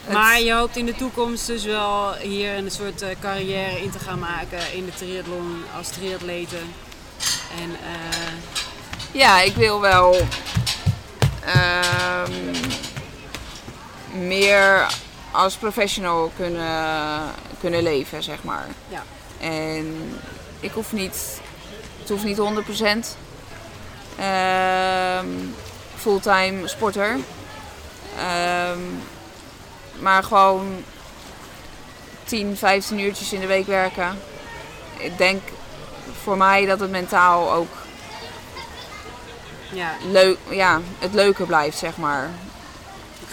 het- 0.03 0.13
Maar 0.13 0.39
je 0.41 0.53
hoopt 0.53 0.77
in 0.77 0.85
de 0.85 0.95
toekomst 0.95 1.47
dus 1.47 1.63
wel 1.63 2.13
hier 2.13 2.57
een 2.57 2.71
soort 2.71 3.01
eh, 3.01 3.09
carrière 3.19 3.81
in 3.83 3.89
te 3.91 3.99
gaan 3.99 4.19
maken 4.19 4.73
in 4.73 4.85
de 4.85 4.91
triathlon 4.95 5.63
als 5.77 5.87
triatlete. 5.89 6.57
En 7.61 7.71
eh, 7.71 8.33
Ja, 9.11 9.41
ik 9.41 9.55
wil 9.55 9.81
wel 9.81 10.15
ehm, 11.45 12.31
meer 14.27 14.87
als 15.31 15.55
professional 15.55 16.31
kunnen, 16.35 17.21
kunnen 17.59 17.83
leven, 17.83 18.23
zeg 18.23 18.43
maar. 18.43 18.67
ja, 18.87 19.03
En 19.39 20.13
ik 20.59 20.71
hoef 20.71 20.91
niet, 20.91 21.41
het 21.99 22.09
hoeft 22.09 22.23
niet 22.23 22.37
100% 22.37 23.17
ehm, 24.19 25.27
fulltime 25.95 26.67
sporter. 26.67 27.17
Ehm, 28.17 28.79
maar 29.99 30.23
gewoon 30.23 30.83
10, 32.23 32.57
15 32.57 32.99
uurtjes 32.99 33.33
in 33.33 33.39
de 33.39 33.47
week 33.47 33.67
werken. 33.67 34.19
Ik 34.97 35.17
denk 35.17 35.41
voor 36.23 36.37
mij 36.37 36.65
dat 36.65 36.79
het 36.79 36.91
mentaal 36.91 37.51
ook 37.53 37.71
ja. 39.71 39.91
leuk, 40.11 40.37
ja, 40.49 40.79
het 40.99 41.13
leuker 41.13 41.45
blijft, 41.45 41.77
zeg 41.77 41.97
maar. 41.97 42.29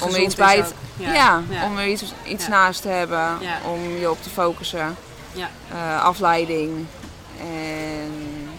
Om 0.01 0.15
er 0.15 0.21
iets 0.21 0.35
bij 0.35 0.59
ook. 0.59 0.73
ja, 0.97 1.43
ja. 1.49 1.65
om 1.65 1.79
er 1.79 1.87
iets, 1.87 2.03
iets 2.25 2.49
naast 2.49 2.83
te 2.83 2.89
hebben, 2.89 3.39
om 3.65 3.97
je 3.97 4.11
op 4.11 4.23
te 4.23 4.31
focussen. 4.31 4.97
Ja. 5.33 5.51
Eh, 5.73 6.05
afleiding. 6.05 6.87
En 7.41 8.51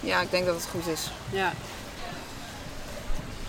ja, 0.00 0.20
ik 0.20 0.30
denk 0.30 0.46
dat 0.46 0.54
het 0.54 0.68
goed 0.70 0.86
is. 0.86 1.10
Ja. 1.30 1.52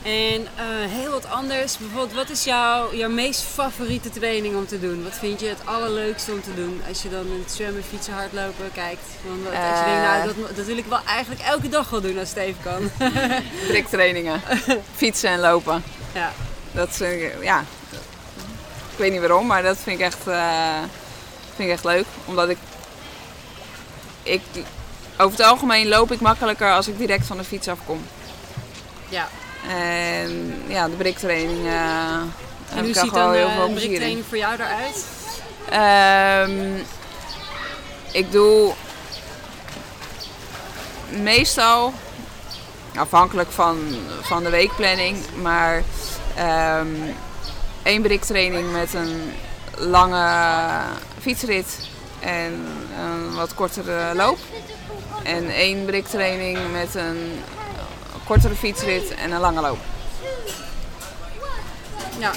En 0.06 0.48
eh, 0.56 0.66
heel 0.92 1.12
wat 1.12 1.30
anders. 1.30 1.78
Bijvoorbeeld, 1.78 2.14
wat 2.14 2.30
is 2.30 2.44
jouw, 2.44 2.94
jouw 2.96 3.10
meest 3.10 3.42
favoriete 3.42 4.10
training 4.10 4.56
om 4.56 4.68
te 4.68 4.80
doen? 4.80 5.04
Wat 5.04 5.14
vind 5.20 5.40
je 5.40 5.48
het 5.48 5.58
allerleukste 5.66 6.32
om 6.32 6.42
te 6.42 6.54
doen? 6.56 6.82
Als 6.88 7.02
je 7.02 7.10
dan 7.10 7.26
in 7.26 7.40
het 7.44 7.52
zwemmen, 7.52 7.84
fietsen, 7.84 8.14
hardlopen 8.14 8.72
kijkt. 8.74 9.02
Dan, 9.26 9.44
wat- 9.44 9.54
als 9.54 9.80
je 9.80 9.86
denkt, 9.86 10.02
nou, 10.02 10.20
Eh. 10.20 10.26
dat, 10.48 10.56
dat 10.56 10.66
wil 10.66 10.78
ik 10.78 10.86
wel 10.86 11.00
eigenlijk 11.08 11.42
elke 11.42 11.70
dag 11.70 11.90
wel 11.90 12.02
doen 12.02 12.20
als 12.20 12.30
het 12.30 12.38
even 12.38 12.62
kan. 12.64 12.92
Driktrainingen, 13.68 14.42
fietsen 14.96 15.30
en 15.30 15.40
lopen. 15.40 15.84
ja. 16.14 16.32
Dat 16.72 16.90
is, 16.90 17.02
eh, 17.02 17.44
ja, 17.44 17.60
ik 18.92 18.98
weet 18.98 19.12
niet 19.12 19.20
waarom, 19.20 19.46
maar 19.48 19.64
dat 19.64 19.78
vind 19.78 20.00
ik 20.00 20.06
echt, 20.06 20.18
vind 21.56 21.70
ik 21.70 21.70
echt 21.70 21.84
leuk. 21.84 22.06
Omdat 22.26 22.50
ik, 22.50 22.58
ik, 24.24 24.42
over 25.18 25.38
het 25.38 25.48
algemeen 25.48 25.88
loop 25.88 26.12
ik 26.12 26.20
makkelijker 26.20 26.72
als 26.74 26.88
ik 26.88 26.98
direct 26.98 27.26
van 27.28 27.38
de 27.38 27.44
fiets 27.44 27.68
afkom. 27.68 28.06
ja. 29.10 29.28
En 29.68 30.62
ja, 30.68 30.88
de 30.88 30.96
briktraining 30.96 31.66
eh 31.66 32.22
En 32.76 32.84
hoe 32.84 32.94
ziet 32.94 33.14
dan 33.14 33.34
heel 33.34 33.48
eh, 33.48 33.56
veel 33.56 34.02
een 34.02 34.24
voor 34.28 34.38
jou 34.38 34.54
eruit? 34.54 35.06
Ehm, 35.70 36.76
ik 38.12 38.32
doe 38.32 38.74
meestal, 41.10 41.94
afhankelijk 42.96 43.52
van, 43.52 43.78
van 44.22 44.44
de 44.44 44.50
weekplanning, 44.50 45.18
maar 45.42 45.84
ehm 46.36 46.88
één 47.86 48.02
briktraining 48.02 48.72
met 48.72 48.94
een 48.94 49.34
lange 49.78 50.28
fietsrit 51.22 51.90
en 52.20 52.66
een 53.00 53.36
wat 53.36 53.54
kortere 53.54 54.16
loop. 54.16 54.38
En 55.24 55.50
één 55.50 55.86
briktraining 55.86 56.60
met 56.72 56.96
een 56.96 57.44
kortere 58.26 58.56
fietsrit 58.56 59.14
en 59.16 59.32
een 59.32 59.40
lange 59.40 59.62
loop. 59.62 59.78
Ja. 62.18 62.32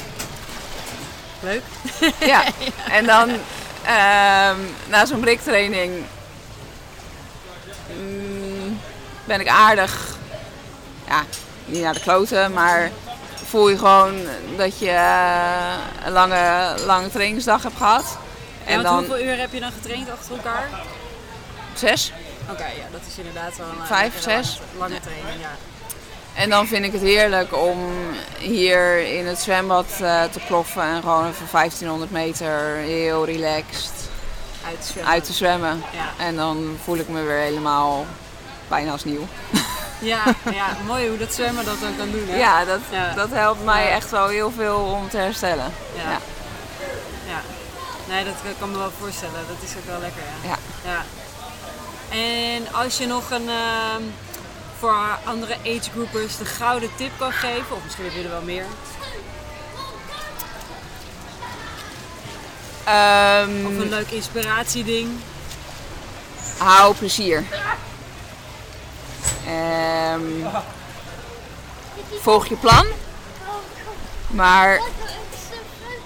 Leuk. 1.40 1.62
Ja, 2.20 2.42
en 2.98 3.06
dan 3.06 3.28
ehm, 3.84 4.56
na 4.88 5.06
zo'n 5.06 5.20
briktraining 5.20 6.04
mm, 7.98 8.80
ben 9.24 9.40
ik 9.40 9.48
aardig, 9.48 10.16
ja, 11.08 11.22
niet 11.64 11.82
naar 11.82 11.94
de 11.94 12.00
kloten, 12.00 12.52
maar 12.52 12.90
voel 13.44 13.68
je 13.68 13.78
gewoon 13.78 14.14
dat 14.56 14.78
je 14.78 14.90
eh, 14.90 15.74
een 16.04 16.12
lange, 16.12 16.74
lange 16.86 17.10
trainingsdag 17.10 17.62
hebt 17.62 17.76
gehad. 17.76 18.18
En 18.64 18.82
dan 18.82 18.96
hoeveel 18.96 19.20
uur 19.20 19.38
heb 19.38 19.52
je 19.52 19.60
dan 19.60 19.72
getraind 19.72 20.10
achter 20.10 20.32
elkaar? 20.36 20.68
zes. 21.74 22.12
Oké, 22.50 22.64
ja, 22.64 22.84
dat 22.92 23.00
is 23.08 23.18
inderdaad 23.18 23.56
wel 23.56 23.66
een 23.68 23.80
eh, 23.80 23.86
Vijf, 23.86 24.26
lange- 24.26 24.42
zes? 24.44 24.60
lange 24.78 25.00
training. 25.00 25.40
Ja. 25.40 25.50
En 26.38 26.50
dan 26.50 26.66
vind 26.66 26.84
ik 26.84 26.92
het 26.92 27.00
heerlijk 27.02 27.56
om 27.56 27.78
hier 28.38 28.98
in 29.18 29.26
het 29.26 29.38
zwembad 29.38 29.86
eh, 30.00 30.22
te 30.24 30.40
ploffen 30.46 30.82
en 30.82 31.00
gewoon 31.02 31.28
even 31.28 31.46
1500 31.52 32.10
meter 32.10 32.74
heel 32.76 33.24
relaxed 33.24 33.90
Uit 34.66 34.84
zwemmen. 34.84 35.12
uit 35.12 35.24
te 35.24 35.32
zwemmen. 35.32 35.82
Ja. 35.92 36.24
En 36.24 36.36
dan 36.36 36.78
voel 36.84 36.96
ik 36.96 37.08
me 37.08 37.22
weer 37.22 37.38
helemaal 37.38 38.06
bijna 38.68 38.90
als 38.92 39.04
nieuw. 39.04 39.26
Ja, 40.00 40.22
ja, 40.52 40.66
mooi 40.86 41.08
hoe 41.08 41.18
dat 41.18 41.34
zwemmen 41.34 41.64
dat 41.64 41.80
dan 41.80 41.96
kan 41.96 42.10
doen. 42.10 42.24
Hè? 42.28 42.36
Ja, 42.36 42.64
dat, 42.64 42.78
Ja. 42.90 43.14
dat 43.14 43.30
helpt 43.30 43.64
mij 43.64 43.82
Ja. 43.84 43.88
echt 43.90 44.10
wel 44.10 44.28
heel 44.28 44.50
veel 44.56 44.76
om 44.76 45.08
te 45.08 45.16
herstellen. 45.16 45.72
Ja. 45.94 46.10
Ja. 47.26 47.40
Nee, 48.08 48.24
dat 48.24 48.34
kan 48.58 48.70
me 48.70 48.78
wel 48.78 48.90
voorstellen. 49.00 49.34
Dat 49.48 49.68
is 49.70 49.76
ook 49.76 49.84
wel 49.86 50.00
lekker. 50.00 50.22
Ja. 50.42 50.56
Ja. 50.84 50.90
ja. 50.90 51.04
En 52.16 52.72
als 52.72 52.98
je 52.98 53.06
nog 53.06 53.30
een 53.30 53.48
ehm, 53.48 54.02
voor 54.78 55.18
andere 55.24 55.56
agegroupers 55.66 56.36
de 56.36 56.44
gouden 56.44 56.90
tip 56.96 57.10
kan 57.18 57.32
geven, 57.32 57.76
of 57.76 57.84
misschien 57.84 58.04
je 58.12 58.22
er 58.22 58.30
wel 58.30 58.42
meer, 58.42 58.64
Ehm, 62.84 63.66
of 63.66 63.72
een 63.82 63.88
leuk 63.88 64.10
inspiratieding. 64.10 65.10
hou 66.58 66.94
plezier. 66.94 67.44
Ehm, 69.46 70.22
volg 72.20 72.46
je 72.46 72.56
plan. 72.56 72.86
Maar 74.26 74.80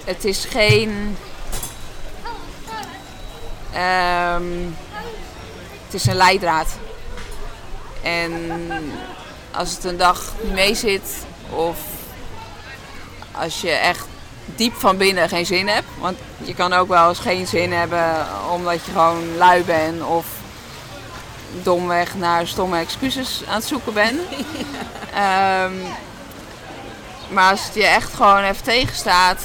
het 0.05 0.25
is 0.25 0.45
geen. 0.45 1.17
ehm, 3.73 4.45
het 5.85 5.95
is 5.95 6.07
een 6.07 6.17
leidraad. 6.17 6.69
En 8.03 8.33
als 9.51 9.71
het 9.75 9.85
een 9.85 9.97
dag 9.97 10.33
niet 10.43 10.53
mee 10.53 10.75
zit, 10.75 11.25
of 11.51 11.79
als 13.33 13.61
je 13.61 13.71
echt 13.71 14.07
diep 14.45 14.75
van 14.75 14.97
binnen 14.97 15.29
geen 15.29 15.47
zin 15.47 15.69
hebt. 15.69 15.89
Want 15.99 16.19
je 16.39 16.55
kan 16.55 16.73
ook 16.73 16.89
wel 16.89 17.09
eens 17.09 17.19
geen 17.19 17.47
zin 17.47 17.73
hebben 17.73 18.27
omdat 18.53 18.85
je 18.85 18.91
gewoon 18.93 19.37
lui 19.37 19.63
bent 19.63 20.03
of 20.03 20.27
domweg 21.63 22.15
naar 22.15 22.47
stomme 22.47 22.79
excuses 22.79 23.43
aan 23.49 23.55
het 23.55 23.65
zoeken 23.65 23.93
bent. 23.93 24.21
Ehm, 25.15 25.73
maar 27.29 27.51
als 27.51 27.65
het 27.65 27.75
je 27.75 27.87
echt 27.87 28.15
gewoon 28.15 28.43
even 28.43 28.63
tegenstaat, 28.63 29.43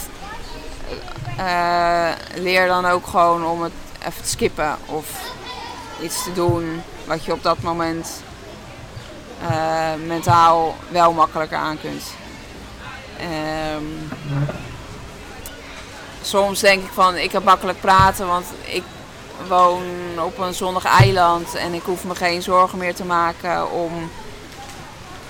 eh, 1.37 2.09
leer 2.35 2.67
dan 2.67 2.85
ook 2.85 3.07
gewoon 3.07 3.45
om 3.45 3.61
het 3.61 3.71
even 3.99 4.23
te 4.23 4.29
skippen 4.29 4.77
of 4.85 5.05
iets 6.01 6.23
te 6.23 6.33
doen 6.33 6.81
wat 7.05 7.25
je 7.25 7.31
op 7.31 7.43
dat 7.43 7.61
moment 7.61 8.07
eh, 9.41 9.93
mentaal 10.05 10.75
wel 10.89 11.13
makkelijker 11.13 11.57
aan 11.57 11.79
kunt. 11.79 12.03
Ehm, 13.17 13.83
soms 16.21 16.59
denk 16.59 16.83
ik 16.83 16.91
van 16.93 17.15
ik 17.15 17.31
heb 17.31 17.43
makkelijk 17.43 17.79
praten, 17.79 18.27
want 18.27 18.45
ik 18.63 18.83
woon 19.47 19.83
op 20.23 20.37
een 20.37 20.53
zonnig 20.53 20.83
eiland 20.83 21.55
en 21.55 21.73
ik 21.73 21.83
hoef 21.83 22.03
me 22.03 22.15
geen 22.15 22.41
zorgen 22.41 22.77
meer 22.77 22.95
te 22.95 23.05
maken 23.05 23.71
om 23.71 24.11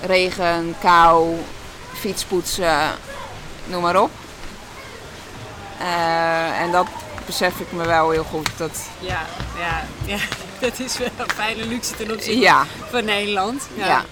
regen, 0.00 0.74
kou, 0.80 1.36
fietspoetsen, 1.94 2.90
noem 3.64 3.82
maar 3.82 4.00
op. 4.02 4.10
Eh, 5.78 6.60
en 6.60 6.70
dat 6.70 6.86
besef 7.28 7.58
ik 7.58 7.72
me 7.72 7.86
wel 7.86 8.10
heel 8.10 8.24
goed. 8.24 8.48
Dat, 8.56 8.78
Ja, 8.98 9.26
ja, 9.58 9.84
ja. 10.04 10.18
Dat 10.60 10.78
is 10.78 10.98
wel 10.98 11.08
een 11.16 11.30
fijne 11.34 11.66
luxe 11.66 11.96
ten 11.96 12.10
opzichte 12.10 12.38
ja, 12.38 12.66
van 12.90 13.04
Nederland. 13.04 13.62
ja. 13.74 14.04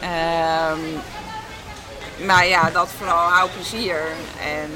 Ehm, 0.00 0.80
maar 2.26 2.46
ja, 2.46 2.70
dat 2.70 2.88
vooral 2.98 3.28
hou 3.28 3.50
plezier. 3.50 4.02
En 4.40 4.70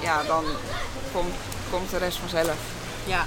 ja, 0.00 0.22
dan 0.26 0.44
komt, 1.12 1.34
komt 1.70 1.90
de 1.90 1.98
rest 1.98 2.18
vanzelf. 2.18 2.56
Ja. 3.04 3.24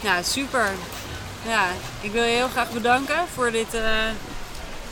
Ja, 0.00 0.22
super. 0.22 0.70
Ja, 1.46 1.66
ik 2.00 2.12
wil 2.12 2.22
je 2.22 2.34
heel 2.34 2.48
graag 2.48 2.70
bedanken 2.70 3.24
voor 3.34 3.50
dit 3.50 3.74
eh, 3.74 3.82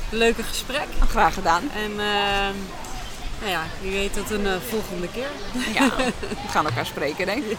leuke 0.08 0.42
gesprek. 0.42 0.86
Graag 1.08 1.34
gedaan. 1.34 1.70
En 1.74 2.00
eh, 2.00 2.48
nou 3.40 3.50
ja, 3.50 3.62
wie 3.82 3.92
weet 3.92 4.12
tot 4.12 4.30
een 4.30 4.46
eh, 4.46 4.56
volgende 4.68 5.08
keer. 5.08 5.28
Ja, 5.74 5.90
we 6.18 6.48
gaan 6.48 6.66
elkaar 6.66 6.86
spreken, 6.86 7.26
denk 7.26 7.44
ik. 7.44 7.58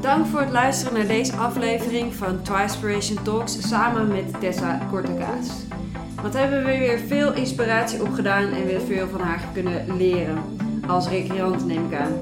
Dank 0.00 0.26
voor 0.26 0.40
het 0.40 0.50
luisteren 0.50 0.94
naar 0.94 1.06
deze 1.06 1.36
aflevering 1.36 2.14
van 2.14 2.42
Twispiration 2.42 3.22
Talks 3.22 3.68
samen 3.68 4.08
met 4.08 4.40
Tessa 4.40 4.80
Kortekaas. 4.90 5.48
Wat 6.22 6.34
hebben 6.34 6.64
we 6.64 6.78
weer 6.78 6.98
veel 6.98 7.32
inspiratie 7.32 8.02
opgedaan 8.02 8.52
en 8.52 8.66
weer 8.66 8.80
veel 8.80 9.08
van 9.08 9.20
haar 9.20 9.42
kunnen 9.52 9.96
leren. 9.96 10.42
Als 10.86 11.08
recreant 11.08 11.66
neem 11.66 11.86
ik 11.92 11.98
aan. 11.98 12.20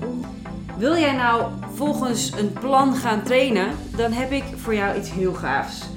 Wil 0.79 0.97
jij 0.97 1.17
nou 1.17 1.53
volgens 1.75 2.33
een 2.37 2.53
plan 2.53 2.95
gaan 2.95 3.23
trainen? 3.23 3.69
Dan 3.97 4.13
heb 4.13 4.33
ik 4.33 4.45
voor 4.57 4.75
jou 4.75 4.99
iets 4.99 5.11
heel 5.11 5.33
gaafs. 5.35 5.90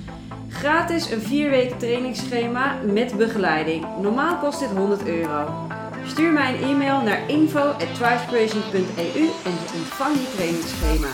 Gratis 0.54 1.12
een 1.12 1.22
4 1.22 1.50
weken 1.50 1.78
trainingsschema 1.78 2.76
met 2.84 3.18
begeleiding. 3.18 3.86
Normaal 4.02 4.38
kost 4.38 4.60
dit 4.60 4.70
100 4.70 5.08
euro. 5.08 5.68
Stuur 6.06 6.32
mij 6.32 6.54
een 6.54 6.70
e-mail 6.70 7.02
naar 7.02 7.30
info.twispiration.eu 7.30 9.30
en 9.44 9.52
je 9.52 9.72
ontvangt 9.76 10.20
je 10.20 10.34
trainingsschema. 10.36 11.08